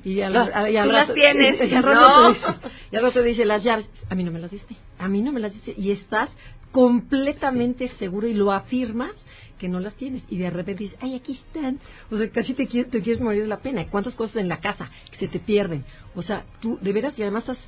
Y 0.04 0.20
al, 0.20 0.36
al- 0.36 0.70
y 0.72 0.76
al 0.76 0.86
tú 0.88 0.92
las 0.92 1.14
tienes. 1.14 1.56
y 1.70 1.74
al 1.74 1.82
rato 1.82 2.00
No. 2.00 2.32
te 2.32 2.38
dice- 2.38 2.70
y 2.92 2.96
al 2.96 3.02
rato 3.02 3.20
te 3.20 3.26
dice 3.26 3.44
las 3.44 3.64
llaves. 3.64 3.88
A 4.10 4.14
mí 4.14 4.24
no 4.24 4.30
me 4.30 4.38
las 4.40 4.50
diste. 4.50 4.76
A 4.98 5.08
mí 5.08 5.22
no 5.22 5.32
me 5.32 5.40
las 5.40 5.52
diste. 5.52 5.74
Y 5.78 5.90
estás 5.90 6.30
completamente 6.72 7.88
seguro 7.98 8.26
y 8.26 8.34
lo 8.34 8.52
afirmas 8.52 9.12
que 9.58 9.68
no 9.68 9.80
las 9.80 9.94
tienes. 9.94 10.22
Y 10.28 10.38
de 10.38 10.50
repente 10.50 10.84
dices, 10.84 10.98
ay, 11.00 11.14
aquí 11.14 11.32
están. 11.32 11.78
O 12.10 12.16
sea, 12.16 12.30
casi 12.30 12.54
te 12.54 12.66
quieres, 12.66 12.90
te 12.90 13.00
quieres 13.00 13.20
morir 13.20 13.42
de 13.42 13.48
la 13.48 13.60
pena. 13.60 13.86
¿Cuántas 13.88 14.14
cosas 14.14 14.36
en 14.36 14.48
la 14.48 14.60
casa 14.60 14.90
que 15.10 15.18
se 15.18 15.28
te 15.28 15.38
pierden? 15.38 15.84
O 16.14 16.22
sea, 16.22 16.44
tú 16.60 16.78
de 16.80 16.92
veras 16.92 17.18
y 17.18 17.22
además 17.22 17.44
estás 17.44 17.58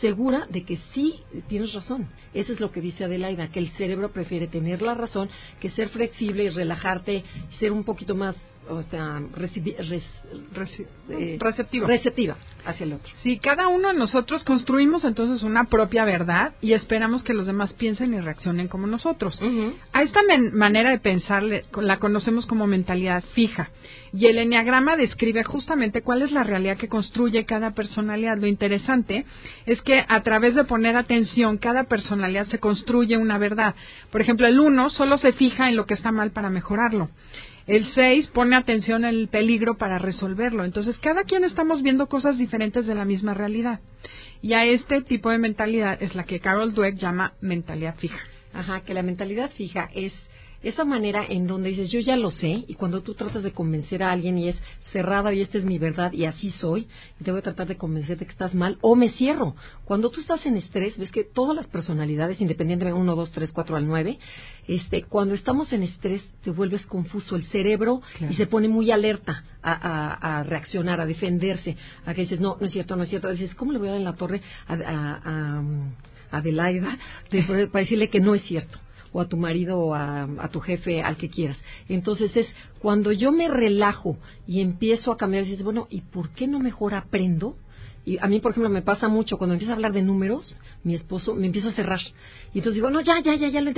segura 0.00 0.46
de 0.50 0.64
que 0.64 0.76
sí 0.92 1.20
tienes 1.48 1.72
razón. 1.72 2.08
Eso 2.34 2.52
es 2.52 2.60
lo 2.60 2.70
que 2.70 2.80
dice 2.80 3.04
Adelaida, 3.04 3.48
que 3.48 3.60
el 3.60 3.70
cerebro 3.70 4.10
prefiere 4.10 4.46
tener 4.46 4.82
la 4.82 4.94
razón 4.94 5.28
que 5.60 5.70
ser 5.70 5.88
flexible 5.88 6.44
y 6.44 6.50
relajarte, 6.50 7.24
ser 7.58 7.72
un 7.72 7.84
poquito 7.84 8.14
más 8.14 8.36
o 8.68 8.82
sea, 8.84 9.20
recibi- 9.34 9.76
res- 9.76 10.02
eh, 11.10 11.38
Receptivo. 11.40 11.86
receptiva 11.86 12.36
hacia 12.64 12.84
el 12.84 12.94
otro. 12.94 13.12
Si 13.22 13.38
cada 13.38 13.68
uno 13.68 13.88
de 13.88 13.94
nosotros 13.94 14.42
construimos 14.44 15.04
entonces 15.04 15.42
una 15.42 15.64
propia 15.64 16.04
verdad 16.04 16.54
y 16.60 16.72
esperamos 16.72 17.22
que 17.22 17.34
los 17.34 17.46
demás 17.46 17.72
piensen 17.74 18.14
y 18.14 18.20
reaccionen 18.20 18.68
como 18.68 18.86
nosotros. 18.86 19.38
A 19.92 20.02
esta 20.02 20.20
manera 20.52 20.90
de 20.90 20.98
pensar 20.98 21.42
le- 21.42 21.62
la 21.80 21.98
conocemos 21.98 22.46
como 22.46 22.66
mentalidad 22.66 23.22
fija. 23.34 23.70
Y 24.12 24.26
el 24.26 24.38
enneagrama 24.38 24.96
describe 24.96 25.44
justamente 25.44 26.02
cuál 26.02 26.22
es 26.22 26.32
la 26.32 26.42
realidad 26.42 26.76
que 26.78 26.88
construye 26.88 27.44
cada 27.44 27.72
personalidad. 27.72 28.38
Lo 28.38 28.46
interesante 28.46 29.26
es 29.66 29.82
que 29.82 30.04
a 30.08 30.20
través 30.22 30.54
de 30.54 30.64
poner 30.64 30.96
atención, 30.96 31.58
cada 31.58 31.84
personalidad 31.84 32.46
se 32.46 32.58
construye 32.58 33.16
una 33.16 33.36
verdad. 33.38 33.74
Por 34.10 34.20
ejemplo, 34.20 34.46
el 34.46 34.58
uno 34.58 34.90
solo 34.90 35.18
se 35.18 35.32
fija 35.32 35.68
en 35.68 35.76
lo 35.76 35.86
que 35.86 35.94
está 35.94 36.12
mal 36.12 36.30
para 36.30 36.50
mejorarlo. 36.50 37.10
El 37.66 37.84
6 37.92 38.28
pone 38.28 38.56
atención 38.56 39.04
en 39.04 39.14
el 39.14 39.28
peligro 39.28 39.76
para 39.76 39.98
resolverlo. 39.98 40.64
Entonces, 40.64 40.98
cada 40.98 41.24
quien 41.24 41.42
estamos 41.42 41.82
viendo 41.82 42.06
cosas 42.08 42.38
diferentes 42.38 42.86
de 42.86 42.94
la 42.94 43.04
misma 43.04 43.34
realidad. 43.34 43.80
Y 44.40 44.52
a 44.52 44.64
este 44.64 45.02
tipo 45.02 45.30
de 45.30 45.38
mentalidad 45.38 46.00
es 46.00 46.14
la 46.14 46.24
que 46.24 46.38
Carol 46.38 46.74
Dweck 46.74 46.96
llama 46.96 47.34
mentalidad 47.40 47.96
fija. 47.96 48.20
Ajá, 48.52 48.82
que 48.82 48.94
la 48.94 49.02
mentalidad 49.02 49.50
fija 49.50 49.90
es 49.94 50.12
esa 50.68 50.84
manera 50.84 51.24
en 51.28 51.46
donde 51.46 51.68
dices, 51.70 51.90
yo 51.90 52.00
ya 52.00 52.16
lo 52.16 52.30
sé, 52.30 52.64
y 52.66 52.74
cuando 52.74 53.02
tú 53.02 53.14
tratas 53.14 53.42
de 53.42 53.52
convencer 53.52 54.02
a 54.02 54.10
alguien 54.12 54.36
y 54.38 54.48
es 54.48 54.56
cerrada 54.92 55.32
y 55.32 55.40
esta 55.40 55.58
es 55.58 55.64
mi 55.64 55.78
verdad 55.78 56.12
y 56.12 56.24
así 56.24 56.50
soy, 56.50 56.88
y 57.20 57.24
te 57.24 57.30
voy 57.30 57.40
a 57.40 57.42
tratar 57.42 57.66
de 57.66 57.76
convencer 57.76 58.18
de 58.18 58.24
que 58.26 58.32
estás 58.32 58.54
mal, 58.54 58.78
o 58.80 58.96
me 58.96 59.10
cierro. 59.10 59.54
Cuando 59.84 60.10
tú 60.10 60.20
estás 60.20 60.44
en 60.46 60.56
estrés, 60.56 60.98
ves 60.98 61.10
que 61.12 61.24
todas 61.24 61.54
las 61.56 61.66
personalidades, 61.66 62.40
independientemente 62.40 62.96
de 62.96 63.02
1, 63.02 63.14
2, 63.16 63.30
3, 63.32 63.52
4 63.52 63.76
al 63.76 63.86
9, 63.86 64.18
este, 64.68 65.02
cuando 65.04 65.34
estamos 65.34 65.72
en 65.72 65.82
estrés 65.84 66.22
te 66.42 66.50
vuelves 66.50 66.84
confuso 66.86 67.36
el 67.36 67.44
cerebro 67.46 68.00
Claro. 68.18 68.32
y 68.32 68.36
se 68.36 68.46
pone 68.46 68.68
muy 68.68 68.90
alerta 68.90 69.44
a, 69.62 69.72
a- 69.72 70.38
a 70.38 70.42
reaccionar, 70.42 71.00
a 71.00 71.06
defenderse, 71.06 71.76
a 72.04 72.14
que 72.14 72.22
dices, 72.22 72.40
no, 72.40 72.56
no 72.60 72.66
es 72.66 72.72
cierto, 72.72 72.96
no 72.96 73.02
es 73.04 73.08
cierto. 73.08 73.30
Dices, 73.30 73.54
¿cómo 73.54 73.72
le 73.72 73.78
voy 73.78 73.88
a 73.88 73.90
dar 73.92 73.98
en 74.00 74.04
la 74.04 74.14
torre 74.14 74.42
a, 74.66 74.74
a- 74.74 75.62
Adelaida 76.32 76.98
de- 77.30 77.42
para 77.68 77.80
decirle 77.82 78.08
que 78.08 78.20
no 78.20 78.34
es 78.34 78.42
cierto? 78.42 78.78
O 79.16 79.20
a 79.22 79.28
tu 79.28 79.38
marido 79.38 79.78
o 79.78 79.94
a, 79.94 80.48
tu 80.52 80.60
jefe, 80.60 81.02
al 81.02 81.16
que 81.16 81.30
quieras. 81.30 81.58
Entonces 81.88 82.36
es 82.36 82.46
cuando 82.80 83.12
yo 83.12 83.32
me 83.32 83.48
relajo 83.48 84.18
y 84.46 84.60
empiezo 84.60 85.10
a 85.10 85.16
cambiar, 85.16 85.44
dices, 85.44 85.64
bueno, 85.64 85.86
¿y 85.88 86.02
por 86.02 86.28
qué 86.30 86.46
no 86.46 86.58
mejor 86.58 86.92
aprendo? 86.92 87.56
Y 88.04 88.18
a 88.18 88.26
mí, 88.26 88.40
por 88.40 88.50
ejemplo, 88.50 88.68
me 88.68 88.82
pasa 88.82 89.08
mucho 89.08 89.38
cuando 89.38 89.54
empiezo 89.54 89.72
a 89.72 89.76
hablar 89.76 89.94
de 89.94 90.02
números, 90.02 90.54
mi 90.84 90.94
esposo 90.94 91.34
me 91.34 91.46
empiezo 91.46 91.70
a 91.70 91.72
cerrar. 91.72 92.00
Y 92.52 92.58
entonces 92.58 92.74
digo, 92.74 92.90
no, 92.90 93.00
ya, 93.00 93.18
ya, 93.24 93.34
ya, 93.36 93.48
ya 93.48 93.62
lo 93.62 93.72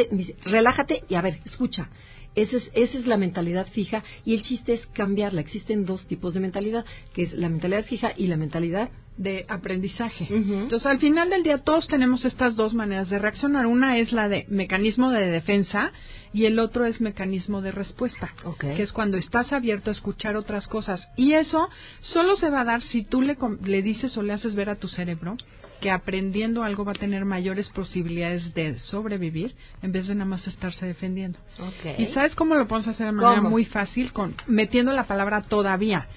relájate 0.45 1.05
y 1.09 1.15
a 1.15 1.23
ver, 1.23 1.39
escucha. 1.45 1.89
Esa 2.35 2.57
es, 2.57 2.71
esa 2.75 2.99
es 2.99 3.07
la 3.07 3.17
mentalidad 3.17 3.69
fija 3.69 4.03
y 4.25 4.35
el 4.35 4.43
chiste 4.43 4.73
es 4.73 4.87
cambiarla. 4.89 5.41
Existen 5.41 5.87
dos 5.87 6.09
tipos 6.09 6.35
de 6.35 6.41
mentalidad, 6.41 6.85
que 7.15 7.23
es 7.23 7.33
la 7.33 7.49
mentalidad 7.49 7.85
fija 7.85 8.13
y 8.17 8.27
la 8.27 8.37
mentalidad 8.37 8.91
de 9.19 9.45
aprendizaje. 9.49 10.27
Entonces, 10.31 10.87
al 10.87 10.99
final 10.99 11.29
del 11.29 11.43
día, 11.43 11.59
todos 11.59 11.87
tenemos 11.89 12.25
estas 12.25 12.57
dos 12.57 12.73
maneras 12.73 13.11
de 13.11 13.19
reaccionar. 13.19 13.67
Una 13.67 13.99
es 13.99 14.13
la 14.13 14.29
de 14.29 14.47
mecanismo 14.49 15.11
de 15.11 15.27
defensa 15.27 15.93
y 16.33 16.47
el 16.47 16.59
otro 16.59 16.87
es 16.87 17.01
mecanismo 17.01 17.61
de 17.61 17.73
respuesta, 17.73 18.33
que 18.61 18.83
es 18.83 18.93
cuando 18.93 19.17
estás 19.17 19.53
abierto 19.53 19.91
a 19.91 19.93
escuchar 19.93 20.37
otras 20.37 20.69
cosas. 20.69 21.07
Y 21.17 21.33
eso 21.33 21.69
solo 22.01 22.37
se 22.37 22.49
va 22.49 22.61
a 22.61 22.65
dar 22.65 22.83
si 22.83 23.03
tú 23.03 23.21
le, 23.21 23.37
le 23.65 23.83
dices 23.83 24.17
o 24.17 24.23
le 24.23 24.33
haces 24.33 24.55
ver 24.55 24.71
a 24.71 24.77
tu 24.77 24.89
cerebro 24.89 25.37
que 25.81 25.91
aprendiendo 25.91 26.65
algo 26.65 26.85
va 26.85 26.93
a 26.93 26.95
tener 26.97 27.25
mayores 27.25 27.69
posibilidades 27.69 28.53
de 28.55 28.79
sobrevivir 28.81 29.55
en 29.83 29.93
vez 29.93 30.09
de 30.09 30.15
nada 30.15 30.29
más 30.29 30.47
estarse 30.47 30.87
defendiendo. 30.87 31.39
Ok. 31.59 31.99
¿Y 31.99 32.07
sabes 32.07 32.35
cómo 32.35 32.57
lo 32.57 32.67
podemos 32.67 32.89
hacer 32.89 33.07
de 33.07 33.13
manera 33.13 33.37
¿Cómo? 33.37 33.51
muy 33.51 33.65
fácil? 33.65 34.13
con 34.13 34.35
Metiendo 34.47 34.93
la 34.93 35.05
palabra 35.05 35.43
todavía 35.43 36.09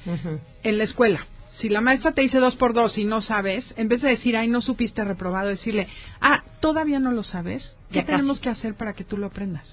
en 0.64 0.78
la 0.78 0.84
escuela. 0.84 1.28
Si 1.62 1.70
la 1.70 1.80
maestra 1.80 2.12
te 2.12 2.22
dice 2.22 2.40
dos 2.40 2.56
por 2.56 2.74
dos 2.74 2.98
y 2.98 3.06
no 3.06 3.22
sabes, 3.22 3.72
en 3.78 3.88
vez 3.88 4.02
de 4.02 4.10
decir, 4.10 4.36
ay, 4.36 4.48
no 4.48 4.62
supiste 4.62 5.04
reprobado, 5.04 5.48
decirle, 5.50 5.88
ah, 6.20 6.44
todavía 6.60 7.00
no 7.00 7.12
lo 7.12 7.22
sabes, 7.24 7.76
¿qué 7.90 7.96
Ya 8.00 8.02
casi. 8.02 8.12
tenemos 8.14 8.40
que 8.40 8.50
hacer 8.50 8.74
para 8.76 8.94
que 8.94 9.04
tú 9.04 9.16
lo 9.16 9.28
aprendas? 9.28 9.68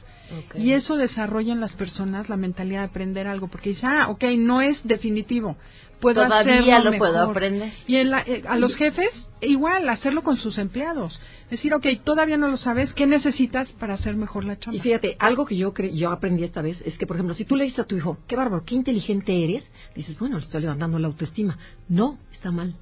Y 0.59 0.73
eso 0.73 0.97
desarrolla 0.97 1.53
en 1.53 1.61
las 1.61 1.73
personas 1.75 2.29
la 2.29 2.37
mentalidad 2.37 2.81
de 2.81 2.87
aprender 2.87 3.27
algo, 3.27 3.49
porque 3.49 3.71
dice, 3.71 3.87
ah, 3.87 4.09
ok, 4.09 4.25
no 4.37 4.61
es 4.61 4.81
definitivo, 4.85 5.57
puedo 6.01 6.23
Todavía 6.25 6.61
hacerlo 6.77 6.91
lo 6.93 6.99
puedo 6.99 7.13
aprender. 7.31 7.73
Y 7.87 7.97
en 7.97 8.11
la- 8.11 8.21
eh, 8.23 8.43
a 8.47 8.57
los 8.57 8.77
jefes, 8.77 9.09
igual, 9.41 9.89
hacerlo 9.89 10.23
con 10.23 10.37
sus 10.37 10.59
empleados. 10.59 11.21
Decir, 11.51 11.73
ok, 11.73 11.87
todavía 12.05 12.37
no 12.37 12.49
lo 12.49 12.59
sabes, 12.59 12.93
¿qué 12.93 13.07
necesitas 13.07 13.71
para 13.73 13.95
hacer 13.95 14.15
mejor 14.17 14.45
la 14.45 14.59
chamba? 14.59 14.77
Y 14.77 14.81
fíjate, 14.81 15.17
algo 15.19 15.47
que 15.47 15.57
yo 15.57 15.73
cre- 15.73 15.93
yo 15.95 16.11
aprendí 16.11 16.45
esta 16.45 16.61
vez 16.61 16.81
es 16.85 16.99
que, 16.99 17.07
por 17.07 17.17
ejemplo, 17.17 17.35
si 17.35 17.45
tú 17.47 17.57
le 17.57 17.65
dices 17.65 17.79
a 17.81 17.85
tu 17.85 17.97
hijo, 17.97 18.19
qué 18.29 18.37
bárbaro, 18.37 18.65
qué 18.67 18.75
inteligente 18.75 19.45
eres, 19.45 19.65
dices, 19.97 20.19
bueno, 20.19 20.37
le 20.39 20.45
estoy 20.45 20.61
levantando 20.61 20.99
la 20.99 21.07
autoestima. 21.07 21.57
No, 21.89 22.19
está 22.33 22.51
mal. 22.51 22.75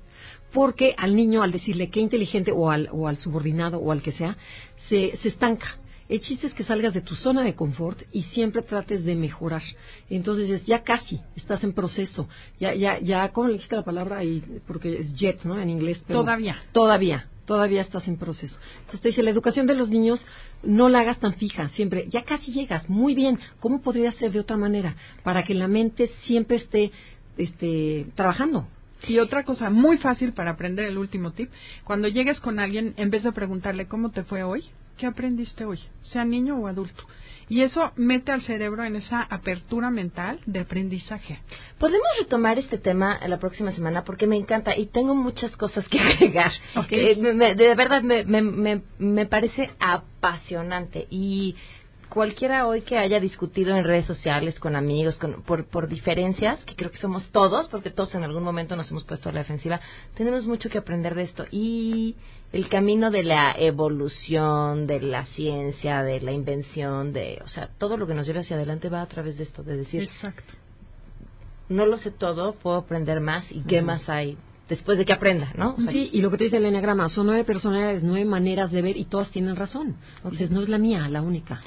Porque 0.53 0.94
al 0.99 1.14
niño, 1.14 1.42
al 1.42 1.53
decirle 1.53 1.90
qué 1.90 2.01
inteligente, 2.01 2.51
o 2.53 2.70
al, 2.70 2.88
o 2.92 3.07
al 3.09 3.18
subordinado, 3.18 3.78
o 3.78 3.92
al 3.92 4.03
que 4.03 4.12
sea, 4.12 4.36
se, 4.88 5.16
se 5.18 5.28
estanca. 5.28 5.76
El 6.09 6.20
chiste 6.20 6.46
es 6.46 6.54
que 6.54 6.62
salgas 6.64 6.94
de 6.94 7.00
tu 7.00 7.16
zona 7.16 7.42
de 7.42 7.54
confort 7.54 8.00
y 8.12 8.22
siempre 8.24 8.62
trates 8.62 9.04
de 9.04 9.16
mejorar. 9.16 9.62
Entonces, 10.09 10.48
es, 10.50 10.64
ya 10.64 10.82
casi, 10.84 11.20
estás 11.34 11.64
en 11.64 11.72
proceso. 11.72 12.28
Ya, 12.61 12.74
ya, 12.74 12.98
ya, 13.00 13.28
¿cómo 13.32 13.48
le 13.48 13.54
dijiste 13.54 13.74
la 13.76 13.82
palabra? 13.84 14.18
ahí? 14.18 14.42
porque 14.66 15.00
es 15.00 15.14
jet, 15.14 15.42
¿no? 15.44 15.61
En 15.61 15.68
inglés. 15.70 16.02
pero- 16.07 16.20
Todavía. 16.20 16.62
Todavía, 16.72 17.26
todavía 17.44 17.82
estás 17.82 18.07
en 18.07 18.18
proceso. 18.18 18.57
Entonces 18.80 19.00
te 19.00 19.09
dice, 19.09 19.22
la 19.24 19.30
educación 19.30 19.66
de 19.66 19.74
los 19.74 19.88
niños 19.88 20.24
no 20.62 20.88
la 20.88 21.00
hagas 21.00 21.18
tan 21.18 21.34
fija, 21.34 21.68
siempre, 21.70 22.07
ya 22.09 22.22
casi 22.22 22.52
llegas, 22.52 22.88
muy 22.88 23.14
bien, 23.14 23.38
¿cómo 23.61 23.82
podría 23.82 24.12
ser 24.12 24.32
de 24.32 24.40
otra 24.40 24.57
manera? 24.57 24.96
Para 25.22 25.44
que 25.44 25.54
la 25.54 25.68
mente 25.68 26.09
siempre 26.24 26.57
esté 26.57 26.92
este, 27.36 28.07
trabajando. 28.14 28.68
Y 29.07 29.18
otra 29.18 29.44
cosa 29.44 29.70
muy 29.70 29.98
fácil 29.98 30.32
para 30.32 30.52
aprender 30.52 30.86
el 30.86 30.98
último 30.98 31.32
tip, 31.32 31.50
cuando 31.84 32.09
llegues 32.09 32.40
con 32.40 32.59
alguien, 32.59 32.94
en 32.96 33.11
vez 33.11 33.22
de 33.24 33.32
preguntarle 33.32 33.86
cómo 33.86 34.11
te 34.11 34.22
fue 34.24 34.42
hoy, 34.42 34.64
¿qué 34.97 35.07
aprendiste 35.07 35.64
hoy? 35.64 35.78
Sea 36.03 36.24
niño 36.24 36.57
o 36.59 36.66
adulto. 36.66 37.05
Y 37.49 37.62
eso 37.62 37.92
mete 37.94 38.32
al 38.32 38.42
cerebro 38.42 38.82
en 38.84 38.97
esa 38.97 39.22
apertura 39.22 39.88
mental 39.90 40.40
de 40.47 40.61
aprendizaje. 40.61 41.38
Podemos 41.78 42.07
retomar 42.18 42.59
este 42.59 42.76
tema 42.76 43.20
la 43.26 43.38
próxima 43.38 43.70
semana 43.70 44.03
porque 44.03 44.26
me 44.26 44.36
encanta 44.36 44.76
y 44.76 44.86
tengo 44.86 45.14
muchas 45.14 45.57
cosas 45.57 45.86
que 45.88 46.01
agregar. 46.01 46.51
Eh, 46.97 47.16
me- 47.34 47.55
de 47.55 47.74
verdad 47.76 48.03
me, 48.03 48.24
me, 48.24 48.42
me, 48.42 48.82
me 48.99 49.26
parece 49.26 49.70
apasionante 49.78 51.07
y 51.09 51.55
cualquiera 52.09 52.66
hoy 52.66 52.82
que 52.82 52.98
haya 52.98 53.20
discutido 53.20 53.76
en 53.76 53.84
redes 53.84 54.07
sociales 54.07 54.59
con 54.59 54.76
amigos 54.76 55.16
con, 55.18 55.42
por, 55.42 55.66
por 55.66 55.88
diferencias, 55.88 56.64
que 56.64 56.74
creo 56.74 56.90
que 56.90 56.98
somos 56.98 57.30
todos, 57.30 57.68
porque 57.68 57.90
todos 57.90 58.14
en 58.14 58.24
algún 58.24 58.42
momento 58.42 58.76
nos 58.76 58.90
hemos 58.90 59.04
puesto 59.04 59.28
a 59.28 59.32
la 59.32 59.40
defensiva, 59.40 59.80
tenemos 60.14 60.46
mucho 60.46 60.68
que 60.70 60.78
aprender 60.78 61.14
de 61.14 61.22
esto 61.22 61.44
y 61.50 62.16
el 62.52 62.68
camino 62.68 63.11
de 63.11 63.22
la 63.22 63.54
evolución, 63.59 64.86
de 64.86 65.00
la 65.00 65.26
ciencia, 65.26 66.02
de 66.02 66.20
la 66.20 66.32
invención, 66.32 67.12
de, 67.12 67.40
o 67.44 67.48
sea, 67.48 67.70
todo 67.78 67.96
lo 67.96 68.07
que 68.07 68.14
nos 68.14 68.26
lleva 68.26 68.40
hacia 68.40 68.57
adelante 68.57 68.88
va 68.88 69.02
a 69.02 69.07
través 69.07 69.36
de 69.36 69.44
esto, 69.44 69.62
de 69.62 69.76
decir, 69.76 70.04
Exacto. 70.04 70.54
no 71.68 71.86
lo 71.86 71.98
sé 71.98 72.11
todo, 72.11 72.54
puedo 72.54 72.76
aprender 72.76 73.20
más 73.20 73.50
y 73.50 73.62
qué 73.62 73.82
más 73.82 74.09
hay 74.09 74.38
después 74.68 74.98
de 74.98 75.04
que 75.04 75.12
aprenda, 75.12 75.52
¿no? 75.56 75.74
O 75.76 75.80
sea, 75.80 75.92
sí, 75.92 76.10
y 76.12 76.20
lo 76.20 76.30
que 76.30 76.38
te 76.38 76.44
dice 76.44 76.56
el 76.56 76.66
enneagrama, 76.66 77.08
son 77.08 77.26
nueve 77.26 77.44
personalidades, 77.44 78.02
nueve 78.02 78.24
maneras 78.24 78.70
de 78.72 78.82
ver 78.82 78.96
y 78.96 79.04
todas 79.04 79.30
tienen 79.30 79.56
razón. 79.56 79.96
Dices, 80.30 80.50
no 80.50 80.62
es 80.62 80.68
la 80.68 80.78
mía, 80.78 81.08
la 81.08 81.22
única. 81.22 81.60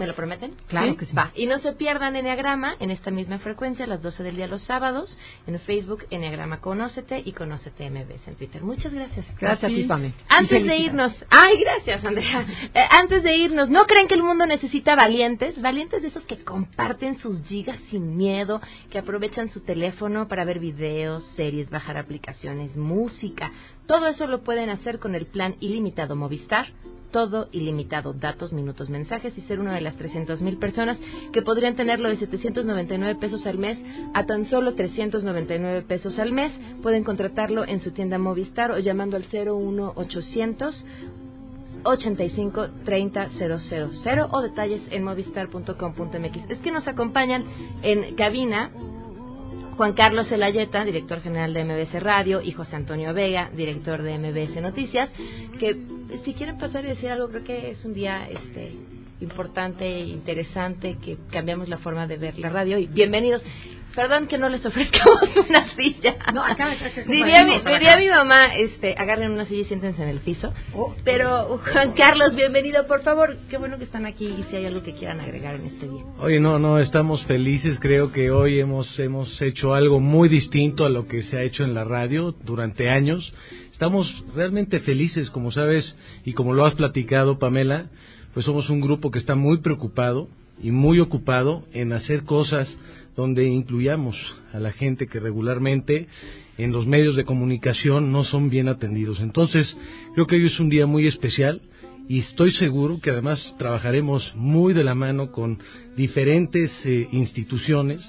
¿Me 0.00 0.06
lo 0.06 0.14
prometen? 0.14 0.54
Claro 0.66 0.96
que 0.96 1.04
sí. 1.04 1.14
Va. 1.14 1.30
Y 1.34 1.44
no 1.44 1.58
se 1.58 1.74
pierdan 1.74 2.16
Enneagrama 2.16 2.74
en 2.80 2.90
esta 2.90 3.10
misma 3.10 3.38
frecuencia 3.38 3.84
a 3.84 3.88
las 3.88 4.00
12 4.00 4.22
del 4.22 4.36
día 4.36 4.46
los 4.46 4.62
sábados 4.62 5.18
en 5.46 5.58
Facebook 5.60 6.06
Enneagrama 6.08 6.62
Conócete 6.62 7.22
y 7.22 7.32
Conócete 7.32 7.90
MBS 7.90 8.28
en 8.28 8.34
Twitter. 8.36 8.62
Muchas 8.62 8.94
gracias. 8.94 9.26
Gracias 9.38 9.70
a 9.70 9.74
ti, 9.74 9.84
Pame. 9.84 10.14
Antes 10.26 10.64
de 10.64 10.76
irnos, 10.78 11.12
ay, 11.28 11.60
gracias, 11.60 12.02
Andrea. 12.02 12.46
Eh, 12.72 12.80
antes 12.98 13.22
de 13.22 13.36
irnos, 13.36 13.68
¿no 13.68 13.84
creen 13.84 14.08
que 14.08 14.14
el 14.14 14.22
mundo 14.22 14.46
necesita 14.46 14.96
valientes? 14.96 15.60
Valientes 15.60 16.00
de 16.00 16.08
esos 16.08 16.24
que 16.24 16.42
comparten 16.42 17.18
sus 17.18 17.42
gigas 17.46 17.78
sin 17.90 18.16
miedo, 18.16 18.62
que 18.90 18.98
aprovechan 18.98 19.50
su 19.50 19.60
teléfono 19.60 20.28
para 20.28 20.46
ver 20.46 20.60
videos, 20.60 21.24
series, 21.36 21.68
bajar 21.68 21.98
aplicaciones, 21.98 22.74
música. 22.74 23.52
Todo 23.90 24.06
eso 24.06 24.28
lo 24.28 24.44
pueden 24.44 24.70
hacer 24.70 25.00
con 25.00 25.16
el 25.16 25.26
plan 25.26 25.56
ilimitado 25.58 26.14
Movistar. 26.14 26.68
Todo 27.10 27.48
ilimitado, 27.50 28.12
datos, 28.12 28.52
minutos, 28.52 28.88
mensajes 28.88 29.36
y 29.36 29.40
ser 29.40 29.58
una 29.58 29.74
de 29.74 29.80
las 29.80 29.96
300 29.96 30.40
mil 30.42 30.58
personas 30.58 30.96
que 31.32 31.42
podrían 31.42 31.74
tenerlo 31.74 32.08
de 32.08 32.16
799 32.18 33.16
pesos 33.16 33.44
al 33.48 33.58
mes 33.58 33.78
a 34.14 34.26
tan 34.26 34.46
solo 34.46 34.76
399 34.76 35.82
pesos 35.82 36.20
al 36.20 36.30
mes. 36.30 36.52
Pueden 36.84 37.02
contratarlo 37.02 37.66
en 37.66 37.80
su 37.80 37.90
tienda 37.90 38.16
Movistar 38.16 38.70
o 38.70 38.78
llamando 38.78 39.16
al 39.16 39.24
01800 39.24 40.84
85 41.82 42.68
30 42.84 43.28
000 43.30 44.28
o 44.30 44.40
detalles 44.40 44.82
en 44.92 45.02
movistar.com.mx. 45.02 46.48
Es 46.48 46.60
que 46.60 46.70
nos 46.70 46.86
acompañan 46.86 47.42
en 47.82 48.14
cabina 48.14 48.70
Juan 49.80 49.94
Carlos 49.94 50.30
Elayeta, 50.30 50.84
director 50.84 51.22
general 51.22 51.54
de 51.54 51.64
MBS 51.64 52.02
Radio, 52.02 52.42
y 52.42 52.52
José 52.52 52.76
Antonio 52.76 53.14
Vega, 53.14 53.48
director 53.56 54.02
de 54.02 54.18
MBS 54.18 54.60
Noticias, 54.60 55.08
que 55.58 55.74
si 56.22 56.34
quieren 56.34 56.58
pasar 56.58 56.84
y 56.84 56.88
decir 56.88 57.08
algo, 57.08 57.30
creo 57.30 57.44
que 57.44 57.70
es 57.70 57.82
un 57.86 57.94
día 57.94 58.28
este 58.28 58.74
importante 59.20 59.86
e 59.86 60.00
interesante 60.00 60.98
que 61.02 61.16
cambiamos 61.30 61.70
la 61.70 61.78
forma 61.78 62.06
de 62.06 62.18
ver 62.18 62.38
la 62.38 62.50
radio 62.50 62.76
y 62.76 62.88
bienvenidos. 62.88 63.40
Perdón 63.94 64.28
que 64.28 64.38
no 64.38 64.48
les 64.48 64.64
ofrezcamos 64.64 65.22
una 65.48 65.68
silla. 65.74 66.16
No, 66.32 66.44
acá, 66.44 66.72
acá, 66.72 66.86
acá, 66.86 67.02
diría 67.06 67.44
mi, 67.44 67.58
diría 67.58 67.96
mi 67.96 68.08
mamá, 68.08 68.54
este, 68.54 68.94
agarren 68.96 69.32
una 69.32 69.46
silla 69.46 69.62
y 69.62 69.64
siéntense 69.64 70.02
en 70.02 70.08
el 70.08 70.20
piso. 70.20 70.52
Pero 71.04 71.58
Juan 71.58 71.92
Carlos, 71.92 72.34
bienvenido, 72.36 72.86
por 72.86 73.02
favor. 73.02 73.36
Qué 73.48 73.58
bueno 73.58 73.78
que 73.78 73.84
están 73.84 74.06
aquí 74.06 74.26
y 74.26 74.44
si 74.44 74.56
hay 74.56 74.66
algo 74.66 74.82
que 74.82 74.92
quieran 74.92 75.20
agregar 75.20 75.56
en 75.56 75.66
este 75.66 75.88
día. 75.88 76.04
Oye, 76.18 76.38
no, 76.38 76.58
no, 76.58 76.78
estamos 76.78 77.24
felices. 77.24 77.78
Creo 77.80 78.12
que 78.12 78.30
hoy 78.30 78.60
hemos, 78.60 78.98
hemos 78.98 79.40
hecho 79.42 79.74
algo 79.74 79.98
muy 79.98 80.28
distinto 80.28 80.84
a 80.84 80.88
lo 80.88 81.08
que 81.08 81.22
se 81.24 81.36
ha 81.36 81.42
hecho 81.42 81.64
en 81.64 81.74
la 81.74 81.84
radio 81.84 82.32
durante 82.44 82.88
años. 82.88 83.32
Estamos 83.72 84.24
realmente 84.34 84.80
felices, 84.80 85.30
como 85.30 85.50
sabes, 85.50 85.96
y 86.24 86.34
como 86.34 86.52
lo 86.52 86.64
has 86.64 86.74
platicado, 86.74 87.38
Pamela, 87.38 87.86
pues 88.34 88.46
somos 88.46 88.70
un 88.70 88.80
grupo 88.80 89.10
que 89.10 89.18
está 89.18 89.34
muy 89.34 89.58
preocupado 89.58 90.28
y 90.62 90.70
muy 90.70 91.00
ocupado 91.00 91.64
en 91.72 91.92
hacer 91.92 92.24
cosas 92.24 92.68
donde 93.16 93.46
incluyamos 93.46 94.16
a 94.52 94.60
la 94.60 94.72
gente 94.72 95.06
que 95.06 95.20
regularmente 95.20 96.06
en 96.58 96.72
los 96.72 96.86
medios 96.86 97.16
de 97.16 97.24
comunicación 97.24 98.12
no 98.12 98.24
son 98.24 98.50
bien 98.50 98.68
atendidos. 98.68 99.20
Entonces, 99.20 99.76
creo 100.14 100.26
que 100.26 100.36
hoy 100.36 100.46
es 100.46 100.60
un 100.60 100.68
día 100.68 100.86
muy 100.86 101.06
especial 101.06 101.60
y 102.08 102.20
estoy 102.20 102.52
seguro 102.52 103.00
que 103.00 103.10
además 103.10 103.54
trabajaremos 103.58 104.34
muy 104.34 104.74
de 104.74 104.84
la 104.84 104.94
mano 104.94 105.30
con 105.30 105.58
diferentes 105.96 106.70
eh, 106.84 107.08
instituciones 107.12 108.00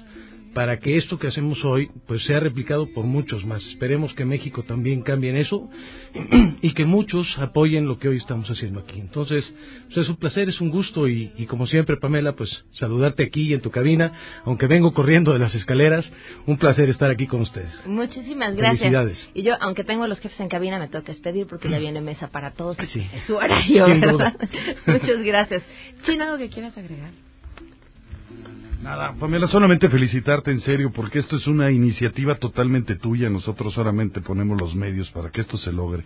para 0.54 0.78
que 0.78 0.96
esto 0.96 1.18
que 1.18 1.26
hacemos 1.28 1.64
hoy 1.64 1.90
pues 2.06 2.22
sea 2.24 2.40
replicado 2.40 2.86
por 2.92 3.04
muchos 3.04 3.44
más. 3.44 3.64
Esperemos 3.66 4.12
que 4.14 4.24
México 4.24 4.62
también 4.62 5.02
cambie 5.02 5.30
en 5.30 5.36
eso 5.36 5.68
y 6.62 6.72
que 6.74 6.84
muchos 6.84 7.38
apoyen 7.38 7.86
lo 7.86 7.98
que 7.98 8.08
hoy 8.08 8.16
estamos 8.16 8.48
haciendo 8.50 8.80
aquí. 8.80 9.00
Entonces, 9.00 9.52
pues 9.86 9.98
es 9.98 10.08
un 10.08 10.16
placer, 10.16 10.48
es 10.48 10.60
un 10.60 10.70
gusto 10.70 11.08
y, 11.08 11.32
y 11.36 11.46
como 11.46 11.66
siempre, 11.66 11.96
Pamela, 11.96 12.32
pues 12.34 12.64
saludarte 12.72 13.22
aquí 13.24 13.52
en 13.54 13.60
tu 13.60 13.70
cabina, 13.70 14.12
aunque 14.44 14.66
vengo 14.66 14.92
corriendo 14.92 15.32
de 15.32 15.38
las 15.38 15.54
escaleras, 15.54 16.10
un 16.46 16.58
placer 16.58 16.88
estar 16.90 17.10
aquí 17.10 17.26
con 17.26 17.40
ustedes. 17.40 17.72
Muchísimas 17.86 18.54
gracias. 18.54 18.78
Felicidades. 18.80 19.30
Y 19.34 19.42
yo, 19.42 19.54
aunque 19.60 19.84
tengo 19.84 20.04
a 20.04 20.08
los 20.08 20.18
jefes 20.20 20.38
en 20.40 20.48
cabina, 20.48 20.78
me 20.78 20.88
tengo 20.88 21.04
que 21.04 21.12
despedir 21.12 21.46
porque 21.46 21.68
ya 21.68 21.78
viene 21.78 22.00
mesa 22.00 22.28
para 22.28 22.50
todos. 22.50 22.76
y 22.82 22.86
Sí. 22.86 23.06
Es 23.14 23.22
su 23.26 23.36
horario, 23.36 23.86
Sin 23.86 24.00
¿verdad? 24.00 24.12
duda. 24.12 24.48
Muchas 24.86 25.22
gracias. 25.22 25.62
Chino, 26.04 26.24
¿algo 26.24 26.38
que 26.38 26.48
quieras 26.48 26.76
agregar? 26.76 27.10
Nada, 28.82 29.14
Pamela, 29.14 29.46
solamente 29.46 29.88
felicitarte 29.88 30.50
en 30.50 30.60
serio 30.60 30.90
porque 30.92 31.20
esto 31.20 31.36
es 31.36 31.46
una 31.46 31.70
iniciativa 31.70 32.34
totalmente 32.34 32.96
tuya. 32.96 33.30
Nosotros 33.30 33.72
solamente 33.74 34.20
ponemos 34.20 34.60
los 34.60 34.74
medios 34.74 35.08
para 35.10 35.30
que 35.30 35.40
esto 35.40 35.56
se 35.56 35.72
logre. 35.72 36.02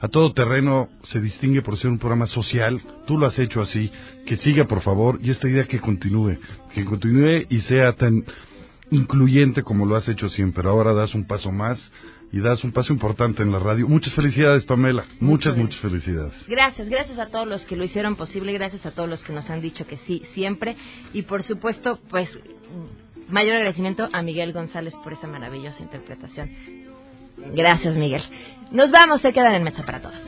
A 0.00 0.08
todo 0.08 0.32
terreno 0.32 0.88
se 1.02 1.20
distingue 1.20 1.60
por 1.60 1.76
ser 1.76 1.90
un 1.90 1.98
programa 1.98 2.26
social. 2.26 2.80
Tú 3.06 3.18
lo 3.18 3.26
has 3.26 3.38
hecho 3.38 3.60
así. 3.60 3.90
Que 4.24 4.38
siga, 4.38 4.64
por 4.64 4.80
favor, 4.80 5.18
y 5.22 5.32
esta 5.32 5.50
idea 5.50 5.64
que 5.64 5.80
continúe. 5.80 6.38
Que 6.74 6.86
continúe 6.86 7.44
y 7.50 7.60
sea 7.60 7.92
tan 7.92 8.24
incluyente 8.90 9.62
como 9.62 9.84
lo 9.84 9.94
has 9.94 10.08
hecho 10.08 10.30
siempre. 10.30 10.66
Ahora 10.66 10.94
das 10.94 11.14
un 11.14 11.26
paso 11.26 11.52
más 11.52 11.78
y 12.34 12.40
das 12.40 12.64
un 12.64 12.72
paso 12.72 12.92
importante 12.92 13.44
en 13.44 13.52
la 13.52 13.60
radio. 13.60 13.86
Muchas 13.88 14.12
felicidades, 14.12 14.64
Pamela. 14.64 15.04
Muchas, 15.20 15.56
muchas 15.56 15.78
felicidades. 15.78 16.32
Gracias, 16.48 16.88
gracias 16.88 17.16
a 17.16 17.26
todos 17.26 17.46
los 17.46 17.62
que 17.62 17.76
lo 17.76 17.84
hicieron 17.84 18.16
posible, 18.16 18.52
gracias 18.52 18.84
a 18.86 18.90
todos 18.90 19.08
los 19.08 19.22
que 19.22 19.32
nos 19.32 19.48
han 19.50 19.60
dicho 19.60 19.86
que 19.86 19.98
sí 19.98 20.20
siempre 20.34 20.74
y 21.12 21.22
por 21.22 21.44
supuesto, 21.44 22.00
pues 22.10 22.28
mayor 23.28 23.54
agradecimiento 23.54 24.08
a 24.12 24.20
Miguel 24.22 24.52
González 24.52 24.94
por 25.04 25.12
esa 25.12 25.28
maravillosa 25.28 25.80
interpretación. 25.80 26.50
Gracias, 27.54 27.94
Miguel. 27.94 28.22
Nos 28.72 28.90
vamos, 28.90 29.20
se 29.20 29.32
quedan 29.32 29.54
en 29.54 29.62
mesa 29.62 29.84
para 29.84 30.02
todos. 30.02 30.18